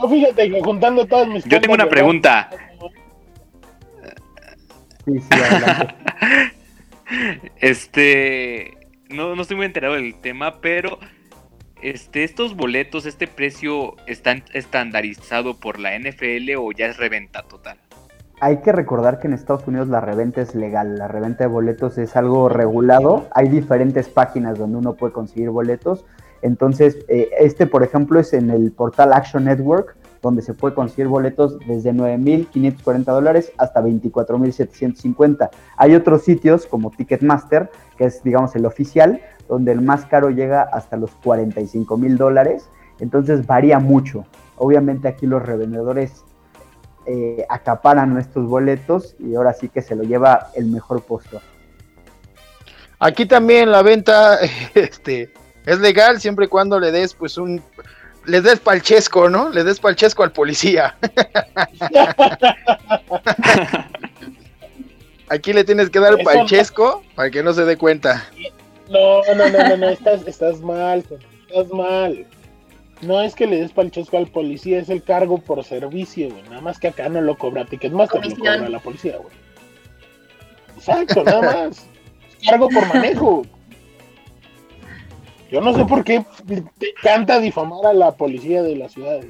No, 0.00 0.08
fíjate 0.08 0.50
que 0.50 0.60
juntando 0.60 1.06
todas 1.06 1.28
mis. 1.28 1.44
Yo 1.44 1.60
tengo 1.60 1.74
una 1.74 1.88
pregunta. 1.88 2.50
Sí, 5.04 5.20
sí, 5.20 5.28
adelante. 5.30 5.94
Este. 7.60 8.76
No, 9.08 9.36
no 9.36 9.42
estoy 9.42 9.56
muy 9.56 9.66
enterado 9.66 9.94
del 9.94 10.20
tema, 10.20 10.60
pero. 10.60 10.98
Este, 11.82 12.24
estos 12.24 12.56
boletos, 12.56 13.04
este 13.04 13.26
precio, 13.26 13.96
¿están 14.06 14.42
estandarizado 14.54 15.60
por 15.60 15.78
la 15.78 15.96
NFL 15.96 16.56
o 16.56 16.72
ya 16.72 16.86
es 16.86 16.96
reventa 16.96 17.42
total? 17.42 17.78
Hay 18.38 18.58
que 18.58 18.70
recordar 18.70 19.18
que 19.18 19.28
en 19.28 19.32
Estados 19.32 19.66
Unidos 19.66 19.88
la 19.88 20.02
reventa 20.02 20.42
es 20.42 20.54
legal, 20.54 20.98
la 20.98 21.08
reventa 21.08 21.44
de 21.44 21.48
boletos 21.48 21.96
es 21.96 22.16
algo 22.16 22.50
regulado, 22.50 23.26
hay 23.30 23.48
diferentes 23.48 24.10
páginas 24.10 24.58
donde 24.58 24.76
uno 24.76 24.92
puede 24.92 25.14
conseguir 25.14 25.48
boletos, 25.48 26.04
entonces 26.42 26.98
eh, 27.08 27.30
este 27.40 27.66
por 27.66 27.82
ejemplo 27.82 28.20
es 28.20 28.34
en 28.34 28.50
el 28.50 28.72
portal 28.72 29.14
Action 29.14 29.44
Network, 29.44 29.96
donde 30.20 30.42
se 30.42 30.52
puede 30.52 30.74
conseguir 30.74 31.08
boletos 31.08 31.58
desde 31.66 31.94
9.540 31.94 33.04
dólares 33.04 33.52
hasta 33.56 33.80
24.750. 33.80 35.48
Hay 35.78 35.94
otros 35.94 36.22
sitios 36.22 36.66
como 36.66 36.90
Ticketmaster, 36.90 37.70
que 37.96 38.04
es 38.04 38.22
digamos 38.22 38.54
el 38.54 38.66
oficial, 38.66 39.18
donde 39.48 39.72
el 39.72 39.80
más 39.80 40.04
caro 40.04 40.28
llega 40.28 40.60
hasta 40.60 40.98
los 40.98 41.10
45 41.24 41.96
mil 41.96 42.18
dólares, 42.18 42.68
entonces 43.00 43.46
varía 43.46 43.78
mucho. 43.78 44.26
Obviamente 44.58 45.08
aquí 45.08 45.26
los 45.26 45.42
revendedores 45.42 46.22
eh, 47.06 47.44
acaparan 47.48 48.12
nuestros 48.12 48.48
boletos 48.48 49.14
y 49.18 49.34
ahora 49.34 49.52
sí 49.52 49.68
que 49.68 49.82
se 49.82 49.94
lo 49.94 50.02
lleva 50.02 50.50
el 50.54 50.66
mejor 50.66 51.02
postor. 51.02 51.40
Aquí 52.98 53.26
también 53.26 53.70
la 53.70 53.82
venta 53.82 54.38
este, 54.74 55.32
es 55.64 55.78
legal 55.78 56.20
siempre 56.20 56.46
y 56.46 56.48
cuando 56.48 56.80
le 56.80 56.90
des 56.92 57.14
pues 57.14 57.38
un 57.38 57.62
le 58.24 58.40
des 58.40 58.58
palchesco, 58.58 59.28
¿no? 59.30 59.50
Le 59.50 59.62
des 59.62 59.78
palchesco 59.78 60.24
al 60.24 60.32
policía. 60.32 60.96
Aquí 65.28 65.52
le 65.52 65.62
tienes 65.64 65.90
que 65.90 66.00
dar 66.00 66.14
Eso 66.14 66.24
palchesco 66.24 67.02
no. 67.04 67.14
para 67.14 67.30
que 67.30 67.42
no 67.42 67.52
se 67.52 67.64
dé 67.64 67.76
cuenta. 67.76 68.24
No, 68.88 69.22
no, 69.34 69.48
no, 69.48 69.68
no, 69.68 69.76
no, 69.76 69.88
estás, 69.88 70.26
estás 70.26 70.60
mal, 70.60 71.04
estás 71.48 71.68
mal. 71.72 72.26
No 73.02 73.20
es 73.20 73.34
que 73.34 73.46
le 73.46 73.58
des 73.58 73.72
palchesco 73.72 74.16
al 74.16 74.26
policía, 74.26 74.78
es 74.78 74.88
el 74.88 75.02
cargo 75.02 75.38
por 75.38 75.62
servicio, 75.64 76.30
güey. 76.30 76.42
Nada 76.44 76.62
más 76.62 76.78
que 76.78 76.88
acá 76.88 77.08
no 77.08 77.20
lo 77.20 77.36
cobra 77.36 77.66
Ticketmaster, 77.66 78.24
lo 78.24 78.36
cobra 78.36 78.68
la 78.68 78.78
policía, 78.78 79.18
güey. 79.18 79.34
Exacto, 80.76 81.22
nada 81.24 81.42
más. 81.68 81.86
Cargo 82.44 82.68
por 82.68 82.86
manejo. 82.88 83.42
Yo 85.50 85.60
no 85.60 85.74
sé 85.74 85.84
por 85.84 86.04
qué 86.04 86.24
te 86.78 86.94
canta 87.02 87.38
difamar 87.38 87.86
a 87.86 87.92
la 87.92 88.12
policía 88.12 88.62
de 88.62 88.76
la 88.76 88.88
ciudad. 88.88 89.20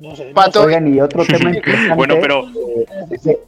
No 0.00 0.16
sé. 0.16 0.28
no 0.28 0.34
Pato, 0.34 0.60
sé. 0.60 0.66
Oigan, 0.66 0.94
y 0.94 1.00
otro 1.00 1.24
tema 1.24 1.54
importante. 1.54 1.94
Bueno, 1.96 2.16
pero 2.20 2.44
eh, 2.48 3.38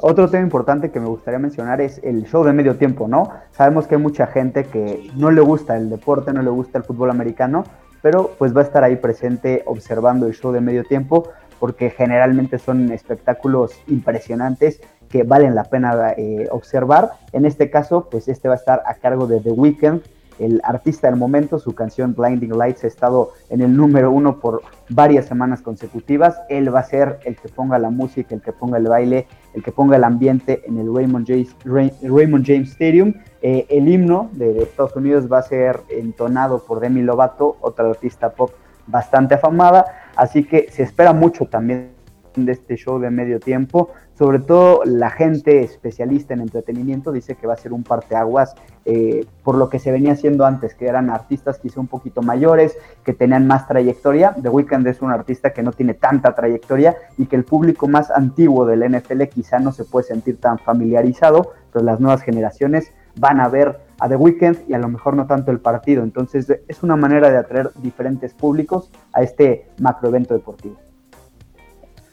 Otro 0.00 0.28
tema 0.28 0.42
importante 0.42 0.90
que 0.90 1.00
me 1.00 1.06
gustaría 1.06 1.38
mencionar 1.38 1.80
es 1.80 2.00
el 2.02 2.26
show 2.26 2.44
de 2.44 2.52
medio 2.52 2.76
tiempo, 2.76 3.08
¿no? 3.08 3.30
Sabemos 3.52 3.86
que 3.86 3.94
hay 3.94 4.00
mucha 4.00 4.26
gente 4.26 4.64
que 4.64 5.10
no 5.16 5.30
le 5.30 5.40
gusta 5.40 5.76
el 5.76 5.88
deporte, 5.88 6.32
no 6.32 6.42
le 6.42 6.50
gusta 6.50 6.78
el 6.78 6.84
fútbol 6.84 7.10
americano, 7.10 7.64
pero 8.02 8.32
pues 8.38 8.54
va 8.54 8.60
a 8.60 8.64
estar 8.64 8.84
ahí 8.84 8.96
presente 8.96 9.62
observando 9.66 10.26
el 10.26 10.34
show 10.34 10.52
de 10.52 10.60
medio 10.60 10.84
tiempo 10.84 11.30
porque 11.58 11.90
generalmente 11.90 12.58
son 12.58 12.92
espectáculos 12.92 13.72
impresionantes 13.86 14.80
que 15.08 15.22
valen 15.22 15.54
la 15.54 15.64
pena 15.64 16.12
eh, 16.16 16.46
observar. 16.50 17.12
En 17.32 17.46
este 17.46 17.70
caso, 17.70 18.08
pues 18.10 18.28
este 18.28 18.48
va 18.48 18.54
a 18.54 18.58
estar 18.58 18.82
a 18.86 18.94
cargo 18.94 19.26
de 19.26 19.40
The 19.40 19.52
Weeknd, 19.52 20.02
el 20.38 20.60
artista 20.64 21.08
del 21.08 21.16
momento. 21.16 21.58
Su 21.58 21.74
canción 21.74 22.14
Blinding 22.14 22.56
Lights 22.56 22.84
ha 22.84 22.86
estado 22.86 23.32
en 23.50 23.60
el 23.60 23.76
número 23.76 24.10
uno 24.10 24.38
por 24.40 24.62
varias 24.88 25.26
semanas 25.26 25.62
consecutivas. 25.62 26.40
Él 26.48 26.74
va 26.74 26.80
a 26.80 26.84
ser 26.84 27.18
el 27.24 27.36
que 27.36 27.48
ponga 27.48 27.78
la 27.78 27.90
música, 27.90 28.34
el 28.34 28.42
que 28.42 28.52
ponga 28.52 28.78
el 28.78 28.86
baile, 28.86 29.26
el 29.54 29.62
que 29.62 29.72
ponga 29.72 29.96
el 29.96 30.04
ambiente 30.04 30.62
en 30.66 30.78
el 30.78 30.94
Raymond 30.94 31.26
James, 31.26 31.56
Ray- 31.64 31.92
Raymond 32.02 32.44
James 32.46 32.70
Stadium. 32.70 33.14
Eh, 33.42 33.66
el 33.70 33.88
himno 33.88 34.30
de 34.32 34.62
Estados 34.62 34.94
Unidos 34.96 35.30
va 35.30 35.38
a 35.38 35.42
ser 35.42 35.80
entonado 35.88 36.64
por 36.64 36.80
Demi 36.80 37.02
Lovato, 37.02 37.56
otra 37.60 37.88
artista 37.88 38.30
pop 38.30 38.50
bastante 38.86 39.34
afamada. 39.34 39.84
Así 40.16 40.44
que 40.44 40.68
se 40.70 40.82
espera 40.82 41.12
mucho 41.12 41.46
también 41.46 41.95
de 42.44 42.52
este 42.52 42.76
show 42.76 42.98
de 42.98 43.10
medio 43.10 43.40
tiempo. 43.40 43.90
Sobre 44.14 44.38
todo 44.38 44.82
la 44.84 45.10
gente 45.10 45.62
especialista 45.62 46.34
en 46.34 46.40
entretenimiento 46.40 47.12
dice 47.12 47.34
que 47.34 47.46
va 47.46 47.54
a 47.54 47.56
ser 47.56 47.72
un 47.72 47.82
parteaguas 47.82 48.54
eh, 48.84 49.26
por 49.42 49.56
lo 49.56 49.68
que 49.68 49.78
se 49.78 49.92
venía 49.92 50.12
haciendo 50.12 50.46
antes, 50.46 50.74
que 50.74 50.86
eran 50.86 51.10
artistas 51.10 51.58
quizá 51.58 51.80
un 51.80 51.86
poquito 51.86 52.22
mayores, 52.22 52.76
que 53.04 53.12
tenían 53.12 53.46
más 53.46 53.66
trayectoria. 53.68 54.34
The 54.40 54.48
Weeknd 54.48 54.86
es 54.86 55.02
un 55.02 55.10
artista 55.10 55.52
que 55.52 55.62
no 55.62 55.72
tiene 55.72 55.94
tanta 55.94 56.34
trayectoria 56.34 56.96
y 57.18 57.26
que 57.26 57.36
el 57.36 57.44
público 57.44 57.88
más 57.88 58.10
antiguo 58.10 58.64
del 58.66 58.90
NFL 58.90 59.24
quizá 59.24 59.58
no 59.58 59.72
se 59.72 59.84
puede 59.84 60.06
sentir 60.06 60.38
tan 60.38 60.58
familiarizado, 60.58 61.52
pero 61.72 61.84
las 61.84 62.00
nuevas 62.00 62.22
generaciones 62.22 62.92
van 63.18 63.40
a 63.40 63.48
ver 63.48 63.80
a 63.98 64.08
The 64.08 64.16
Weeknd 64.16 64.68
y 64.68 64.74
a 64.74 64.78
lo 64.78 64.88
mejor 64.88 65.14
no 65.14 65.26
tanto 65.26 65.50
el 65.50 65.60
partido. 65.60 66.02
Entonces 66.02 66.60
es 66.68 66.82
una 66.82 66.96
manera 66.96 67.30
de 67.30 67.38
atraer 67.38 67.70
diferentes 67.76 68.32
públicos 68.34 68.90
a 69.12 69.22
este 69.22 69.68
macroevento 69.78 70.34
deportivo. 70.34 70.85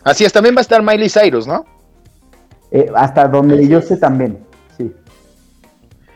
Así 0.04 0.26
es, 0.26 0.34
también 0.34 0.56
va 0.56 0.60
a 0.60 0.62
estar 0.62 0.82
Miley 0.82 1.10
Cyrus, 1.10 1.48
¿no? 1.48 1.66
Eh, 2.72 2.90
hasta 2.96 3.28
donde 3.28 3.68
yo 3.68 3.82
sé 3.82 3.98
también, 3.98 4.40
sí. 4.78 4.92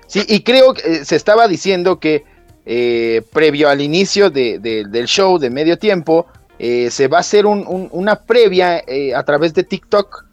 Sí, 0.07 0.23
y 0.27 0.41
creo 0.43 0.73
que 0.73 0.81
eh, 1.01 1.05
se 1.05 1.15
estaba 1.15 1.47
diciendo 1.47 1.99
que 1.99 2.23
eh, 2.69 3.21
previo 3.31 3.69
al 3.69 3.79
inicio 3.79 4.29
de- 4.29 4.59
de- 4.59 4.83
del 4.89 5.05
show 5.05 5.38
de 5.39 5.49
medio 5.49 5.77
tiempo, 5.77 6.25
eh, 6.59 6.89
se 6.91 7.07
va 7.07 7.17
a 7.17 7.19
hacer 7.21 7.45
un- 7.45 7.65
un- 7.65 7.88
una 7.93 8.15
previa 8.23 8.79
eh, 8.85 9.15
a 9.15 9.23
través 9.23 9.53
de 9.53 9.63
TikTok. 9.63 10.25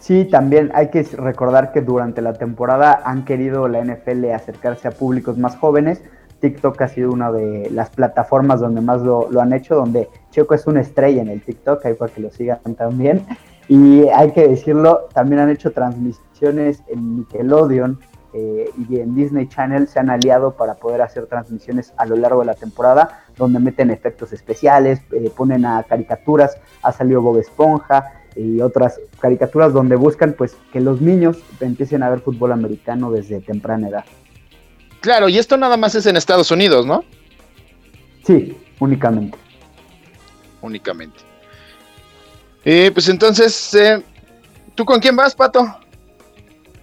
Sí, 0.00 0.24
también 0.24 0.72
hay 0.74 0.90
que 0.90 1.02
recordar 1.04 1.72
que 1.72 1.80
durante 1.80 2.22
la 2.22 2.32
temporada 2.32 3.02
han 3.04 3.24
querido 3.24 3.68
la 3.68 3.80
NFL 3.84 4.32
acercarse 4.32 4.88
a 4.88 4.90
públicos 4.92 5.36
más 5.38 5.56
jóvenes. 5.56 6.00
TikTok 6.40 6.80
ha 6.82 6.88
sido 6.88 7.10
una 7.10 7.32
de 7.32 7.70
las 7.70 7.90
plataformas 7.90 8.60
donde 8.60 8.80
más 8.80 9.02
lo, 9.02 9.28
han 9.40 9.52
hecho, 9.52 9.74
donde 9.74 10.08
Checo 10.30 10.54
es 10.54 10.66
una 10.66 10.80
estrella 10.80 11.22
en 11.22 11.28
el 11.28 11.42
TikTok, 11.42 11.84
ahí 11.84 11.94
para 11.94 12.12
que 12.12 12.20
lo 12.20 12.30
sigan 12.30 12.60
también. 12.76 13.24
Y 13.68 14.08
hay 14.08 14.32
que 14.32 14.46
decirlo, 14.46 15.08
también 15.12 15.40
han 15.40 15.50
hecho 15.50 15.72
transmisiones 15.72 16.82
en 16.88 17.16
Nickelodeon 17.16 17.98
eh, 18.32 18.70
y 18.88 19.00
en 19.00 19.14
Disney 19.14 19.48
Channel 19.48 19.88
se 19.88 19.98
han 19.98 20.10
aliado 20.10 20.52
para 20.56 20.74
poder 20.74 21.02
hacer 21.02 21.26
transmisiones 21.26 21.92
a 21.96 22.06
lo 22.06 22.16
largo 22.16 22.40
de 22.40 22.46
la 22.46 22.54
temporada, 22.54 23.24
donde 23.36 23.58
meten 23.58 23.90
efectos 23.90 24.32
especiales, 24.32 25.00
eh, 25.12 25.30
ponen 25.36 25.64
a 25.64 25.82
caricaturas, 25.82 26.58
ha 26.82 26.92
salido 26.92 27.22
Bob 27.22 27.38
Esponja, 27.38 28.12
y 28.36 28.60
otras 28.60 29.00
caricaturas 29.18 29.72
donde 29.72 29.96
buscan 29.96 30.34
pues 30.36 30.56
que 30.72 30.80
los 30.80 31.00
niños 31.00 31.42
empiecen 31.60 32.02
a 32.02 32.10
ver 32.10 32.20
fútbol 32.20 32.52
americano 32.52 33.10
desde 33.10 33.40
temprana 33.40 33.88
edad. 33.88 34.04
Claro, 35.00 35.28
y 35.28 35.38
esto 35.38 35.56
nada 35.56 35.76
más 35.76 35.94
es 35.94 36.06
en 36.06 36.16
Estados 36.16 36.50
Unidos, 36.50 36.86
¿no? 36.86 37.04
Sí, 38.24 38.56
únicamente. 38.80 39.38
Únicamente. 40.60 41.20
Eh, 42.64 42.90
pues 42.92 43.08
entonces, 43.08 43.74
eh, 43.74 44.02
¿tú 44.74 44.84
con 44.84 44.98
quién 44.98 45.14
vas, 45.14 45.34
Pato? 45.34 45.78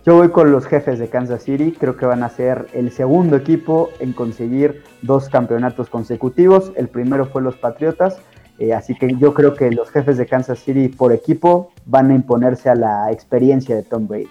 Yo 0.05 0.15
voy 0.15 0.29
con 0.29 0.51
los 0.51 0.65
jefes 0.65 0.99
de 0.99 1.09
Kansas 1.09 1.43
City, 1.43 1.73
creo 1.77 1.95
que 1.95 2.05
van 2.05 2.23
a 2.23 2.29
ser 2.29 2.67
el 2.73 2.91
segundo 2.91 3.37
equipo 3.37 3.89
en 3.99 4.11
conseguir 4.11 4.83
dos 5.01 5.29
campeonatos 5.29 5.89
consecutivos. 5.89 6.73
El 6.75 6.89
primero 6.89 7.25
fue 7.25 7.41
los 7.41 7.55
Patriotas, 7.55 8.17
eh, 8.59 8.73
así 8.73 8.95
que 8.95 9.15
yo 9.17 9.33
creo 9.33 9.55
que 9.55 9.71
los 9.71 9.89
jefes 9.91 10.17
de 10.17 10.25
Kansas 10.25 10.59
City 10.59 10.89
por 10.89 11.13
equipo 11.13 11.71
van 11.85 12.11
a 12.11 12.15
imponerse 12.15 12.69
a 12.69 12.75
la 12.75 13.11
experiencia 13.11 13.75
de 13.75 13.83
Tom 13.83 14.07
Brady. 14.07 14.29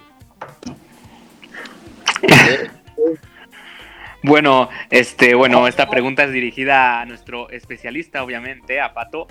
Bueno, 4.23 4.69
este, 4.89 5.35
bueno, 5.35 5.67
esta 5.67 5.89
pregunta 5.89 6.23
es 6.23 6.31
dirigida 6.31 7.01
a 7.01 7.05
nuestro 7.05 7.49
especialista, 7.49 8.23
obviamente, 8.23 8.79
a 8.79 8.93
Pato, 8.93 9.27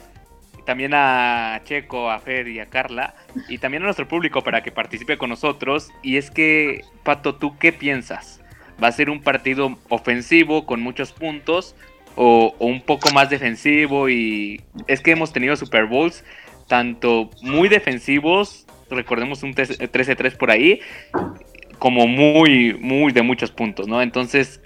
también 0.66 0.92
a 0.94 1.62
Checo, 1.64 2.10
a 2.10 2.18
Fer 2.18 2.46
y 2.48 2.60
a 2.60 2.66
Carla, 2.66 3.14
y 3.48 3.56
también 3.56 3.82
a 3.82 3.86
nuestro 3.86 4.06
público 4.06 4.42
para 4.42 4.62
que 4.62 4.70
participe 4.70 5.16
con 5.16 5.30
nosotros. 5.30 5.90
Y 6.02 6.18
es 6.18 6.30
que, 6.30 6.82
Pato, 7.04 7.36
¿tú 7.36 7.56
qué 7.56 7.72
piensas? 7.72 8.42
¿Va 8.82 8.88
a 8.88 8.92
ser 8.92 9.08
un 9.08 9.22
partido 9.22 9.78
ofensivo 9.88 10.66
con 10.66 10.82
muchos 10.82 11.12
puntos 11.12 11.74
o, 12.14 12.54
o 12.58 12.66
un 12.66 12.82
poco 12.82 13.10
más 13.12 13.30
defensivo? 13.30 14.10
Y 14.10 14.60
es 14.88 15.00
que 15.00 15.12
hemos 15.12 15.32
tenido 15.32 15.56
Super 15.56 15.86
Bowls 15.86 16.22
tanto 16.68 17.30
muy 17.40 17.70
defensivos, 17.70 18.66
recordemos 18.90 19.42
un 19.42 19.54
13-3 19.54 20.36
por 20.36 20.50
ahí, 20.50 20.80
como 21.78 22.06
muy, 22.06 22.74
muy 22.74 23.12
de 23.12 23.22
muchos 23.22 23.50
puntos, 23.50 23.88
¿no? 23.88 24.02
Entonces, 24.02 24.60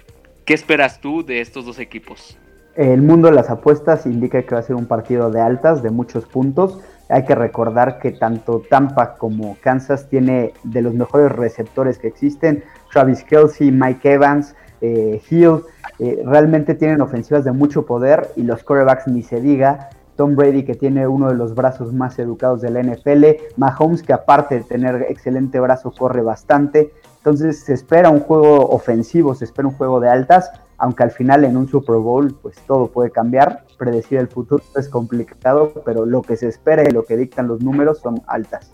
¿qué 0.46 0.54
esperas 0.54 1.00
tú 1.00 1.24
de 1.26 1.40
estos 1.40 1.66
dos 1.66 1.78
equipos? 1.78 2.38
El 2.76 3.02
mundo 3.02 3.28
de 3.28 3.34
las 3.34 3.50
apuestas 3.50 4.06
indica 4.06 4.42
que 4.42 4.54
va 4.54 4.60
a 4.60 4.62
ser 4.62 4.76
un 4.76 4.86
partido 4.86 5.30
de 5.30 5.40
altas, 5.40 5.82
de 5.82 5.90
muchos 5.90 6.24
puntos. 6.26 6.78
Hay 7.08 7.24
que 7.24 7.34
recordar 7.34 7.98
que 7.98 8.12
tanto 8.12 8.62
Tampa 8.68 9.16
como 9.16 9.56
Kansas 9.60 10.08
tiene 10.08 10.52
de 10.62 10.82
los 10.82 10.94
mejores 10.94 11.32
receptores 11.32 11.98
que 11.98 12.08
existen. 12.08 12.62
Travis 12.92 13.24
Kelsey, 13.24 13.72
Mike 13.72 14.12
Evans, 14.12 14.54
eh, 14.80 15.20
Hill, 15.28 15.62
eh, 15.98 16.22
realmente 16.24 16.74
tienen 16.74 17.00
ofensivas 17.00 17.44
de 17.44 17.52
mucho 17.52 17.86
poder 17.86 18.28
y 18.36 18.42
los 18.42 18.62
quarterbacks 18.62 19.08
ni 19.08 19.22
se 19.22 19.40
diga. 19.40 19.90
Tom 20.16 20.34
Brady 20.34 20.64
que 20.64 20.74
tiene 20.74 21.06
uno 21.06 21.28
de 21.28 21.34
los 21.34 21.54
brazos 21.54 21.92
más 21.92 22.18
educados 22.18 22.62
de 22.62 22.70
la 22.70 22.80
NFL, 22.80 23.24
Mahomes 23.56 24.02
que 24.02 24.12
aparte 24.12 24.56
de 24.56 24.64
tener 24.64 25.06
excelente 25.08 25.60
brazo 25.60 25.92
corre 25.92 26.22
bastante. 26.22 26.92
Entonces 27.26 27.64
se 27.64 27.74
espera 27.74 28.08
un 28.08 28.20
juego 28.20 28.68
ofensivo, 28.68 29.34
se 29.34 29.46
espera 29.46 29.66
un 29.66 29.74
juego 29.74 29.98
de 29.98 30.08
altas, 30.08 30.48
aunque 30.78 31.02
al 31.02 31.10
final 31.10 31.42
en 31.42 31.56
un 31.56 31.68
Super 31.68 31.96
Bowl 31.96 32.32
pues 32.40 32.54
todo 32.68 32.86
puede 32.86 33.10
cambiar, 33.10 33.64
predecir 33.76 34.20
el 34.20 34.28
futuro 34.28 34.62
es 34.76 34.88
complicado, 34.88 35.82
pero 35.84 36.06
lo 36.06 36.22
que 36.22 36.36
se 36.36 36.46
espera 36.46 36.84
y 36.84 36.92
lo 36.92 37.04
que 37.04 37.16
dictan 37.16 37.48
los 37.48 37.60
números 37.64 37.98
son 37.98 38.22
altas. 38.28 38.70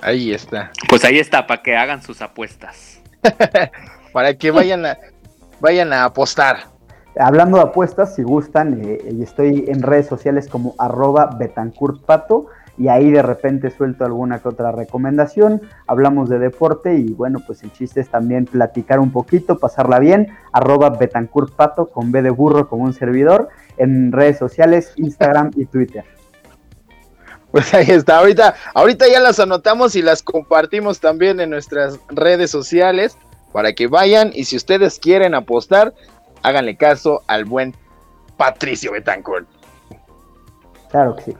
Ahí 0.00 0.32
está. 0.32 0.72
Pues 0.88 1.04
ahí 1.04 1.20
está, 1.20 1.46
para 1.46 1.62
que 1.62 1.76
hagan 1.76 2.02
sus 2.02 2.20
apuestas. 2.20 3.00
Para 4.12 4.34
que 4.34 4.50
vayan 4.50 4.84
a, 4.84 4.98
vayan 5.60 5.92
a 5.92 6.04
apostar. 6.04 6.64
Hablando 7.16 7.58
de 7.58 7.62
apuestas, 7.62 8.16
si 8.16 8.24
gustan, 8.24 8.80
eh, 8.84 8.98
estoy 9.20 9.66
en 9.68 9.82
redes 9.82 10.06
sociales 10.08 10.48
como 10.48 10.74
arroba 10.78 11.26
betancourtpato 11.38 12.48
y 12.76 12.88
ahí 12.88 13.10
de 13.10 13.22
repente 13.22 13.70
suelto 13.70 14.04
alguna 14.04 14.40
que 14.40 14.48
otra 14.48 14.72
recomendación, 14.72 15.62
hablamos 15.86 16.28
de 16.28 16.38
deporte 16.38 16.96
y 16.96 17.12
bueno, 17.12 17.40
pues 17.46 17.62
el 17.62 17.72
chiste 17.72 18.00
es 18.00 18.08
también 18.08 18.46
platicar 18.46 18.98
un 18.98 19.12
poquito, 19.12 19.58
pasarla 19.58 19.98
bien, 19.98 20.28
arroba 20.52 20.90
betancourtpato 20.90 21.90
con 21.90 22.10
B 22.10 22.22
de 22.22 22.30
burro 22.30 22.68
como 22.68 22.84
un 22.84 22.92
servidor 22.92 23.48
en 23.76 24.12
redes 24.12 24.38
sociales, 24.38 24.92
Instagram 24.96 25.50
y 25.56 25.66
Twitter. 25.66 26.04
Pues 27.52 27.72
ahí 27.72 27.86
está. 27.88 28.18
Ahorita, 28.18 28.56
ahorita 28.74 29.06
ya 29.08 29.20
las 29.20 29.38
anotamos 29.38 29.94
y 29.94 30.02
las 30.02 30.24
compartimos 30.24 30.98
también 30.98 31.38
en 31.38 31.50
nuestras 31.50 32.00
redes 32.08 32.50
sociales 32.50 33.16
para 33.52 33.72
que 33.74 33.86
vayan 33.86 34.32
y 34.34 34.46
si 34.46 34.56
ustedes 34.56 34.98
quieren 34.98 35.34
apostar, 35.34 35.94
háganle 36.42 36.76
caso 36.76 37.22
al 37.28 37.44
buen 37.44 37.72
Patricio 38.36 38.90
Betancourt. 38.90 39.46
Claro 40.90 41.14
que 41.14 41.22
sí. 41.22 41.36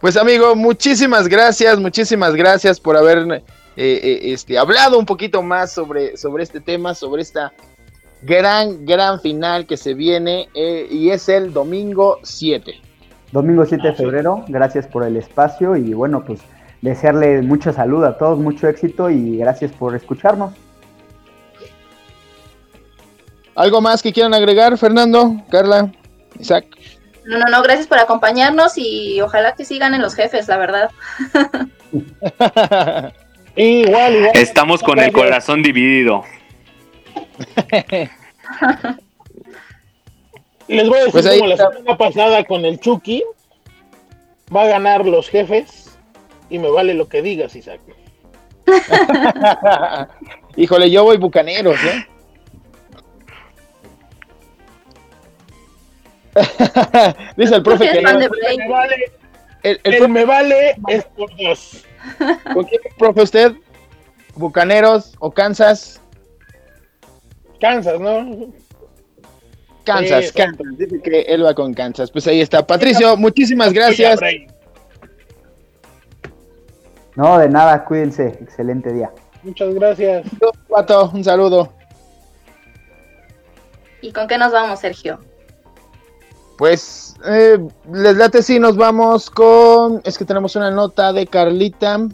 Pues 0.00 0.16
amigo, 0.16 0.54
muchísimas 0.54 1.26
gracias, 1.26 1.76
muchísimas 1.80 2.36
gracias 2.36 2.78
por 2.78 2.96
haber 2.96 3.18
eh, 3.28 3.42
eh, 3.76 4.20
este, 4.32 4.56
hablado 4.56 4.96
un 4.96 5.04
poquito 5.04 5.42
más 5.42 5.72
sobre, 5.72 6.16
sobre 6.16 6.44
este 6.44 6.60
tema, 6.60 6.94
sobre 6.94 7.22
esta 7.22 7.52
gran, 8.22 8.86
gran 8.86 9.20
final 9.20 9.66
que 9.66 9.76
se 9.76 9.94
viene 9.94 10.48
eh, 10.54 10.86
y 10.88 11.10
es 11.10 11.28
el 11.28 11.52
domingo 11.52 12.20
7. 12.22 12.74
Domingo 13.32 13.66
7 13.66 13.88
de 13.88 13.94
febrero, 13.94 14.44
gracias 14.46 14.86
por 14.86 15.02
el 15.02 15.16
espacio 15.16 15.76
y 15.76 15.92
bueno, 15.94 16.24
pues 16.24 16.40
desearle 16.80 17.42
mucha 17.42 17.72
salud 17.72 18.04
a 18.04 18.16
todos, 18.16 18.38
mucho 18.38 18.68
éxito 18.68 19.10
y 19.10 19.38
gracias 19.38 19.72
por 19.72 19.96
escucharnos. 19.96 20.54
¿Algo 23.56 23.80
más 23.80 24.00
que 24.00 24.12
quieran 24.12 24.32
agregar, 24.32 24.78
Fernando, 24.78 25.42
Carla, 25.50 25.90
Isaac? 26.38 26.66
No, 27.28 27.38
no, 27.38 27.44
no, 27.46 27.62
gracias 27.62 27.86
por 27.86 27.98
acompañarnos 27.98 28.72
y 28.78 29.20
ojalá 29.20 29.54
que 29.54 29.66
sigan 29.66 29.92
en 29.92 30.00
los 30.00 30.14
jefes, 30.14 30.48
la 30.48 30.56
verdad. 30.56 30.90
Igual, 33.54 34.14
igual. 34.14 34.30
Estamos 34.34 34.82
con 34.82 34.98
el 35.00 35.12
corazón 35.12 35.62
dividido. 35.62 36.22
Les 40.68 40.88
voy 40.88 40.98
a 40.98 41.04
decir 41.04 41.12
Pues 41.12 41.26
como 41.26 41.48
la 41.48 41.56
semana 41.56 41.98
pasada 41.98 42.44
con 42.44 42.64
el 42.64 42.78
Chucky. 42.78 43.24
Va 44.54 44.62
a 44.62 44.68
ganar 44.68 45.04
los 45.04 45.28
jefes 45.28 45.98
y 46.48 46.58
me 46.60 46.70
vale 46.70 46.94
lo 46.94 47.08
que 47.08 47.20
digas, 47.20 47.56
Isaac. 47.56 47.80
Híjole, 50.56 50.88
yo 50.90 51.02
voy 51.02 51.16
bucaneros, 51.16 51.82
¿eh? 51.82 52.06
Dice 57.36 57.54
el 57.56 57.62
profe 57.62 57.84
que 57.90 57.98
¿Eres 57.98 58.02
no. 58.02 58.08
fan 58.10 58.18
de 58.20 58.28
Me 58.58 58.68
vale, 58.68 58.96
El, 59.62 59.80
el 59.84 59.94
el 59.94 60.02
profe- 60.02 60.08
me 60.08 60.24
vale 60.24 60.76
es 60.88 61.04
por 61.04 61.30
dos. 61.36 61.84
¿Con 62.54 62.64
quién, 62.64 62.80
profe, 62.98 63.22
usted? 63.22 63.52
¿Bucaneros 64.34 65.14
o 65.18 65.30
Kansas? 65.30 66.00
Kansas, 67.60 67.98
¿no? 68.00 68.52
Kansas, 69.84 70.26
Sí, 70.26 70.32
Kansas. 70.34 70.66
Dice 70.78 71.00
que 71.02 71.20
él 71.22 71.44
va 71.44 71.54
con 71.54 71.74
Kansas. 71.74 72.10
Pues 72.10 72.26
ahí 72.28 72.40
está. 72.40 72.64
Patricio, 72.66 73.16
muchísimas 73.16 73.72
gracias. 73.72 74.20
No, 77.16 77.36
de 77.38 77.48
nada, 77.48 77.84
cuídense, 77.84 78.28
excelente 78.40 78.92
día. 78.92 79.10
Muchas 79.42 79.74
gracias. 79.74 80.26
Pato, 80.68 81.10
un 81.12 81.24
saludo. 81.24 81.72
¿Y 84.00 84.12
con 84.12 84.28
qué 84.28 84.38
nos 84.38 84.52
vamos, 84.52 84.78
Sergio? 84.78 85.18
Pues, 86.58 87.14
eh, 87.24 87.56
les 87.92 88.16
late 88.16 88.42
si 88.42 88.58
nos 88.58 88.76
vamos 88.76 89.30
con. 89.30 90.02
Es 90.04 90.18
que 90.18 90.24
tenemos 90.24 90.56
una 90.56 90.72
nota 90.72 91.12
de 91.12 91.28
Carlita 91.28 92.08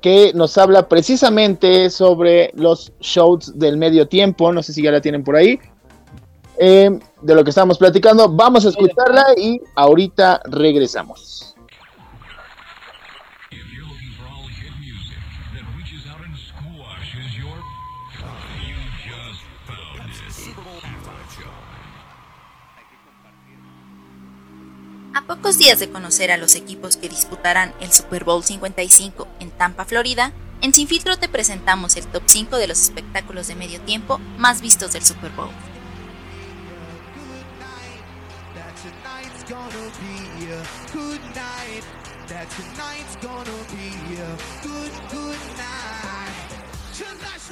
que 0.00 0.32
nos 0.34 0.56
habla 0.56 0.88
precisamente 0.88 1.90
sobre 1.90 2.52
los 2.54 2.92
shows 3.00 3.58
del 3.58 3.76
medio 3.76 4.06
tiempo. 4.06 4.52
No 4.52 4.62
sé 4.62 4.72
si 4.72 4.82
ya 4.82 4.92
la 4.92 5.00
tienen 5.00 5.24
por 5.24 5.34
ahí. 5.34 5.58
Eh, 6.58 6.96
de 7.22 7.34
lo 7.34 7.42
que 7.42 7.50
estábamos 7.50 7.76
platicando. 7.76 8.28
Vamos 8.28 8.64
a 8.66 8.68
escucharla 8.68 9.26
y 9.36 9.60
ahorita 9.74 10.42
regresamos. 10.44 11.49
Pocos 25.30 25.58
días 25.58 25.78
de 25.78 25.88
conocer 25.88 26.32
a 26.32 26.36
los 26.36 26.56
equipos 26.56 26.96
que 26.96 27.08
disputarán 27.08 27.72
el 27.80 27.92
Super 27.92 28.24
Bowl 28.24 28.42
55 28.42 29.28
en 29.38 29.52
Tampa, 29.52 29.84
Florida, 29.84 30.32
en 30.60 30.74
Sin 30.74 30.88
Filtro 30.88 31.18
te 31.18 31.28
presentamos 31.28 31.94
el 31.94 32.04
top 32.08 32.24
5 32.26 32.56
de 32.56 32.66
los 32.66 32.82
espectáculos 32.82 33.46
de 33.46 33.54
medio 33.54 33.80
tiempo 33.82 34.18
más 34.38 34.60
vistos 34.60 34.92
del 34.92 35.04
Super 35.04 35.30
Bowl. 35.30 35.50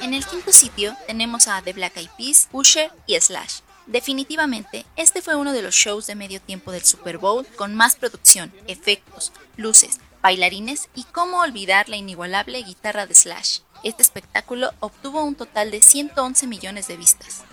En 0.01 0.13
el 0.13 0.25
quinto 0.25 0.51
sitio 0.51 0.97
tenemos 1.07 1.47
a 1.47 1.61
The 1.61 1.71
Black 1.71 1.95
Eyed 1.95 2.09
Peas, 2.17 2.49
Usher 2.51 2.91
y 3.07 3.17
Slash. 3.17 3.61
Definitivamente, 3.89 4.85
este 4.97 5.19
fue 5.23 5.35
uno 5.35 5.51
de 5.51 5.63
los 5.63 5.73
shows 5.73 6.05
de 6.05 6.13
medio 6.13 6.39
tiempo 6.39 6.71
del 6.71 6.85
Super 6.85 7.17
Bowl 7.17 7.47
con 7.55 7.73
más 7.73 7.95
producción, 7.95 8.53
efectos, 8.67 9.31
luces, 9.57 9.99
bailarines 10.21 10.89
y 10.93 11.05
cómo 11.05 11.39
olvidar 11.39 11.89
la 11.89 11.95
inigualable 11.95 12.61
guitarra 12.61 13.07
de 13.07 13.15
Slash. 13.15 13.61
Este 13.83 14.03
espectáculo 14.03 14.69
obtuvo 14.79 15.23
un 15.23 15.33
total 15.33 15.71
de 15.71 15.81
111 15.81 16.45
millones 16.45 16.87
de 16.87 16.97
vistas. 16.97 17.43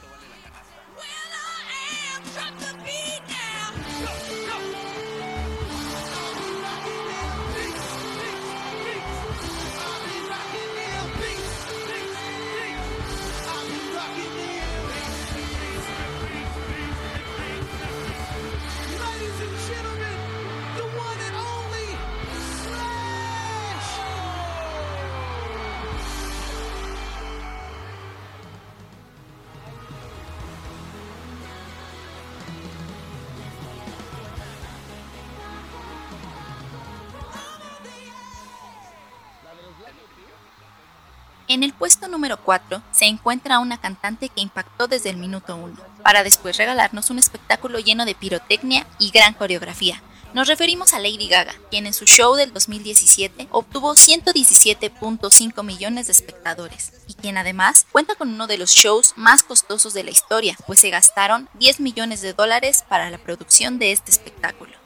En 41.57 41.63
el 41.63 41.73
puesto 41.73 42.07
número 42.07 42.37
4 42.37 42.83
se 42.93 43.07
encuentra 43.07 43.61
una 43.61 43.81
cantante 43.81 44.29
que 44.29 44.43
impactó 44.43 44.89
desde 44.89 45.09
el 45.09 45.17
minuto 45.17 45.57
1, 45.57 45.75
para 46.03 46.23
después 46.23 46.59
regalarnos 46.59 47.09
un 47.09 47.19
espectáculo 47.19 47.79
lleno 47.79 48.05
de 48.05 48.15
pirotecnia 48.15 48.87
y 48.99 49.11
gran 49.11 49.33
coreografía. 49.33 50.03
Nos 50.35 50.49
referimos 50.49 50.93
a 50.93 50.99
Lady 50.99 51.29
Gaga, 51.29 51.55
quien 51.71 51.87
en 51.87 51.95
su 51.95 52.05
show 52.05 52.35
del 52.35 52.53
2017 52.53 53.49
obtuvo 53.53 53.95
117.5 53.95 55.65
millones 55.65 56.09
de 56.09 56.13
espectadores, 56.13 56.93
y 57.07 57.15
quien 57.15 57.39
además 57.39 57.87
cuenta 57.91 58.17
con 58.17 58.29
uno 58.29 58.47
de 58.47 58.59
los 58.59 58.73
shows 58.73 59.15
más 59.17 59.43
costosos 59.43 59.95
de 59.95 60.05
la 60.05 60.11
historia, 60.11 60.59
pues 60.67 60.81
se 60.81 60.91
gastaron 60.91 61.49
10 61.55 61.81
millones 61.81 62.21
de 62.21 62.35
dólares 62.35 62.85
para 62.87 63.09
la 63.09 63.17
producción 63.17 63.79
de 63.79 63.93
este 63.93 64.11
espectáculo. 64.11 64.86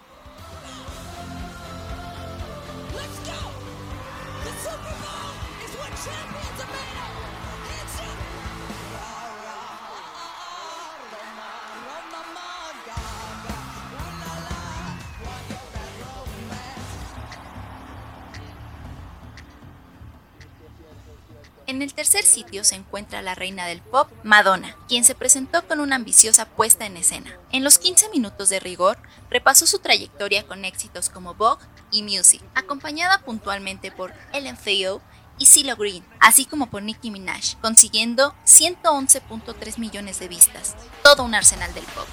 En 21.71 21.83
el 21.83 21.95
tercer 21.95 22.25
sitio 22.25 22.65
se 22.65 22.75
encuentra 22.75 23.23
la 23.23 23.37
reina 23.37 23.65
del 23.65 23.81
pop, 23.81 24.11
Madonna, 24.25 24.75
quien 24.89 25.05
se 25.05 25.15
presentó 25.15 25.65
con 25.69 25.79
una 25.79 25.95
ambiciosa 25.95 26.45
puesta 26.45 26.85
en 26.85 26.97
escena. 26.97 27.39
En 27.53 27.63
los 27.63 27.79
15 27.79 28.09
minutos 28.09 28.49
de 28.49 28.59
rigor, 28.59 28.99
repasó 29.31 29.69
su 29.69 29.79
trayectoria 29.79 30.45
con 30.45 30.65
éxitos 30.65 31.09
como 31.11 31.35
Vogue 31.35 31.65
y 31.93 32.03
Music, 32.03 32.43
acompañada 32.57 33.21
puntualmente 33.21 33.93
por 33.93 34.13
Ellen 34.33 34.57
Theo 34.57 35.01
y 35.39 35.47
CeeLo 35.47 35.77
Green, 35.77 36.05
así 36.19 36.45
como 36.45 36.67
por 36.71 36.83
Nicki 36.83 37.13
Minaj, 37.13 37.55
consiguiendo 37.63 38.35
111.3 38.47 39.79
millones 39.79 40.19
de 40.19 40.27
vistas, 40.27 40.75
todo 41.05 41.23
un 41.23 41.37
arsenal 41.37 41.73
del 41.73 41.85
pop. 41.85 42.09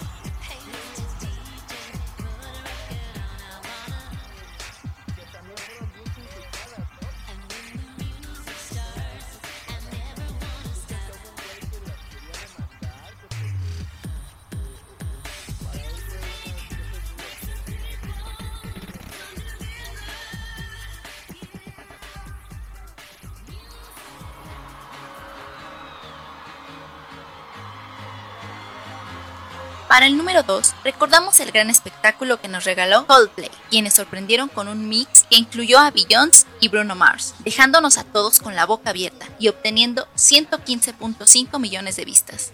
Para 29.88 30.06
el 30.06 30.18
número 30.18 30.44
2, 30.44 30.76
recordamos 30.84 31.40
el 31.40 31.54
gran 31.54 31.70
espectáculo 31.70 32.42
que 32.42 32.50
nos 32.50 32.66
regaló 32.66 33.08
Coldplay, 33.08 33.50
quienes 33.70 33.94
sorprendieron 33.94 34.50
con 34.50 34.68
un 34.68 34.90
mix 34.90 35.24
que 35.30 35.38
incluyó 35.38 35.80
a 35.80 35.92
Beyoncé 35.92 36.46
y 36.60 36.68
Bruno 36.68 36.94
Mars, 36.94 37.36
dejándonos 37.40 37.98
a 37.98 38.04
todos 38.04 38.40
con 38.40 38.54
la 38.54 38.66
boca 38.66 38.90
abierta 38.90 39.28
y 39.40 39.48
obteniendo 39.48 40.06
115.5 40.18 41.60
millones 41.60 41.96
de 41.96 42.04
vistas. 42.04 42.52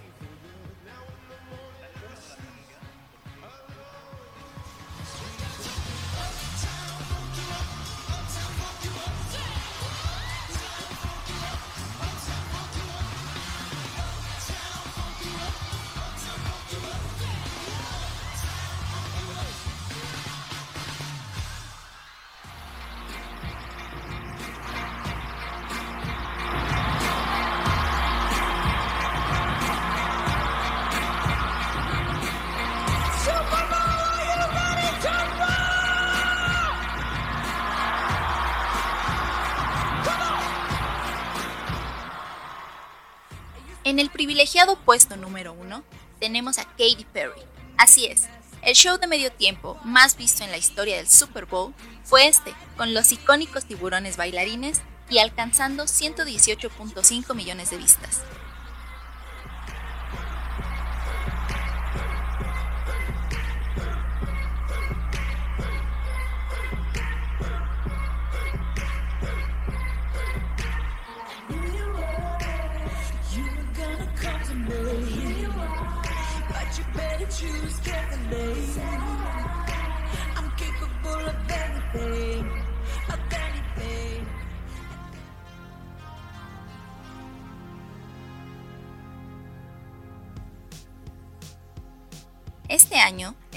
En 43.94 44.00
el 44.00 44.10
privilegiado 44.10 44.76
puesto 44.76 45.18
número 45.18 45.54
uno 45.54 45.84
tenemos 46.20 46.58
a 46.58 46.64
Katy 46.64 47.06
Perry. 47.14 47.44
Así 47.78 48.08
es, 48.08 48.24
el 48.64 48.74
show 48.74 48.98
de 48.98 49.06
medio 49.06 49.32
tiempo 49.32 49.78
más 49.84 50.18
visto 50.18 50.44
en 50.44 50.50
la 50.50 50.58
historia 50.58 50.98
del 50.98 51.08
Super 51.08 51.46
Bowl 51.46 51.76
fue 52.04 52.26
este, 52.26 52.56
con 52.76 52.96
los 52.96 53.12
icónicos 53.12 53.66
tiburones 53.66 54.18
bailarines 54.18 54.82
y 55.12 55.20
alcanzando 55.20 55.84
118.5 55.84 57.36
millones 57.36 57.70
de 57.70 57.78
vistas. 57.78 58.24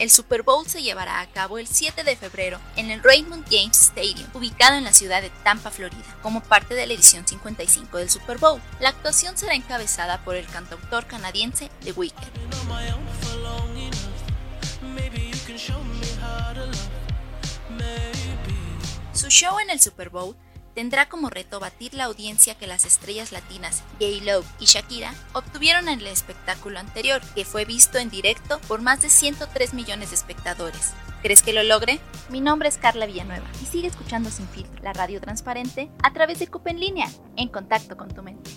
El 0.06 0.10
Super 0.12 0.44
Bowl 0.44 0.64
se 0.68 0.84
llevará 0.84 1.18
a 1.18 1.26
cabo 1.26 1.58
el 1.58 1.66
7 1.66 2.04
de 2.04 2.14
febrero 2.14 2.60
en 2.76 2.92
el 2.92 3.02
Raymond 3.02 3.44
James 3.50 3.76
Stadium, 3.76 4.28
ubicado 4.34 4.76
en 4.76 4.84
la 4.84 4.92
ciudad 4.92 5.20
de 5.20 5.30
Tampa, 5.42 5.72
Florida, 5.72 6.16
como 6.22 6.44
parte 6.44 6.76
de 6.76 6.86
la 6.86 6.92
edición 6.92 7.26
55 7.26 7.98
del 7.98 8.08
Super 8.08 8.38
Bowl. 8.38 8.62
La 8.78 8.90
actuación 8.90 9.36
será 9.36 9.56
encabezada 9.56 10.22
por 10.22 10.36
el 10.36 10.46
cantautor 10.46 11.06
canadiense 11.06 11.72
The 11.82 11.90
Weeknd. 11.90 12.24
Su 19.12 19.28
show 19.28 19.58
en 19.58 19.70
el 19.70 19.80
Super 19.80 20.10
Bowl 20.10 20.36
tendrá 20.76 21.08
como 21.08 21.30
reto 21.30 21.58
batir 21.58 21.94
la 21.94 22.04
audiencia 22.04 22.54
que 22.54 22.66
las 22.66 22.84
estrellas 22.84 23.32
latinas 23.32 23.82
J-Lo 23.98 24.44
y 24.60 24.66
Shakira 24.66 25.14
obtuvieron 25.32 25.88
en 25.88 26.00
el 26.00 26.06
espectáculo 26.06 26.78
anterior, 26.78 27.22
que 27.34 27.46
fue 27.46 27.64
visto 27.64 27.96
en 27.96 28.10
directo 28.10 28.60
por 28.68 28.82
más 28.82 29.00
de 29.00 29.08
103 29.08 29.72
millones 29.72 30.10
de 30.10 30.16
espectadores. 30.16 30.92
¿Crees 31.22 31.42
que 31.42 31.54
lo 31.54 31.62
logre? 31.62 31.98
Mi 32.28 32.42
nombre 32.42 32.68
es 32.68 32.76
Carla 32.76 33.06
Villanueva 33.06 33.46
y 33.62 33.64
sigue 33.64 33.88
escuchando 33.88 34.30
Sin 34.30 34.46
Filtro, 34.48 34.82
la 34.82 34.92
radio 34.92 35.18
transparente, 35.18 35.90
a 36.02 36.12
través 36.12 36.40
de 36.40 36.48
Cupa 36.48 36.70
en 36.70 36.78
línea, 36.78 37.08
en 37.36 37.48
contacto 37.48 37.96
con 37.96 38.14
tu 38.14 38.22
mente. 38.22 38.50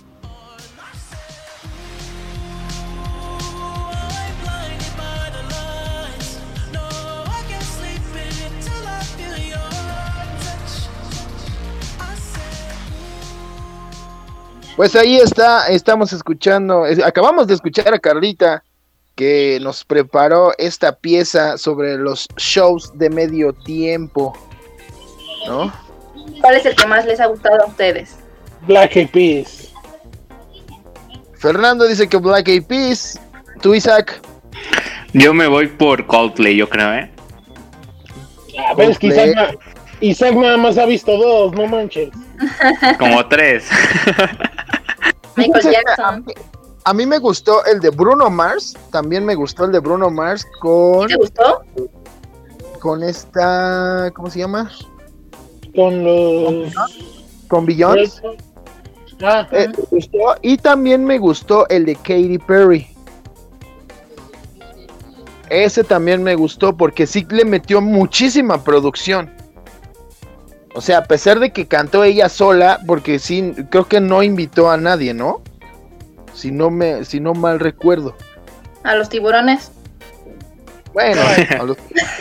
Pues 14.75 14.95
ahí 14.95 15.17
está, 15.17 15.67
estamos 15.67 16.13
escuchando, 16.13 16.85
es- 16.85 17.03
acabamos 17.03 17.47
de 17.47 17.53
escuchar 17.55 17.93
a 17.93 17.99
Carlita 17.99 18.63
que 19.15 19.59
nos 19.61 19.83
preparó 19.83 20.53
esta 20.57 20.93
pieza 20.93 21.57
sobre 21.57 21.97
los 21.97 22.27
shows 22.37 22.97
de 22.97 23.09
medio 23.09 23.51
tiempo, 23.51 24.33
¿no? 25.47 25.73
¿Cuál 26.39 26.55
es 26.55 26.65
el 26.65 26.75
que 26.75 26.87
más 26.87 27.05
les 27.05 27.19
ha 27.19 27.25
gustado 27.25 27.61
a 27.63 27.67
ustedes? 27.67 28.15
Black 28.65 28.95
Eyed 28.95 29.09
Peas. 29.09 29.73
Fernando 31.37 31.85
dice 31.85 32.07
que 32.07 32.17
Black 32.17 32.47
Eyed 32.47 32.63
Peas, 32.65 33.19
tú 33.61 33.73
Isaac, 33.75 34.21
Yo 35.11 35.33
me 35.33 35.47
voy 35.47 35.67
por 35.67 36.05
Coldplay, 36.05 36.55
yo 36.55 36.69
creo, 36.69 36.93
¿eh? 36.93 37.11
A 38.69 38.73
ver, 38.75 38.91
es 38.91 38.99
que. 38.99 39.07
Isaac, 39.07 39.57
Isaac 40.01 40.35
nada 40.35 40.55
más 40.57 40.77
ha 40.77 40.85
visto 40.85 41.17
dos, 41.17 41.51
no 41.53 41.65
manches. 41.67 42.09
Como 42.99 43.25
tres. 43.27 43.67
Michael 45.39 45.61
Fíjense, 45.63 45.83
Jackson. 45.85 46.25
A 46.85 46.93
mí, 46.93 47.05
me 47.05 47.17
gustó 47.19 47.63
el 47.65 47.79
de 47.81 47.89
Bruno 47.89 48.29
Mars, 48.29 48.75
también 48.91 49.25
me 49.25 49.35
gustó 49.35 49.65
el 49.65 49.71
de 49.71 49.79
Bruno 49.79 50.09
Mars 50.09 50.45
con, 50.61 51.07
¿Te 51.07 51.15
gustó? 51.15 51.61
con 52.79 53.03
esta, 53.03 54.11
¿cómo 54.15 54.29
se 54.29 54.39
llama? 54.39 54.71
Con 55.75 56.03
los. 56.03 56.73
Con 57.47 57.65
Beyoncé. 57.65 58.21
Ah, 59.21 59.45
Eh, 59.51 59.67
me 59.67 59.83
gustó, 59.91 60.35
y 60.41 60.57
también 60.57 61.03
me 61.03 61.17
gustó 61.17 61.67
el 61.67 61.85
de 61.85 61.95
Katy 61.95 62.37
Perry. 62.39 62.87
Ese 65.49 65.83
también 65.83 66.23
me 66.23 66.35
gustó 66.35 66.77
porque 66.77 67.05
sí 67.05 67.25
le 67.29 67.43
metió 67.43 67.81
muchísima 67.81 68.63
producción. 68.63 69.29
O 70.75 70.81
sea, 70.81 70.99
a 70.99 71.03
pesar 71.05 71.39
de 71.39 71.51
que 71.51 71.67
cantó 71.67 72.03
ella 72.03 72.29
sola, 72.29 72.79
porque 72.85 73.19
sí, 73.19 73.53
creo 73.69 73.87
que 73.87 73.99
no 73.99 74.23
invitó 74.23 74.69
a 74.69 74.77
nadie, 74.77 75.13
¿no? 75.13 75.41
Si 76.33 76.51
no 76.51 76.69
me, 76.69 77.03
si 77.05 77.19
no 77.19 77.33
mal 77.33 77.59
recuerdo. 77.59 78.15
A 78.83 78.95
los 78.95 79.09
tiburones. 79.09 79.71
Bueno, 80.93 81.21
a 81.59 81.63
los, 81.63 81.77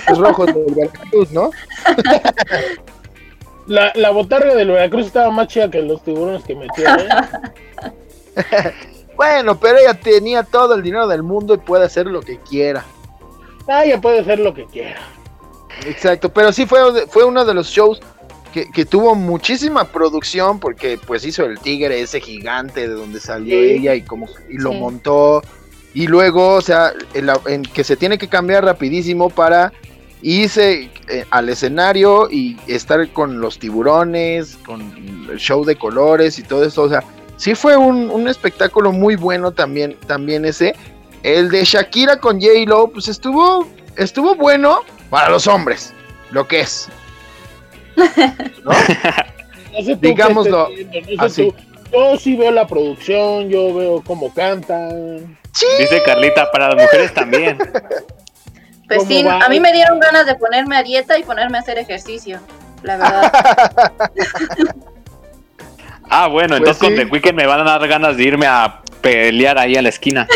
los 0.09 0.19
rojos 0.19 0.47
de 0.47 0.65
Veracruz, 0.75 1.31
¿no? 1.31 1.51
la, 3.67 3.93
la 3.95 4.11
botarga 4.11 4.55
del 4.55 4.71
Veracruz 4.71 5.07
estaba 5.07 5.31
más 5.31 5.49
chida 5.49 5.71
que 5.71 5.83
los 5.83 6.03
tiburones 6.03 6.43
que 6.45 6.55
metió, 6.57 6.87
¿eh? 6.89 7.09
Bueno, 9.19 9.59
pero 9.59 9.79
ella 9.79 9.95
tenía 9.95 10.45
todo 10.45 10.77
el 10.77 10.83
dinero 10.83 11.09
del 11.09 11.25
mundo 11.25 11.53
y 11.53 11.59
puede 11.59 11.85
hacer 11.85 12.07
lo 12.07 12.21
que 12.21 12.39
quiera. 12.39 12.85
Ah, 13.67 13.85
ya 13.85 14.01
puede 14.01 14.21
hacer 14.21 14.39
lo 14.39 14.55
que 14.55 14.65
quiera. 14.67 15.01
Exacto, 15.85 16.33
pero 16.33 16.53
sí 16.53 16.67
fue, 16.67 17.07
fue 17.09 17.25
uno 17.25 17.45
de 17.45 17.53
los 17.53 17.67
shows 17.67 18.01
que, 18.53 18.71
que 18.71 18.85
tuvo 18.85 19.15
muchísima 19.15 19.85
producción 19.85 20.59
porque 20.61 20.99
pues 21.07 21.25
hizo 21.25 21.45
el 21.45 21.59
tigre 21.59 22.01
ese 22.01 22.21
gigante 22.21 22.89
de 22.89 22.95
donde 22.95 23.21
salió 23.21 23.59
Sí. 23.59 23.71
ella 23.73 23.95
y 23.95 24.03
como 24.03 24.29
y 24.49 24.59
lo 24.59 24.73
Sí. 24.73 24.79
montó 24.79 25.43
y 25.95 26.07
luego, 26.07 26.55
o 26.55 26.61
sea, 26.61 26.93
en, 27.15 27.63
que 27.63 27.83
se 27.85 27.97
tiene 27.97 28.19
que 28.19 28.29
cambiar 28.29 28.65
rapidísimo 28.65 29.31
para 29.31 29.73
irse 30.23 30.91
eh, 31.09 31.25
al 31.31 31.49
escenario 31.49 32.29
y 32.31 32.57
estar 32.67 33.09
con 33.13 33.41
los 33.41 33.59
tiburones, 33.59 34.57
con 34.67 34.81
el 35.31 35.39
show 35.39 35.65
de 35.65 35.77
colores 35.77 36.39
y 36.39 36.43
todo 36.43 36.65
eso, 36.65 36.83
o 36.83 36.89
sea, 36.89 37.03
sí 37.37 37.55
fue 37.55 37.77
un, 37.77 38.11
un 38.11 38.29
espectáculo 38.29 38.93
muy 38.93 39.17
bueno 39.17 39.53
también, 39.53 39.97
también 40.07 40.45
ese. 40.45 40.75
El 41.23 41.49
de 41.51 41.65
Shakira 41.65 42.19
con 42.21 42.41
J-Lo, 42.41 42.89
pues 42.89 43.09
estuvo, 43.09 43.67
estuvo 43.97 44.35
bueno 44.35 44.81
para 45.11 45.31
los 45.31 45.47
hombres, 45.47 45.93
lo 46.31 46.47
que 46.47 46.61
es. 46.61 46.89
No 48.65 48.73
sé 49.85 49.95
tú 49.95 50.01
qué 50.01 50.09
Digámoslo 50.09 50.69
así. 51.19 51.51
tú. 51.51 51.55
Yo 51.93 52.17
sí 52.19 52.37
veo 52.37 52.51
la 52.51 52.67
producción, 52.67 53.49
yo 53.49 53.75
veo 53.75 54.03
cómo 54.07 54.33
cantan. 54.35 55.39
Dice 55.79 56.03
Carlita, 56.05 56.51
para 56.51 56.69
las 56.75 56.83
mujeres 56.85 57.13
también. 57.15 57.57
Pues 58.87 58.99
¿Cómo 59.01 59.11
sí, 59.11 59.23
va? 59.23 59.39
a 59.45 59.49
mí 59.49 59.59
me 59.61 59.73
dieron 59.73 59.99
ganas 59.99 60.27
de 60.27 60.35
ponerme 60.35 60.77
a 60.77 60.83
dieta 60.83 61.19
y 61.19 61.23
ponerme 61.23 61.59
a 61.59 61.61
hacer 61.63 61.79
ejercicio. 61.79 62.41
La 62.83 62.97
verdad. 62.97 63.33
Ah, 66.11 66.27
bueno, 66.27 66.57
Pues 66.57 66.61
entonces 66.61 66.83
con 66.83 66.91
sí. 66.93 66.97
The 66.97 67.05
Weeknd 67.05 67.35
me 67.35 67.45
van 67.47 67.61
a 67.61 67.65
dar 67.65 67.87
ganas 67.87 68.17
de 68.17 68.23
irme 68.23 68.47
a 68.47 68.81
pelear 69.03 69.59
ahí 69.59 69.77
a 69.77 69.83
la 69.83 69.91
esquina. 69.91 70.27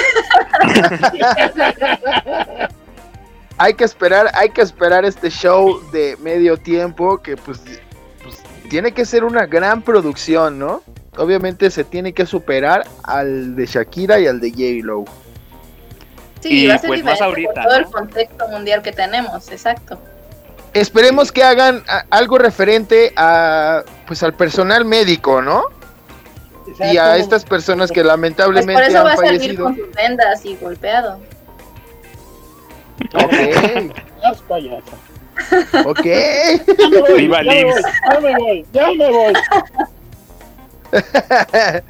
hay 3.63 3.75
que 3.75 3.85
esperar, 3.85 4.31
hay 4.35 4.51
que 4.51 4.61
esperar 4.63 5.05
este 5.05 5.31
show 5.31 5.81
de 5.93 6.17
medio 6.21 6.57
tiempo 6.57 7.19
que 7.19 7.37
pues, 7.37 7.61
pues, 8.23 8.43
tiene 8.69 8.93
que 8.93 9.05
ser 9.05 9.23
una 9.25 9.47
gran 9.47 9.83
producción, 9.83 10.59
¿no? 10.59 10.83
Obviamente 11.17 11.71
se 11.71 11.85
tiene 11.85 12.13
que 12.13 12.27
superar 12.27 12.85
al 13.05 13.55
de 13.55 13.67
Shakira 13.67 14.19
y 14.19 14.27
al 14.27 14.41
de 14.41 14.51
J-Lo. 14.51 15.05
Sí, 16.41 16.65
Y, 16.65 16.67
va 16.67 16.75
a 16.75 16.79
ser 16.79 16.89
pues, 16.89 17.05
más 17.05 17.21
ahorita, 17.21 17.53
por 17.55 17.63
todo 17.63 17.75
el 17.77 17.87
contexto 17.87 18.49
mundial 18.49 18.83
que 18.83 18.91
tenemos, 18.93 19.49
exacto. 19.53 19.97
Esperemos 20.75 21.31
que 21.31 21.45
hagan 21.45 21.85
a- 21.87 22.05
algo 22.11 22.39
referente 22.39 23.13
a 23.15 23.85
pues 24.09 24.23
al 24.25 24.35
personal 24.35 24.85
médico, 24.85 25.41
¿no? 25.41 25.65
Y 26.91 26.97
a 26.97 27.17
estas 27.17 27.45
personas 27.45 27.91
que 27.91 28.01
Pues 28.01 28.07
lamentablemente 28.07 28.73
por 28.75 28.83
eso 28.91 29.05
va 29.05 29.13
han 29.13 29.13
a 29.13 29.17
salir 29.17 29.41
fallecido. 29.41 29.65
con 29.67 29.77
sus 29.77 29.93
vendas 29.95 30.45
y 30.47 30.57
golpeado. 30.57 31.19
Ok, 33.15 33.33
ok. 35.87 36.05
Ya 36.05 36.89
me 36.91 37.01
voy, 37.01 37.21
Viva 37.21 37.43
ya 37.43 37.51
me 37.51 37.63
Lims. 37.65 37.75
voy, 37.83 37.93
ya 38.13 38.21
me 38.21 38.39
voy, 38.39 38.67
ya 38.73 38.93
me 38.93 39.11
voy. 39.11 39.33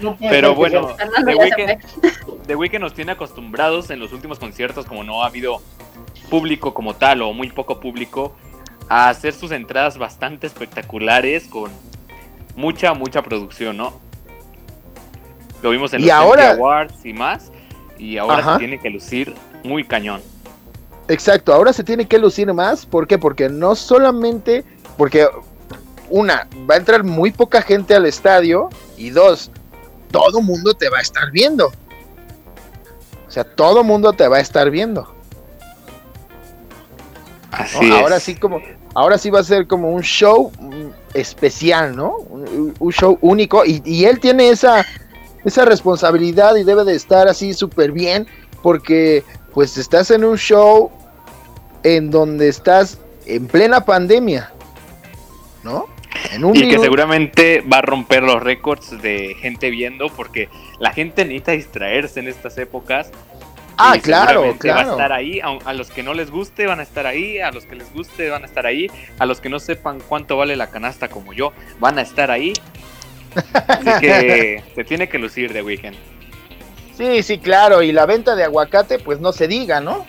No 0.00 0.16
Pero 0.18 0.54
bueno, 0.56 0.96
The 1.24 1.34
Weeknd, 1.36 1.80
fue. 2.02 2.38
The 2.48 2.56
Weeknd 2.56 2.80
nos 2.80 2.92
tiene 2.94 3.12
acostumbrados 3.12 3.90
en 3.90 4.00
los 4.00 4.12
últimos 4.12 4.40
conciertos, 4.40 4.84
como 4.84 5.04
no 5.04 5.22
ha 5.22 5.26
habido 5.26 5.62
público 6.28 6.74
como 6.74 6.94
tal 6.96 7.22
o 7.22 7.32
muy 7.32 7.50
poco 7.50 7.78
público, 7.78 8.34
a 8.88 9.08
hacer 9.08 9.32
sus 9.32 9.52
entradas 9.52 9.96
bastante 9.96 10.48
espectaculares 10.48 11.46
con 11.46 11.70
mucha, 12.56 12.94
mucha 12.94 13.22
producción, 13.22 13.76
¿no? 13.76 14.00
Lo 15.62 15.70
vimos 15.70 15.92
en 15.94 16.00
Y 16.00 16.04
los 16.04 16.12
ahora- 16.14 16.50
Awards 16.52 17.04
y 17.06 17.12
más. 17.12 17.52
Y 18.00 18.16
ahora 18.16 18.38
Ajá. 18.38 18.52
se 18.54 18.58
tiene 18.60 18.78
que 18.80 18.88
lucir 18.90 19.34
muy 19.62 19.84
cañón. 19.84 20.22
Exacto, 21.08 21.52
ahora 21.52 21.72
se 21.72 21.84
tiene 21.84 22.06
que 22.06 22.18
lucir 22.18 22.52
más. 22.54 22.86
¿Por 22.86 23.06
qué? 23.06 23.18
Porque 23.18 23.48
no 23.50 23.74
solamente. 23.74 24.64
Porque, 24.96 25.28
una, 26.08 26.48
va 26.68 26.74
a 26.74 26.78
entrar 26.78 27.04
muy 27.04 27.30
poca 27.30 27.60
gente 27.60 27.94
al 27.94 28.06
estadio. 28.06 28.70
Y 28.96 29.10
dos, 29.10 29.50
todo 30.10 30.40
mundo 30.40 30.72
te 30.72 30.88
va 30.88 30.98
a 30.98 31.02
estar 31.02 31.30
viendo. 31.30 31.66
O 33.28 33.30
sea, 33.30 33.44
todo 33.44 33.84
mundo 33.84 34.12
te 34.14 34.26
va 34.28 34.38
a 34.38 34.40
estar 34.40 34.70
viendo. 34.70 35.02
¿no? 35.02 35.14
Así 37.50 37.90
Ahora 37.90 38.16
es. 38.16 38.22
sí 38.22 38.34
como, 38.36 38.60
ahora 38.94 39.18
sí 39.18 39.28
va 39.28 39.40
a 39.40 39.44
ser 39.44 39.66
como 39.66 39.90
un 39.90 40.02
show 40.02 40.52
mm, 40.58 40.86
especial, 41.14 41.94
¿no? 41.96 42.16
Un, 42.16 42.74
un 42.78 42.92
show 42.92 43.18
único 43.20 43.64
y, 43.64 43.82
y 43.84 44.04
él 44.04 44.20
tiene 44.20 44.50
esa, 44.50 44.86
esa 45.44 45.64
responsabilidad 45.64 46.56
y 46.56 46.64
debe 46.64 46.84
de 46.84 46.94
estar 46.94 47.28
así 47.28 47.54
súper 47.54 47.92
bien 47.92 48.26
porque 48.62 49.24
pues 49.52 49.76
estás 49.78 50.10
en 50.10 50.24
un 50.24 50.36
show 50.36 50.90
en 51.82 52.10
donde 52.10 52.48
estás 52.48 52.98
en 53.26 53.46
plena 53.46 53.84
pandemia, 53.84 54.52
¿no? 55.62 55.86
En 56.32 56.44
un 56.44 56.56
Y 56.56 56.68
que 56.68 56.78
seguramente 56.78 57.62
va 57.62 57.78
a 57.78 57.82
romper 57.82 58.22
los 58.22 58.42
récords 58.42 59.00
de 59.00 59.34
gente 59.40 59.70
viendo 59.70 60.08
porque 60.08 60.48
la 60.78 60.92
gente 60.92 61.24
necesita 61.24 61.52
distraerse 61.52 62.20
en 62.20 62.28
estas 62.28 62.58
épocas. 62.58 63.10
Ah, 63.78 63.96
y 63.96 64.00
claro, 64.00 64.42
seguramente 64.42 64.68
Va 64.68 64.74
a 64.74 64.76
claro. 64.82 64.90
estar 64.92 65.12
ahí, 65.12 65.40
a, 65.40 65.58
a 65.64 65.72
los 65.72 65.90
que 65.90 66.02
no 66.02 66.12
les 66.12 66.30
guste 66.30 66.66
van 66.66 66.80
a 66.80 66.82
estar 66.82 67.06
ahí, 67.06 67.38
a 67.38 67.50
los 67.50 67.64
que 67.64 67.76
les 67.76 67.90
guste 67.94 68.28
van 68.28 68.42
a 68.42 68.46
estar 68.46 68.66
ahí, 68.66 68.88
a 69.18 69.24
los 69.24 69.40
que 69.40 69.48
no 69.48 69.58
sepan 69.58 70.00
cuánto 70.06 70.36
vale 70.36 70.54
la 70.56 70.68
canasta 70.68 71.08
como 71.08 71.32
yo 71.32 71.52
van 71.78 71.98
a 71.98 72.02
estar 72.02 72.30
ahí. 72.30 72.52
Así 73.68 73.90
que 74.00 74.62
se 74.74 74.84
tiene 74.84 75.08
que 75.08 75.18
lucir 75.18 75.52
de 75.52 75.62
weekend. 75.62 75.96
Sí, 76.96 77.22
sí, 77.22 77.38
claro, 77.38 77.82
y 77.82 77.92
la 77.92 78.04
venta 78.06 78.34
de 78.36 78.44
aguacate 78.44 78.98
pues 78.98 79.20
no 79.20 79.32
se 79.32 79.48
diga, 79.48 79.80
¿no? 79.80 80.04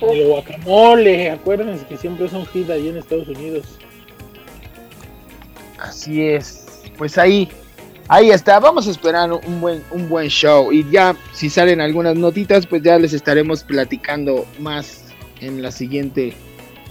El 0.00 0.26
guacamole, 0.28 1.30
acuérdense 1.30 1.86
que 1.86 1.96
siempre 1.96 2.26
es 2.26 2.32
un 2.32 2.46
hit 2.46 2.68
ahí 2.70 2.88
en 2.88 2.98
Estados 2.98 3.28
Unidos. 3.28 3.78
Así 5.78 6.22
es. 6.22 6.66
Pues 6.98 7.18
ahí, 7.18 7.48
ahí 8.08 8.30
está. 8.30 8.58
Vamos 8.60 8.86
a 8.88 8.90
esperar 8.90 9.32
un 9.32 9.60
buen, 9.60 9.82
un 9.90 10.08
buen 10.08 10.28
show. 10.28 10.72
Y 10.72 10.88
ya, 10.90 11.16
si 11.32 11.50
salen 11.50 11.80
algunas 11.80 12.16
notitas, 12.16 12.66
pues 12.66 12.82
ya 12.82 12.98
les 12.98 13.12
estaremos 13.12 13.64
platicando 13.64 14.46
más 14.58 15.04
en 15.40 15.62
la 15.62 15.70
siguiente 15.70 16.34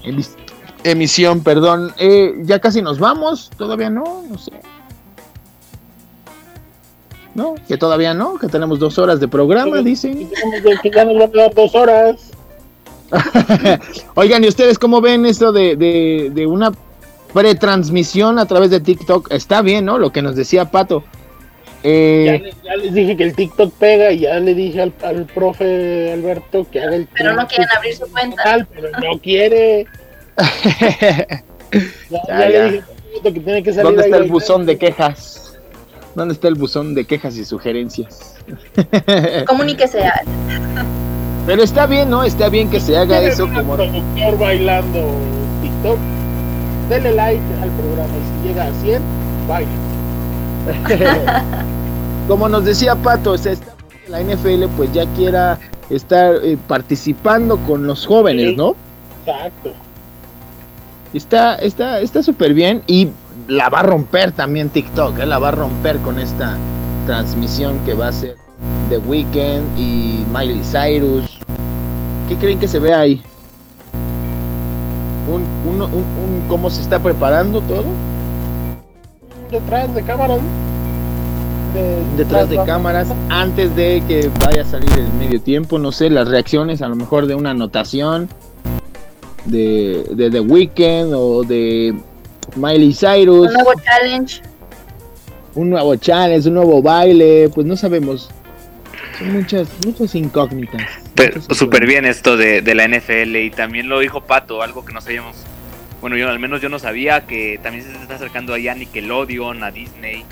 emis- 0.03 0.35
emisión. 0.83 1.43
Perdón. 1.43 1.93
Eh, 1.97 2.33
ya 2.41 2.59
casi 2.59 2.81
nos 2.81 2.99
vamos. 2.99 3.49
Todavía 3.57 3.89
no, 3.89 4.23
no 4.29 4.37
sé. 4.37 4.51
No, 7.35 7.55
que 7.67 7.77
todavía 7.77 8.13
no, 8.13 8.39
que 8.39 8.47
tenemos 8.47 8.79
dos 8.79 8.97
horas 8.97 9.19
de 9.19 9.27
programa, 9.27 9.81
dicen. 9.81 10.29
Que 10.81 10.89
ya 10.89 11.05
nos 11.05 11.17
van 11.19 11.29
a 11.29 11.41
dar 11.43 11.53
dos 11.53 11.75
horas. 11.75 12.31
Oigan, 14.15 14.43
¿y 14.43 14.47
ustedes 14.47 14.79
cómo 14.79 15.01
ven 15.01 15.25
esto 15.25 15.51
de, 15.51 15.75
de, 15.75 16.31
de 16.33 16.47
una 16.47 16.71
pretransmisión 17.33 18.39
a 18.39 18.45
través 18.45 18.69
de 18.71 18.79
TikTok? 18.79 19.31
Está 19.31 19.61
bien, 19.61 19.85
¿no? 19.85 19.97
Lo 19.99 20.11
que 20.11 20.21
nos 20.21 20.35
decía 20.35 20.65
Pato. 20.71 21.03
Eh, 21.83 22.25
Ya, 22.25 22.43
les- 22.45 22.61
ya 22.63 22.75
les 22.77 22.93
dije 22.93 23.15
que 23.17 23.23
el 23.25 23.35
TikTok 23.35 23.71
pega 23.73 24.11
y 24.11 24.19
ya 24.21 24.39
le 24.39 24.55
dije 24.55 24.81
al, 24.81 24.93
al 25.03 25.25
profe 25.25 26.13
Alberto 26.13 26.65
que 26.71 26.79
haga 26.81 26.95
el 26.95 27.07
Pero 27.13 27.35
no 27.35 27.45
quieren 27.47 27.67
abrir 27.77 27.95
su 27.95 28.07
cuenta. 28.11 28.41
canal, 28.43 28.67
pero 28.73 28.89
no 28.91 29.19
quiere. 29.19 29.85
Ya, 32.09 32.19
Ya, 32.27 32.37
ya 32.39 32.49
ya. 32.49 32.63
le 32.65 32.71
dije 32.71 32.83
que 33.23 33.31
tiene 33.41 33.63
que 33.63 33.71
salir 33.73 33.83
¿Dónde 33.83 34.03
ahí 34.03 34.09
está 34.11 34.23
el 34.23 34.31
buzón 34.31 34.65
de 34.65 34.77
quejas? 34.77 35.44
¿Dónde 36.15 36.33
está 36.33 36.47
el 36.47 36.55
buzón 36.55 36.95
de 36.95 37.05
quejas 37.05 37.35
y 37.37 37.43
sugerencias? 37.45 38.35
Comuníquese 39.47 40.05
a 40.05 40.13
Pero 41.45 41.61
está 41.61 41.85
bien, 41.87 42.09
¿no? 42.09 42.23
Está 42.23 42.47
bien 42.49 42.69
que 42.69 42.79
se 42.79 42.95
haga 42.97 43.17
¿Quiere 43.19 43.33
eso 43.33 43.47
como... 43.47 43.73
un 43.73 43.77
productor 43.77 44.39
bailando 44.39 44.99
TikTok? 45.61 45.97
Dele 46.89 47.11
like 47.13 47.41
al 47.61 47.69
programa 47.71 48.13
y 48.15 48.41
si 48.41 48.47
llega 48.47 48.67
a 48.67 48.73
100, 48.81 49.01
baile. 49.47 49.71
como 52.27 52.47
nos 52.49 52.63
decía 52.65 52.95
Pato, 52.95 53.31
o 53.31 53.37
sea, 53.37 53.51
está 53.53 53.73
bien 53.75 53.99
que 54.05 54.09
la 54.09 54.21
NFL 54.21 54.75
pues 54.77 54.91
ya 54.93 55.05
quiera 55.15 55.59
estar 55.89 56.35
eh, 56.43 56.57
participando 56.67 57.57
con 57.57 57.85
los 57.85 58.05
jóvenes, 58.05 58.51
Sí. 58.51 58.55
¿no? 58.55 58.75
Exacto. 59.25 59.71
Está 61.13 61.55
está 61.55 61.99
está 62.01 62.21
súper 62.23 62.53
bien 62.53 62.81
y 62.87 63.09
la 63.47 63.69
va 63.69 63.79
a 63.79 63.83
romper 63.83 64.31
también 64.31 64.69
TikTok, 64.69 65.19
¿eh? 65.19 65.25
la 65.25 65.39
va 65.39 65.49
a 65.49 65.51
romper 65.51 65.97
con 65.99 66.19
esta 66.19 66.57
transmisión 67.05 67.79
que 67.85 67.93
va 67.93 68.07
a 68.07 68.11
ser 68.11 68.35
The 68.89 68.97
Weeknd 68.99 69.77
y 69.77 70.23
Miley 70.33 70.61
Cyrus. 70.63 71.39
¿Qué 72.27 72.35
creen 72.37 72.59
que 72.59 72.67
se 72.67 72.79
ve 72.79 72.93
ahí? 72.93 73.21
Un, 75.31 75.43
un, 75.69 75.81
un, 75.81 75.91
un- 75.93 76.43
cómo 76.47 76.69
se 76.69 76.81
está 76.81 76.99
preparando 76.99 77.61
todo 77.61 77.83
Detrás 79.51 79.93
de 79.93 80.01
cámaras. 80.03 80.39
De- 81.73 82.03
detrás 82.17 82.49
de 82.49 82.55
cámaras 82.63 83.07
antes 83.29 83.75
de 83.75 84.01
que 84.07 84.29
vaya 84.39 84.61
a 84.61 84.65
salir 84.65 84.89
el 84.97 85.11
medio 85.13 85.41
tiempo, 85.41 85.77
no 85.77 85.91
sé, 85.91 86.09
las 86.09 86.27
reacciones 86.27 86.81
a 86.81 86.87
lo 86.87 86.95
mejor 86.95 87.27
de 87.27 87.35
una 87.35 87.51
anotación 87.51 88.29
de, 89.45 90.05
de 90.15 90.31
The 90.31 90.39
Weeknd 90.39 91.13
o 91.13 91.43
de 91.43 91.93
Miley 92.55 92.93
Cyrus. 92.93 93.47
un 93.47 93.53
nuevo 93.53 93.73
challenge. 93.83 94.41
un 95.55 95.69
nuevo 95.69 95.95
challenge, 95.95 96.47
un 96.47 96.55
nuevo 96.55 96.81
baile, 96.81 97.49
pues 97.53 97.65
no 97.65 97.75
sabemos. 97.75 98.29
Son 99.17 99.33
muchas, 99.33 99.67
muchas 99.85 100.13
incógnitas. 100.15 100.81
Pero 101.15 101.41
súper 101.53 101.85
bien 101.85 102.05
esto 102.05 102.35
de, 102.35 102.61
de 102.61 102.75
la 102.75 102.87
NFL 102.87 103.35
y 103.37 103.49
también 103.49 103.87
lo 103.87 103.99
dijo 103.99 104.21
Pato, 104.21 104.61
algo 104.61 104.83
que 104.83 104.93
no 104.93 105.01
sabíamos. 105.01 105.37
Bueno, 106.01 106.17
yo 106.17 106.29
al 106.29 106.39
menos 106.39 106.61
yo 106.61 106.69
no 106.69 106.77
sabía 106.77 107.25
que 107.25 107.59
también 107.63 107.85
se 107.85 107.91
está 107.93 108.15
acercando 108.15 108.53
allá 108.53 108.73
a 108.73 108.75
Nickelodeon, 108.75 109.63
a 109.63 109.71
Disney. 109.71 110.25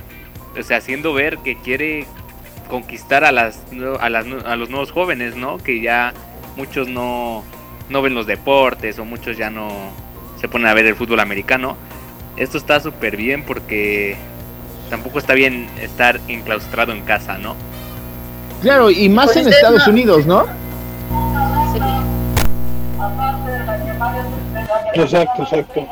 O 0.60 0.62
sea, 0.62 0.78
haciendo 0.78 1.14
ver 1.14 1.38
que 1.40 1.58
quiere 1.58 2.06
conquistar 2.70 3.24
a 3.24 3.32
las 3.32 3.60
a, 4.00 4.10
las, 4.10 4.26
a 4.46 4.56
los 4.56 4.70
nuevos 4.70 4.92
jóvenes, 4.92 5.36
¿no? 5.36 5.58
Que 5.58 5.82
ya 5.82 6.14
muchos 6.58 6.88
no, 6.88 7.44
no 7.90 8.02
ven 8.02 8.14
los 8.14 8.28
deportes 8.28 9.00
o 9.00 9.06
muchos 9.06 9.38
ya 9.38 9.50
no 9.50 9.70
se 10.40 10.48
ponen 10.48 10.68
a 10.68 10.74
ver 10.74 10.86
el 10.86 10.96
fútbol 10.96 11.20
americano. 11.22 11.78
Esto 12.38 12.58
está 12.58 12.80
súper 12.80 13.16
bien 13.18 13.44
porque 13.46 14.18
tampoco 14.90 15.20
está 15.20 15.34
bien 15.34 15.68
estar 15.82 16.20
enclaustrado 16.28 16.92
en 16.92 17.02
casa, 17.02 17.38
¿no? 17.38 17.56
Claro, 18.62 18.90
y 18.90 19.10
más 19.10 19.26
Pues 19.28 19.38
en 19.38 19.48
Estados 19.54 19.86
no- 19.88 19.94
Unidos, 19.94 20.26
¿no? 20.26 20.46
Sí. 21.74 21.80
Exacto, 24.96 25.44
exacto. 25.44 25.88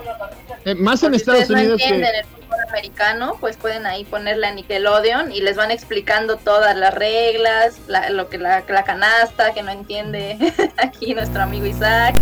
Eh, 0.66 0.76
más 0.76 1.02
en 1.04 1.12
Si 1.12 1.18
Estados 1.18 1.50
no 1.50 1.56
Unidos 1.58 1.78
que... 1.80 1.84
entienden 1.86 2.16
el 2.16 2.26
fútbol 2.26 2.60
americano, 2.70 3.38
pues 3.40 3.58
pueden 3.58 3.86
ahí 3.86 4.04
ponerle 4.06 4.48
a 4.48 4.54
Nickelodeon 4.54 5.32
y 5.32 5.42
les 5.42 5.58
van 5.58 5.72
explicando 5.72 6.38
todas 6.38 6.76
las 6.76 6.94
reglas, 6.94 7.80
la- 7.88 8.10
lo 8.12 8.30
que 8.30 8.38
la, 8.38 8.64
la 8.68 8.84
canasta 8.84 9.54
que 9.54 9.64
no 9.64 9.72
entiende 9.72 10.38
aquí 10.78 11.14
nuestro 11.14 11.42
amigo 11.44 11.66
Isaac, 11.66 12.16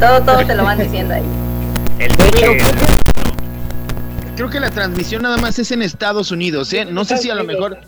todo, 0.00 0.22
todo 0.22 0.46
te 0.46 0.54
lo 0.54 0.64
van 0.64 0.78
diciendo 0.78 1.14
ahí. 1.14 1.24
El 1.98 2.14
Pero 2.16 2.52
creo 4.38 4.50
que- 4.50 4.60
la 4.60 4.70
transmisión 4.70 5.22
nada 5.22 5.36
más 5.38 5.58
es 5.58 5.70
en 5.72 5.82
Estados 5.82 6.30
Unidos, 6.30 6.72
¿eh? 6.72 6.84
No 6.84 7.04
sé 7.04 7.16
si 7.18 7.30
a 7.30 7.34
lo 7.34 7.44
mejor 7.44 7.78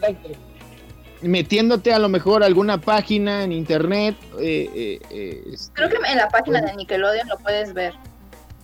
metiéndote 1.22 1.92
a 1.92 1.98
lo 1.98 2.08
mejor 2.08 2.42
a 2.42 2.46
alguna 2.46 2.80
página 2.80 3.44
en 3.44 3.52
internet, 3.52 4.16
eh, 4.38 4.70
eh, 4.74 4.98
eh, 5.10 5.42
este, 5.52 5.72
Creo 5.74 5.88
que 5.90 5.96
en 6.10 6.16
la 6.16 6.28
página 6.28 6.60
de 6.62 6.74
Nickelodeon 6.76 7.28
lo 7.28 7.36
puedes 7.38 7.74
ver. 7.74 7.92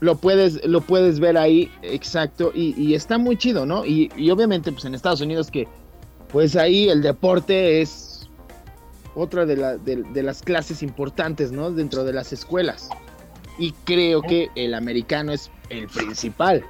lo 0.01 0.17
puedes 0.17 0.65
lo 0.67 0.81
puedes 0.81 1.21
ver 1.21 1.37
ahí, 1.39 1.71
exacto, 1.83 2.53
y, 2.55 2.75
y 2.83 2.95
está 2.95 3.19
muy 3.19 3.37
chido, 3.37 3.67
¿no? 3.67 3.85
Y, 3.85 4.11
y 4.17 4.31
obviamente 4.31 4.71
pues 4.73 4.85
en 4.85 4.95
Estados 4.95 5.21
Unidos 5.21 5.51
que 5.51 5.67
pues 6.33 6.57
ahí 6.57 6.89
el 6.89 7.03
deporte 7.03 7.81
es 7.83 8.29
otra 9.15 9.47
de, 9.47 9.57
la- 9.57 9.77
de- 9.79 10.03
de 10.03 10.23
las 10.23 10.43
clases 10.43 10.83
importantes, 10.83 11.51
¿no? 11.53 11.71
Dentro 11.71 12.05
de 12.05 12.13
las 12.13 12.33
escuelas. 12.33 12.89
Y 13.59 13.73
creo 13.85 14.21
que 14.23 14.51
el 14.55 14.75
americano 14.75 15.33
es 15.33 15.51
el 15.71 15.87
principal. 15.89 16.63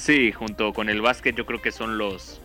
Sí, 0.00 0.32
junto 0.32 0.72
con 0.72 0.88
el 0.88 1.02
básquet 1.02 1.36
yo 1.36 1.44
creo 1.44 1.60
que 1.60 1.72
son 1.72 1.98
los 1.98 2.40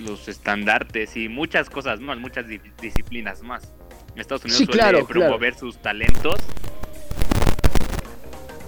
los 0.00 0.26
estandartes 0.26 1.16
y 1.16 1.28
muchas 1.28 1.68
cosas 1.70 2.00
más, 2.00 2.18
muchas 2.18 2.48
di- 2.48 2.60
disciplinas 2.80 3.42
más. 3.42 3.72
Estados 4.16 4.42
Unidos 4.44 4.58
Sí, 4.60 4.64
suele 4.64 4.80
claro, 4.80 5.06
promover 5.06 5.54
sus 5.54 5.76
talentos. 5.78 6.40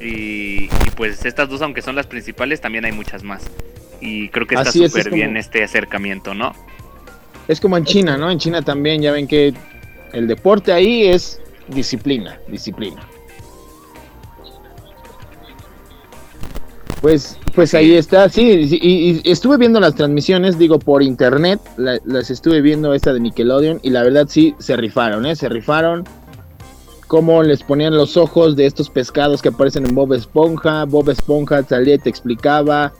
Y, 0.01 0.64
y 0.66 0.91
pues 0.97 1.24
estas 1.24 1.49
dos, 1.49 1.61
aunque 1.62 1.82
son 1.82 1.97
las 1.97 2.07
principales, 2.07 2.61
también 2.61 2.84
hay 2.84 2.93
muchas 2.93 3.24
más. 3.24 3.45
Y 4.01 4.28
creo 4.28 4.47
que 4.47 4.55
está 4.55 4.68
es, 4.68 4.74
súper 4.93 5.11
bien 5.11 5.28
como- 5.28 5.39
este 5.41 5.64
acercamiento, 5.64 6.34
¿no? 6.34 6.53
Es 7.49 7.61
como 7.61 7.76
en 7.78 7.84
China, 7.84 8.16
¿no? 8.16 8.30
En 8.30 8.39
China 8.39 8.62
también 8.62 9.01
ya 9.03 9.11
ven 9.11 9.26
que 9.26 9.55
el 10.12 10.28
deporte 10.28 10.72
ahí 10.72 11.07
es 11.07 11.41
disciplina, 11.68 12.39
disciplina. 12.49 13.01
Pues, 17.01 17.39
pues 17.55 17.75
ahí 17.75 17.95
está, 17.95 18.29
sí, 18.29 18.43
y, 18.83 19.21
y 19.25 19.31
estuve 19.31 19.57
viendo 19.57 19.79
las 19.79 19.95
transmisiones, 19.95 20.59
digo, 20.59 20.81
por 20.81 21.03
internet, 21.03 21.61
la- 21.77 22.01
las 22.05 22.29
estuve 22.31 22.61
viendo 22.61 22.93
esta 22.93 23.13
de 23.13 23.21
Nickelodeon 23.21 23.79
y 23.85 23.91
la 23.91 24.03
verdad 24.03 24.27
sí, 24.29 24.55
se 24.59 24.77
rifaron, 24.77 25.25
¿eh? 25.27 25.37
Se 25.37 25.49
rifaron. 25.49 26.05
Cómo 27.07 27.43
les 27.43 27.63
ponían 27.63 27.97
los 27.97 28.17
ojos 28.19 28.55
de 28.57 28.67
estos 28.67 28.91
pescados 28.91 29.41
que 29.43 29.49
aparecen 29.49 29.87
en 29.87 29.95
Bob 29.95 30.13
Esponja, 30.13 30.85
Bob 30.85 31.09
Esponja 31.09 31.63
salía 31.63 31.95
y 31.95 31.99
te 31.99 32.11
explicaba. 32.11 32.93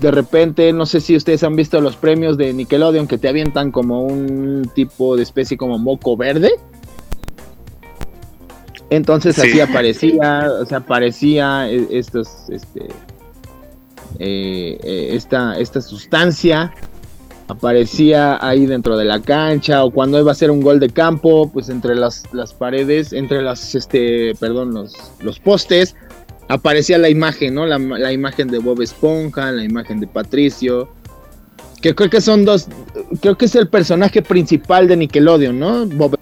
De 0.00 0.10
repente, 0.10 0.72
no 0.72 0.84
sé 0.84 1.00
si 1.00 1.16
ustedes 1.16 1.42
han 1.44 1.56
visto 1.56 1.80
los 1.80 1.96
premios 1.96 2.36
de 2.36 2.52
Nickelodeon 2.52 3.06
que 3.06 3.18
te 3.18 3.28
avientan 3.28 3.70
como 3.70 4.02
un 4.02 4.70
tipo 4.74 5.16
de 5.16 5.22
especie 5.22 5.56
como 5.56 5.78
moco 5.78 6.16
verde. 6.16 6.50
Entonces 8.90 9.36
Sí. 9.36 9.42
así 9.48 9.60
aparecía, 9.60 10.48
o 10.60 10.64
sea, 10.66 10.78
aparecía 10.78 11.70
eh, 11.70 11.86
estos, 11.90 12.28
este, 12.50 12.88
eh, 14.18 14.78
eh, 14.82 15.10
esta, 15.12 15.58
esta 15.58 15.80
sustancia 15.80 16.72
aparecía 17.48 18.38
ahí 18.46 18.66
dentro 18.66 18.96
de 18.96 19.04
la 19.04 19.20
cancha 19.22 19.84
o 19.84 19.90
cuando 19.90 20.18
iba 20.20 20.30
a 20.30 20.32
hacer 20.32 20.50
un 20.50 20.60
gol 20.60 20.80
de 20.80 20.90
campo, 20.90 21.50
pues 21.50 21.68
entre 21.68 21.94
las, 21.94 22.24
las 22.32 22.52
paredes, 22.52 23.12
entre 23.12 23.42
las, 23.42 23.74
este, 23.74 24.34
perdón, 24.38 24.74
los, 24.74 24.94
los 25.20 25.40
postes, 25.40 25.96
aparecía 26.48 26.98
la 26.98 27.08
imagen, 27.08 27.54
¿no? 27.54 27.66
La, 27.66 27.78
la 27.78 28.12
imagen 28.12 28.48
de 28.48 28.58
Bob 28.58 28.82
Esponja, 28.82 29.50
la 29.50 29.64
imagen 29.64 30.00
de 30.00 30.06
Patricio, 30.06 30.90
que 31.80 31.94
creo 31.94 32.10
que 32.10 32.20
son 32.20 32.44
dos, 32.44 32.68
creo 33.20 33.36
que 33.36 33.46
es 33.46 33.54
el 33.54 33.68
personaje 33.68 34.20
principal 34.20 34.88
de 34.88 34.96
Nickelodeon, 34.96 35.58
¿no? 35.58 35.86
Bob 35.86 36.18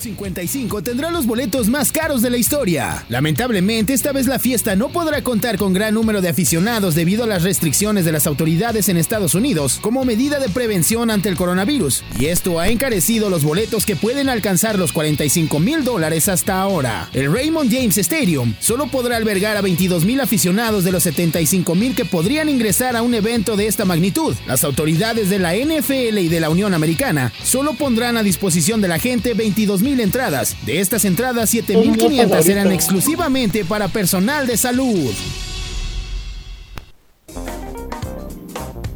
Super 0.00 0.16
Bowl 0.16 0.30
55 0.30 0.82
tendrá 0.82 1.10
los 1.10 1.26
boletos 1.26 1.68
más 1.68 1.92
caros 1.92 2.22
de 2.22 2.30
la 2.30 2.36
historia. 2.36 3.04
Lamentablemente, 3.08 3.92
esta 3.92 4.12
vez 4.12 4.26
la 4.26 4.38
fiesta 4.38 4.74
no 4.74 4.88
podrá 4.88 5.22
contar 5.22 5.56
con 5.56 5.72
gran 5.72 5.94
número 5.94 6.20
de 6.20 6.28
aficionados 6.28 6.94
debido 6.94 7.24
a 7.24 7.26
las 7.26 7.42
restricciones 7.42 8.04
de 8.04 8.12
las 8.12 8.26
autoridades 8.26 8.88
en 8.88 8.96
Estados 8.96 9.34
Unidos 9.34 9.78
como 9.80 10.04
medida 10.04 10.38
de 10.38 10.48
prevención 10.48 11.10
ante 11.10 11.28
el 11.28 11.36
coronavirus. 11.36 12.02
Y 12.18 12.26
esto 12.26 12.58
ha 12.58 12.68
encarecido 12.68 13.30
los 13.30 13.44
boletos 13.44 13.86
que 13.86 13.96
pueden 13.96 14.28
alcanzar 14.28 14.78
los 14.78 14.92
45 14.92 15.58
mil 15.60 15.84
dólares 15.84 16.28
hasta 16.28 16.60
ahora. 16.60 17.08
El 17.12 17.32
Raymond 17.32 17.72
James 17.72 17.98
Stadium 17.98 18.54
solo 18.60 18.86
podrá 18.88 19.16
albergar 19.16 19.56
a 19.56 19.60
22 19.60 20.04
mil 20.04 20.20
aficionados 20.20 20.84
de 20.84 20.92
los 20.92 21.02
75 21.02 21.74
mil 21.74 21.94
que 21.94 22.04
podrían 22.04 22.48
ingresar 22.48 22.96
a 22.96 23.02
un 23.02 23.14
evento 23.14 23.56
de 23.56 23.66
esta 23.66 23.84
magnitud. 23.84 24.34
Las 24.46 24.64
autoridades 24.64 25.30
de 25.30 25.38
la 25.38 25.54
NFL 25.54 26.18
y 26.18 26.28
de 26.28 26.40
la 26.40 26.50
Unión 26.50 26.74
Americana 26.74 27.32
solo 27.42 27.74
pondrán 27.74 28.16
a 28.16 28.22
disposición 28.22 28.80
de 28.80 28.88
la 28.88 28.98
gente 28.98 29.34
22 29.34 29.82
mil 29.82 29.89
entradas. 29.98 30.54
De 30.64 30.80
estas 30.80 31.04
entradas, 31.04 31.52
7.500 31.52 32.42
serán 32.42 32.70
exclusivamente 32.70 33.64
para 33.64 33.88
personal 33.88 34.46
de 34.46 34.56
salud. 34.56 35.12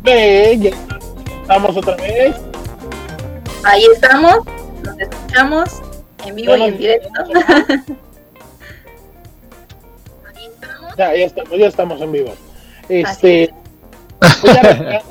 Ve, 0.02 0.58
ya 0.60 0.70
estamos 1.40 1.76
otra 1.76 1.96
vez. 1.96 2.36
Ahí 3.64 3.84
estamos, 3.94 4.36
nos 4.84 4.98
escuchamos 5.00 5.70
en 6.26 6.34
vivo 6.36 6.56
y 6.56 6.62
en 6.62 6.78
directo. 6.78 7.08
Ya, 10.96 11.12
ya 11.16 11.24
estamos, 11.24 11.58
ya 11.58 11.66
estamos 11.66 12.00
en 12.00 12.12
vivo. 12.12 12.34
Este, 12.88 13.52
pues 14.20 14.42
ya 14.44 15.02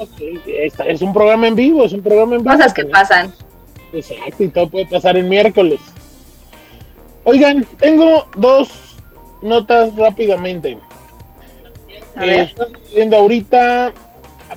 esta- 0.47 0.85
es 0.87 1.01
un 1.01 1.11
programa 1.11 1.47
en 1.47 1.55
vivo, 1.55 1.83
es 1.83 1.91
un 1.91 2.01
programa 2.01 2.35
en 2.37 2.41
vivo. 2.43 2.55
Cosas 2.55 2.73
que 2.73 2.85
pasan. 2.85 3.33
Exacto, 3.93 4.43
y 4.43 4.47
todo 4.49 4.69
puede 4.69 4.87
pasar 4.87 5.17
el 5.17 5.25
miércoles. 5.25 5.79
Oigan, 7.23 7.65
tengo 7.79 8.27
dos 8.35 8.69
notas 9.41 9.95
rápidamente. 9.95 10.77
Eh, 12.21 12.41
están 12.41 12.67
viendo 12.93 13.17
ahorita, 13.17 13.93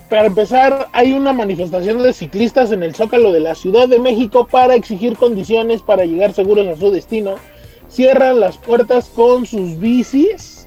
para 0.09 0.27
empezar, 0.27 0.89
hay 0.93 1.13
una 1.13 1.33
manifestación 1.33 2.03
de 2.03 2.13
ciclistas 2.13 2.73
en 2.73 2.83
el 2.83 2.95
Zócalo 2.95 3.31
de 3.31 3.41
la 3.41 3.55
Ciudad 3.55 3.89
de 3.89 3.99
México 3.99 4.47
para 4.51 4.75
exigir 4.75 5.17
condiciones 5.17 5.83
para 5.83 6.05
llegar 6.05 6.33
seguros 6.33 6.67
a 6.67 6.77
su 6.77 6.91
destino. 6.91 7.37
Cierran 7.89 8.41
las 8.41 8.57
puertas 8.59 9.09
con 9.11 9.47
sus 9.47 9.79
bicis, 9.79 10.67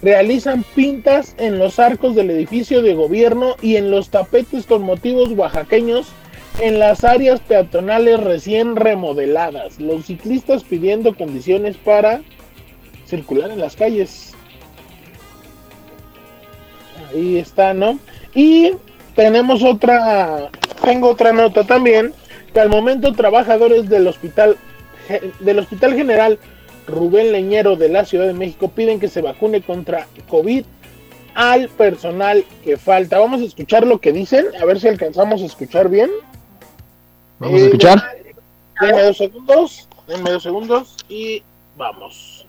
realizan 0.00 0.64
pintas 0.74 1.34
en 1.38 1.58
los 1.58 1.78
arcos 1.78 2.14
del 2.14 2.30
edificio 2.30 2.80
de 2.80 2.94
gobierno 2.94 3.56
y 3.60 3.76
en 3.76 3.90
los 3.90 4.10
tapetes 4.10 4.66
con 4.66 4.82
motivos 4.82 5.30
oaxaqueños 5.30 6.06
en 6.60 6.78
las 6.78 7.04
áreas 7.04 7.40
peatonales 7.40 8.20
recién 8.20 8.76
remodeladas. 8.76 9.80
Los 9.80 10.06
ciclistas 10.06 10.64
pidiendo 10.64 11.14
condiciones 11.14 11.76
para 11.76 12.20
circular 13.06 13.50
en 13.50 13.60
las 13.60 13.76
calles. 13.76 14.34
Ahí 17.10 17.38
está, 17.38 17.74
¿no? 17.74 17.98
Y 18.34 18.72
tenemos 19.14 19.62
otra, 19.62 20.50
tengo 20.84 21.10
otra 21.10 21.32
nota 21.32 21.64
también, 21.64 22.12
que 22.52 22.60
al 22.60 22.68
momento 22.68 23.12
trabajadores 23.12 23.88
del 23.88 24.06
hospital, 24.06 24.56
del 25.40 25.58
hospital 25.58 25.94
general 25.94 26.38
Rubén 26.86 27.32
Leñero 27.32 27.76
de 27.76 27.88
la 27.88 28.04
Ciudad 28.04 28.26
de 28.26 28.34
México 28.34 28.68
piden 28.68 29.00
que 29.00 29.08
se 29.08 29.22
vacune 29.22 29.62
contra 29.62 30.06
COVID 30.28 30.64
al 31.34 31.68
personal 31.68 32.44
que 32.64 32.76
falta. 32.76 33.18
Vamos 33.18 33.40
a 33.40 33.44
escuchar 33.44 33.86
lo 33.86 34.00
que 34.00 34.12
dicen, 34.12 34.46
a 34.60 34.64
ver 34.64 34.80
si 34.80 34.88
alcanzamos 34.88 35.42
a 35.42 35.46
escuchar 35.46 35.88
bien. 35.88 36.10
Vamos 37.38 37.60
a 37.60 37.64
Eh, 37.64 37.66
escuchar. 37.66 38.16
Denme 38.80 39.02
dos 39.02 39.16
segundos, 39.16 39.88
denme 40.06 40.30
dos 40.30 40.42
segundos 40.42 40.96
y 41.08 41.42
vamos. 41.76 42.46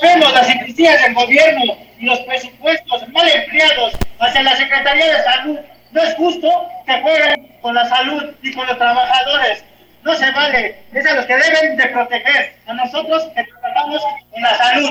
Vemos 0.00 0.32
las 0.32 0.48
hipocresías 0.48 1.02
del 1.02 1.14
gobierno 1.14 1.76
y 1.98 2.06
los 2.06 2.18
presupuestos 2.20 3.08
mal 3.10 3.28
empleados 3.28 3.92
hacia 4.18 4.42
la 4.42 4.56
Secretaría 4.56 5.16
de 5.18 5.22
Salud. 5.24 5.58
No 5.92 6.02
es 6.02 6.14
justo 6.14 6.48
que 6.86 7.02
jueguen 7.02 7.58
con 7.60 7.74
la 7.74 7.86
salud 7.88 8.24
y 8.42 8.54
con 8.54 8.66
los 8.66 8.78
trabajadores. 8.78 9.62
No 10.02 10.14
se 10.16 10.30
vale. 10.32 10.82
Es 10.92 11.06
a 11.06 11.14
los 11.14 11.26
que 11.26 11.36
deben 11.36 11.76
de 11.76 11.86
proteger. 11.88 12.56
A 12.66 12.72
nosotros 12.74 13.24
que 13.36 13.44
trabajamos 13.44 14.02
con 14.30 14.42
la 14.42 14.56
salud. 14.56 14.90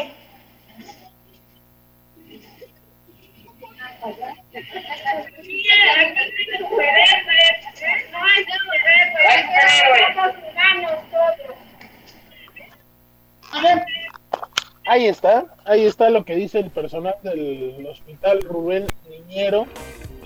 Ahí 14.87 15.05
está, 15.05 15.45
ahí 15.65 15.85
está 15.85 16.09
lo 16.09 16.25
que 16.25 16.35
dice 16.35 16.59
el 16.59 16.69
personal 16.69 17.15
del 17.23 17.85
hospital 17.87 18.41
Rubén 18.41 18.87
Niñero. 19.09 19.67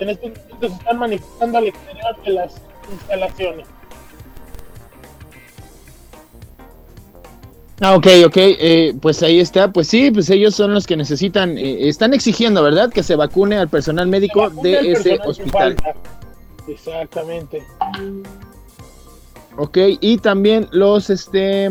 En 0.00 0.10
estos 0.10 0.30
momentos 0.30 0.72
están 0.72 0.98
manifestando 0.98 1.58
al 1.58 1.68
exterior 1.68 2.22
de 2.24 2.30
las 2.32 2.62
instalaciones. 2.90 3.75
Ah, 7.80 7.94
ok, 7.94 8.06
ok, 8.26 8.36
eh, 8.36 8.94
pues 9.02 9.22
ahí 9.22 9.38
está, 9.38 9.70
pues 9.70 9.88
sí, 9.88 10.10
pues 10.10 10.30
ellos 10.30 10.54
son 10.54 10.72
los 10.72 10.86
que 10.86 10.96
necesitan, 10.96 11.58
eh, 11.58 11.88
están 11.88 12.14
exigiendo, 12.14 12.62
¿verdad? 12.62 12.90
Que 12.90 13.02
se 13.02 13.16
vacune 13.16 13.56
al 13.58 13.68
personal 13.68 14.06
médico 14.08 14.48
de 14.62 14.92
ese 14.92 15.18
hospital. 15.24 15.76
Exactamente. 16.66 17.62
Ok, 19.58 19.78
y 20.00 20.18
también 20.18 20.68
los, 20.72 21.10
este, 21.10 21.66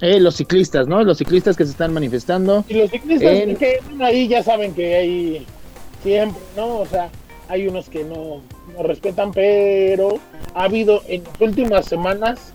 eh, 0.00 0.20
los 0.20 0.36
ciclistas, 0.36 0.86
¿no? 0.86 1.02
Los 1.04 1.18
ciclistas 1.18 1.56
que 1.56 1.64
se 1.64 1.72
están 1.72 1.92
manifestando. 1.92 2.64
Y 2.68 2.74
los 2.74 2.90
ciclistas 2.90 3.30
en- 3.30 3.56
que 3.56 3.80
ahí 4.00 4.28
ya 4.28 4.42
saben 4.42 4.72
que 4.74 4.94
hay 4.96 5.46
siempre, 6.02 6.40
¿no? 6.56 6.78
O 6.78 6.86
sea, 6.86 7.10
hay 7.48 7.68
unos 7.68 7.88
que 7.90 8.02
no, 8.04 8.40
no 8.74 8.82
respetan, 8.82 9.30
pero 9.32 10.18
ha 10.54 10.64
habido 10.64 11.02
en 11.06 11.24
las 11.24 11.40
últimas 11.40 11.84
semanas 11.86 12.52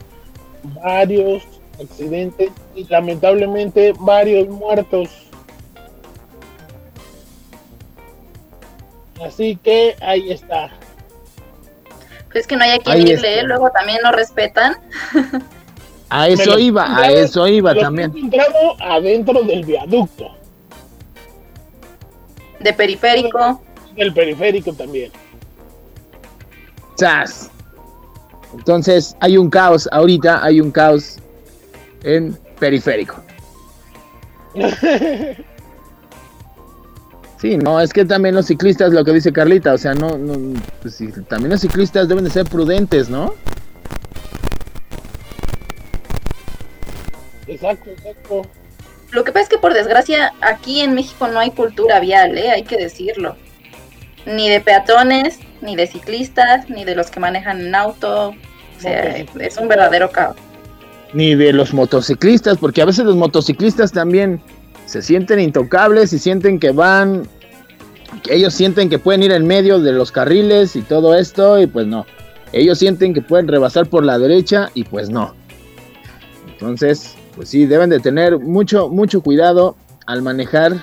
varios 0.84 1.44
accidentes 1.82 2.52
y 2.76 2.86
lamentablemente 2.86 3.94
varios 4.00 4.48
muertos. 4.50 5.10
Así 9.26 9.56
que 9.64 9.96
ahí 10.02 10.32
está. 10.32 10.70
Pues 12.32 12.48
que 12.48 12.56
no 12.56 12.64
hay 12.64 12.72
a 12.72 12.80
quien 12.80 13.08
irle. 13.08 13.40
¿eh? 13.40 13.44
luego 13.44 13.70
también 13.72 14.00
lo 14.04 14.12
respetan. 14.12 14.78
A 16.10 16.28
eso 16.28 16.60
iba, 16.60 16.96
a 16.98 17.12
eso 17.12 17.48
iba 17.48 17.74
también. 17.74 18.12
encontrado 18.16 18.76
adentro 18.80 19.42
del 19.42 19.66
viaducto, 19.66 20.30
De 22.60 22.72
periférico. 22.74 23.62
del 23.96 24.14
periférico 24.14 24.74
también. 24.74 25.12
¡Zas! 27.00 27.50
Entonces 28.54 29.16
hay 29.22 29.38
un 29.38 29.50
caos, 29.50 29.90
ahorita 29.92 30.44
hay 30.44 30.62
un 30.62 30.70
caos 30.70 31.18
en 32.04 32.38
periférico. 32.60 33.24
Sí, 37.44 37.58
no, 37.58 37.82
es 37.82 37.92
que 37.92 38.06
también 38.06 38.36
los 38.36 38.46
ciclistas, 38.46 38.94
lo 38.94 39.04
que 39.04 39.12
dice 39.12 39.34
Carlita, 39.34 39.74
o 39.74 39.78
sea, 39.78 39.94
no, 39.94 40.18
no 40.18 40.58
pues 40.82 40.96
sí, 40.96 41.10
también 41.28 41.50
los 41.50 41.60
ciclistas 41.60 42.08
deben 42.08 42.24
de 42.24 42.30
ser 42.30 42.46
prudentes, 42.46 43.10
¿no? 43.10 43.34
Exacto, 47.46 47.90
exacto. 47.90 48.44
Lo 49.12 49.26
que 49.26 49.34
pasa 49.34 49.44
es 49.44 49.50
que 49.50 49.58
por 49.58 49.74
desgracia 49.74 50.34
aquí 50.40 50.80
en 50.80 50.94
México 50.94 51.28
no 51.28 51.40
hay 51.40 51.52
cultura 51.52 52.00
vial, 52.00 52.38
¿eh? 52.38 52.50
hay 52.50 52.64
que 52.64 52.78
decirlo. 52.78 53.36
Ni 54.26 54.48
de 54.50 54.62
peatones, 54.62 55.38
ni 55.60 55.76
de 55.76 55.88
ciclistas, 55.88 56.70
ni 56.70 56.86
de 56.86 56.96
los 56.96 57.12
que 57.12 57.20
manejan 57.20 57.60
en 57.60 57.76
auto. 57.76 58.30
O 58.30 58.80
sea, 58.80 59.18
es 59.18 59.58
un 59.58 59.68
verdadero 59.68 60.12
caos. 60.12 60.38
Ni 61.14 61.36
de 61.36 61.54
los 61.54 61.74
motociclistas, 61.74 62.58
porque 62.58 62.82
a 62.82 62.86
veces 62.86 63.06
los 63.06 63.16
motociclistas 63.16 63.92
también 63.92 64.42
se 64.86 65.02
sienten 65.02 65.40
intocables 65.40 66.12
y 66.14 66.20
sienten 66.20 66.60
que 66.60 66.72
van, 66.72 67.28
que 68.24 68.36
ellos 68.36 68.54
sienten 68.54 68.90
que 68.90 69.00
pueden 69.00 69.24
ir 69.24 69.32
en 69.32 69.46
medio 69.46 69.80
de 69.80 69.92
los 69.92 70.12
carriles 70.12 70.76
y 70.76 70.82
todo 70.82 71.16
esto, 71.16 71.60
y 71.60 71.68
pues 71.68 71.88
no. 71.88 72.06
Ellos 72.52 72.78
sienten 72.80 73.14
que 73.14 73.22
pueden 73.22 73.48
rebasar 73.48 73.88
por 73.88 74.04
la 74.04 74.18
derecha 74.20 74.70
y 74.74 74.84
pues 74.84 75.10
no. 75.10 75.34
Entonces, 76.48 77.16
pues 77.36 77.50
sí, 77.50 77.66
deben 77.66 77.90
de 77.90 78.00
tener 78.00 78.40
mucho, 78.40 78.90
mucho 78.90 79.22
cuidado 79.22 79.76
al 80.06 80.22
manejar. 80.22 80.74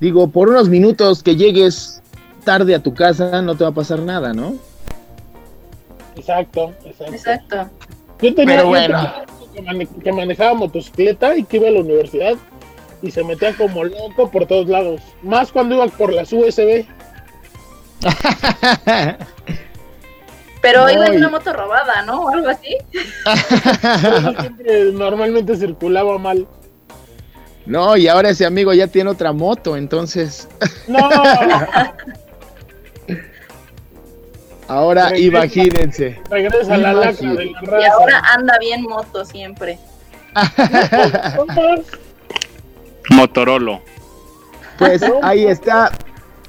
Digo, 0.00 0.28
por 0.28 0.48
unos 0.48 0.68
minutos 0.68 1.22
que 1.22 1.36
llegues 1.36 2.02
tarde 2.44 2.74
a 2.74 2.82
tu 2.82 2.94
casa 2.94 3.42
no 3.42 3.54
te 3.54 3.64
va 3.64 3.70
a 3.70 3.74
pasar 3.74 4.00
nada, 4.00 4.32
¿no? 4.32 4.54
Exacto, 6.16 6.72
exacto. 6.84 7.14
Exacto. 7.14 7.70
Yo 8.24 8.34
tenía 8.34 8.54
Pero 8.56 8.68
un 8.68 8.70
bueno. 8.70 8.98
amigo 8.98 9.52
que, 9.54 9.60
mane- 9.62 9.88
que 10.02 10.12
manejaba 10.12 10.54
motocicleta 10.54 11.36
y 11.36 11.44
que 11.44 11.58
iba 11.58 11.68
a 11.68 11.72
la 11.72 11.80
universidad 11.80 12.34
y 13.02 13.10
se 13.10 13.22
metía 13.22 13.54
como 13.54 13.84
loco 13.84 14.30
por 14.30 14.46
todos 14.46 14.66
lados. 14.66 15.02
Más 15.22 15.52
cuando 15.52 15.74
iba 15.74 15.86
por 15.88 16.10
las 16.10 16.32
USB. 16.32 16.86
Pero 20.62 20.84
No, 20.84 20.90
iba 20.90 21.06
en 21.08 21.16
una 21.16 21.28
moto 21.28 21.52
robada, 21.52 22.00
¿no? 22.06 22.22
O 22.22 22.30
algo 22.30 22.48
así. 22.48 22.78
Eso 22.94 24.32
siempre 24.40 24.84
normalmente 24.92 25.54
circulaba 25.56 26.16
mal. 26.16 26.46
No, 27.66 27.96
y 27.98 28.08
ahora 28.08 28.30
ese 28.30 28.46
amigo 28.46 28.72
ya 28.72 28.86
tiene 28.86 29.10
otra 29.10 29.32
moto, 29.32 29.76
entonces 29.76 30.48
No, 30.86 30.98
ahora 34.68 35.08
Regresa. 35.10 35.26
imagínense. 35.26 36.20
regresa 36.30 36.76
la 36.76 36.92
lacra 36.92 37.32
Imagínate. 37.32 37.44
de 37.44 37.50
la 37.52 37.62
Y 37.62 37.66
raza. 37.66 37.92
ahora 37.92 38.22
anda 38.36 38.58
bien 38.58 38.82
moto 38.82 39.24
siempre. 39.24 39.78
Motorolo. 43.10 43.80
Pues 44.78 45.02
ahí 45.22 45.46
está. 45.46 45.92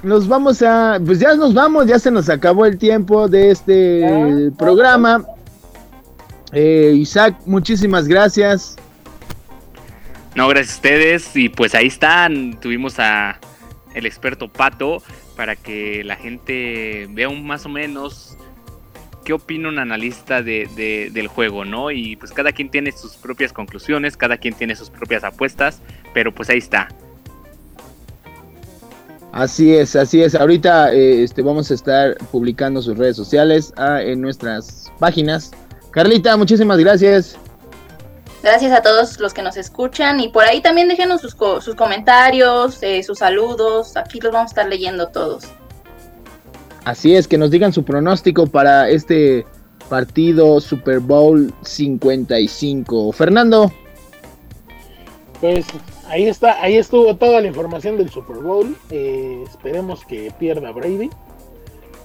Nos 0.03 0.27
vamos 0.27 0.61
a. 0.61 0.99
Pues 1.05 1.19
ya 1.19 1.35
nos 1.35 1.53
vamos, 1.53 1.87
ya 1.87 1.99
se 1.99 2.11
nos 2.11 2.29
acabó 2.29 2.65
el 2.65 2.77
tiempo 2.77 3.27
de 3.27 3.51
este 3.51 4.51
programa. 4.57 5.25
Eh, 6.51 6.93
Isaac, 6.95 7.35
muchísimas 7.45 8.07
gracias. 8.07 8.75
No, 10.35 10.47
gracias 10.47 10.73
a 10.73 10.77
ustedes. 10.77 11.35
Y 11.35 11.49
pues 11.49 11.75
ahí 11.75 11.87
están. 11.87 12.59
Tuvimos 12.59 12.99
a 12.99 13.39
el 13.93 14.05
experto 14.05 14.47
Pato 14.51 15.01
para 15.35 15.55
que 15.55 16.03
la 16.03 16.15
gente 16.15 17.07
vea 17.11 17.29
un 17.29 17.45
más 17.45 17.65
o 17.65 17.69
menos 17.69 18.37
qué 19.23 19.33
opina 19.33 19.69
un 19.69 19.79
analista 19.79 20.41
de, 20.43 20.69
de- 20.75 21.09
del 21.11 21.27
juego, 21.27 21.65
¿no? 21.65 21.89
Y 21.91 22.15
pues 22.15 22.31
cada 22.31 22.51
quien 22.51 22.69
tiene 22.69 22.91
sus 22.91 23.15
propias 23.15 23.51
conclusiones, 23.53 24.15
cada 24.17 24.37
quien 24.37 24.53
tiene 24.53 24.75
sus 24.75 24.89
propias 24.89 25.23
apuestas, 25.23 25.81
pero 26.13 26.33
pues 26.33 26.49
ahí 26.49 26.59
está. 26.59 26.87
Así 29.31 29.73
es, 29.75 29.95
así 29.95 30.21
es. 30.21 30.33
Ahorita 30.35 30.93
eh, 30.93 31.23
este, 31.23 31.41
vamos 31.41 31.69
a 31.69 31.73
estar 31.73 32.15
publicando 32.31 32.81
sus 32.81 32.97
redes 32.97 33.17
sociales 33.17 33.73
ah, 33.75 34.01
en 34.01 34.21
nuestras 34.21 34.91
páginas. 34.99 35.51
Carlita, 35.91 36.37
muchísimas 36.37 36.77
gracias. 36.77 37.37
Gracias 38.45 38.71
a 38.73 38.83
todos 38.83 39.19
los 39.19 39.33
que 39.33 39.41
nos 39.41 39.57
escuchan 39.57 40.19
y 40.19 40.29
por 40.29 40.43
ahí 40.45 40.61
también 40.61 40.87
déjenos 40.87 41.19
sus, 41.19 41.33
co- 41.33 41.61
sus 41.61 41.73
comentarios, 41.73 42.77
eh, 42.83 43.01
sus 43.01 43.17
saludos. 43.17 43.97
Aquí 43.97 44.19
los 44.19 44.31
vamos 44.31 44.49
a 44.49 44.51
estar 44.51 44.67
leyendo 44.69 45.07
todos. 45.07 45.45
Así 46.83 47.15
es, 47.15 47.27
que 47.27 47.39
nos 47.39 47.49
digan 47.49 47.73
su 47.73 47.83
pronóstico 47.83 48.45
para 48.45 48.87
este 48.87 49.47
partido 49.89 50.61
Super 50.61 50.99
Bowl 50.99 51.51
55. 51.63 53.11
Fernando, 53.13 53.71
Pues 55.41 55.65
ahí 56.07 56.27
está, 56.27 56.61
ahí 56.61 56.77
estuvo 56.77 57.15
toda 57.15 57.41
la 57.41 57.47
información 57.47 57.97
del 57.97 58.11
Super 58.11 58.37
Bowl. 58.37 58.77
Eh, 58.91 59.43
esperemos 59.47 60.05
que 60.05 60.31
pierda 60.37 60.71
Brady. 60.71 61.09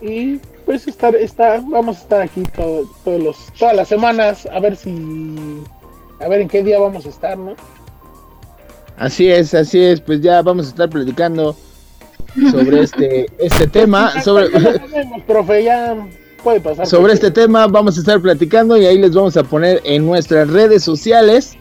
Y 0.00 0.36
pues 0.64 0.88
estar, 0.88 1.14
está, 1.14 1.60
vamos 1.68 1.98
a 1.98 2.00
estar 2.00 2.22
aquí 2.22 2.42
todo- 2.56 2.90
todos 3.04 3.22
los, 3.22 3.36
todas 3.58 3.76
las 3.76 3.88
semanas 3.88 4.48
a 4.50 4.58
ver 4.58 4.74
si, 4.74 4.90
a 6.20 6.28
ver 6.28 6.42
en 6.42 6.48
qué 6.48 6.62
día 6.62 6.78
vamos 6.78 7.06
a 7.06 7.08
estar, 7.08 7.36
¿no? 7.36 7.54
así 9.00 9.30
es, 9.30 9.54
así 9.54 9.82
es, 9.82 10.00
pues 10.00 10.20
ya 10.20 10.42
vamos 10.42 10.66
a 10.66 10.68
estar 10.68 10.88
platicando 10.88 11.56
sobre 12.50 12.80
este, 12.84 13.26
este 13.38 13.66
tema, 13.66 14.22
sobre, 14.22 14.48
profe, 15.26 15.64
ya 15.64 15.96
puede 16.44 16.60
pasar. 16.60 16.86
sobre 16.86 17.14
este 17.14 17.30
tema 17.30 17.66
vamos 17.66 17.96
a 17.96 18.00
estar 18.00 18.20
platicando 18.20 18.76
y 18.76 18.86
ahí 18.86 18.98
les 18.98 19.14
vamos 19.14 19.36
a 19.36 19.42
poner 19.42 19.80
en 19.84 20.06
nuestras 20.06 20.48
redes 20.48 20.84
sociales 20.84 21.56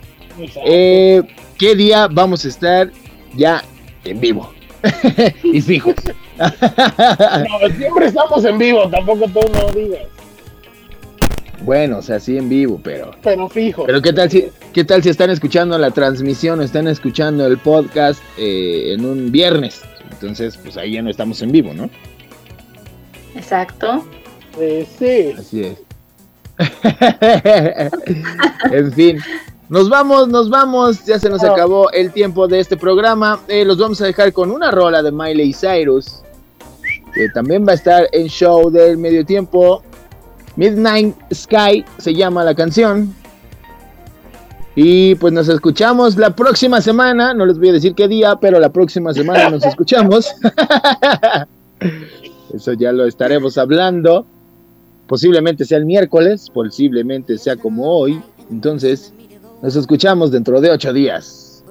eh, 0.66 1.24
qué 1.58 1.76
día 1.76 2.08
vamos 2.12 2.46
a 2.46 2.50
estar 2.50 2.92
ya 3.36 3.64
en 4.04 4.20
vivo 4.20 4.54
y 5.44 5.62
fijos. 5.62 5.96
No, 6.40 7.76
siempre 7.76 8.06
estamos 8.06 8.46
en 8.46 8.58
vivo, 8.58 8.88
tampoco 8.90 9.26
tú 9.26 9.42
no 9.52 9.74
digas, 9.74 10.04
bueno, 11.62 11.98
o 11.98 12.02
sea, 12.02 12.20
sí 12.20 12.38
en 12.38 12.50
vivo, 12.50 12.80
pero 12.84 13.12
pero 13.22 13.50
fijo. 13.50 13.84
Pero 13.86 14.02
qué 14.02 14.14
tal 14.14 14.30
si, 14.32 14.48
qué 14.74 14.84
tal 14.84 15.04
si 15.04 15.10
están 15.10 15.30
escuchando 15.30 15.78
la 15.78 15.92
transmisión, 15.92 16.60
o 16.60 16.64
están 16.64 16.88
escuchando 16.88 17.46
el 17.48 17.58
podcast 17.58 18.22
eh, 18.38 18.94
en 18.94 19.06
un 19.06 19.32
viernes. 19.32 19.82
Entonces, 20.12 20.58
pues 20.58 20.78
ahí 20.78 20.94
ya 20.94 21.02
no 21.02 21.10
estamos 21.10 21.42
en 21.42 21.52
vivo, 21.52 21.74
¿no? 21.74 21.90
Exacto. 23.36 24.06
Eh, 24.60 24.88
sí. 24.98 25.34
Así 25.38 25.64
es. 25.64 25.78
en 28.72 28.92
fin. 28.94 29.20
Nos 29.70 29.90
vamos, 29.90 30.28
nos 30.28 30.50
vamos. 30.50 31.06
Ya 31.06 31.20
se 31.20 31.30
nos 31.30 31.44
Ah. 31.44 31.52
acabó 31.54 31.92
el 31.92 32.12
tiempo 32.12 32.48
de 32.48 32.60
este 32.60 32.76
programa. 32.76 33.40
Eh, 33.48 33.64
los 33.66 33.78
vamos 33.78 34.02
a 34.02 34.06
dejar 34.06 34.34
con 34.34 34.52
una 34.52 34.72
rola 34.72 35.04
de 35.04 35.12
Miley 35.12 35.54
Cyrus. 35.54 36.22
Que 37.14 37.30
también 37.30 37.66
va 37.68 37.74
a 37.74 37.76
estar 37.76 38.08
en 38.12 38.28
show 38.28 38.70
del 38.70 38.98
medio 38.98 39.26
tiempo. 39.26 39.84
Midnight 40.60 41.16
Sky 41.34 41.86
se 42.00 42.14
llama 42.14 42.44
la 42.44 42.54
canción. 42.54 43.16
Y 44.76 45.16
pues 45.16 45.32
nos 45.32 45.48
escuchamos 45.48 46.18
la 46.18 46.36
próxima 46.36 46.82
semana. 46.82 47.34
No 47.34 47.46
les 47.46 47.58
voy 47.58 47.70
a 47.70 47.74
decir 47.74 47.96
qué 47.96 48.10
día, 48.10 48.36
pero 48.36 48.60
la 48.60 48.68
próxima 48.68 49.14
semana 49.14 49.50
nos 49.50 49.66
escuchamos. 49.66 50.30
Eso 52.54 52.74
ya 52.74 52.92
lo 52.92 53.06
estaremos 53.06 53.58
hablando. 53.58 54.26
Posiblemente 55.08 55.64
sea 55.64 55.78
el 55.78 55.86
miércoles, 55.86 56.50
posiblemente 56.54 57.38
sea 57.38 57.56
como 57.56 57.86
hoy. 57.98 58.22
Entonces, 58.52 59.14
nos 59.62 59.78
escuchamos 59.78 60.30
dentro 60.30 60.60
de 60.60 60.72
ocho 60.72 60.92
días. 60.92 61.64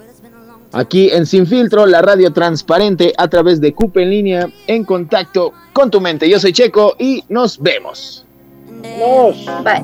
Aquí 0.72 1.10
en 1.10 1.26
Sin 1.26 1.46
Filtro, 1.46 1.84
la 1.84 2.00
radio 2.00 2.32
transparente 2.32 3.12
a 3.18 3.28
través 3.28 3.60
de 3.60 3.74
CUP 3.74 3.98
en 3.98 4.10
línea, 4.10 4.48
en 4.66 4.84
contacto 4.84 5.52
con 5.74 5.90
tu 5.90 6.00
mente. 6.00 6.26
Yo 6.26 6.40
soy 6.40 6.54
Checo 6.54 6.96
y 6.98 7.22
nos 7.28 7.58
vemos. 7.58 8.24
Nos. 8.70 9.44
Bye. 9.64 9.82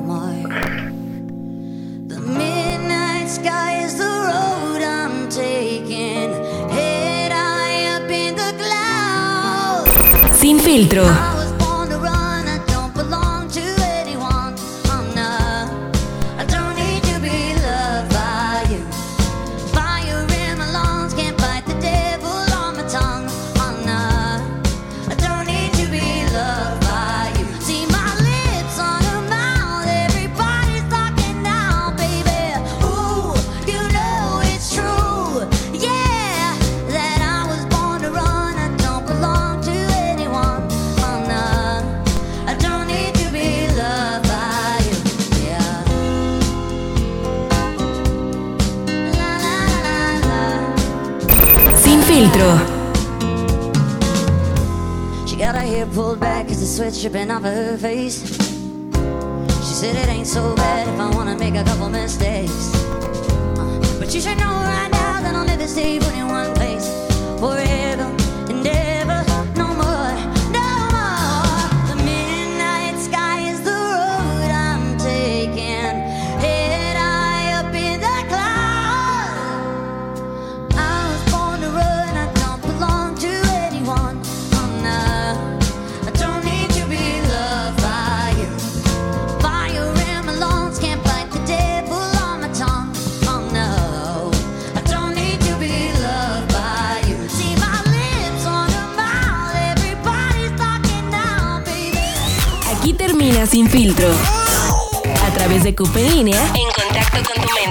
The 2.07 2.19
midnight 2.19 3.27
sky 3.29 3.83
is 3.83 3.97
the 3.97 4.03
road 4.05 4.81
I'm 4.83 5.27
taking. 5.29 6.31
Head 6.69 7.31
high 7.31 7.95
up 7.95 8.09
in 8.09 8.35
the 8.35 8.53
clouds. 8.61 10.39
Sin 10.39 10.57
filtro. 10.59 11.34
back 56.25 56.47
cause 56.47 56.59
the 56.59 56.65
sweat's 56.65 56.99
dripping 57.01 57.29
off 57.29 57.45
of 57.45 57.53
her 57.53 57.77
face. 57.77 58.17
She 59.65 59.73
said 59.81 59.95
it 59.95 60.09
ain't 60.09 60.25
so 60.25 60.55
bad 60.55 60.87
if 60.91 60.99
I 60.99 61.07
wanna 61.15 61.37
make 61.37 61.55
a 61.55 61.63
couple 61.63 61.87
mistakes. 61.89 62.73
Uh, 63.59 63.97
but 63.99 64.09
you 64.13 64.21
should 64.21 64.39
know 64.43 64.55
right 64.73 64.91
now 64.91 65.21
that 65.23 65.33
I'll 65.35 65.45
never 65.45 65.67
stay 65.67 65.99
put 65.99 66.15
in 66.15 66.27
one 66.27 66.51
place 66.55 66.87
forever. 67.39 67.74
Sin 103.45 103.69
Filtro. 103.69 104.07
A 105.27 105.33
través 105.33 105.63
de 105.63 105.75
Cupe 105.75 106.01
en 106.01 106.31
contacto 106.31 107.17
con 107.17 107.43
tu 107.43 107.53
mente. 107.53 107.64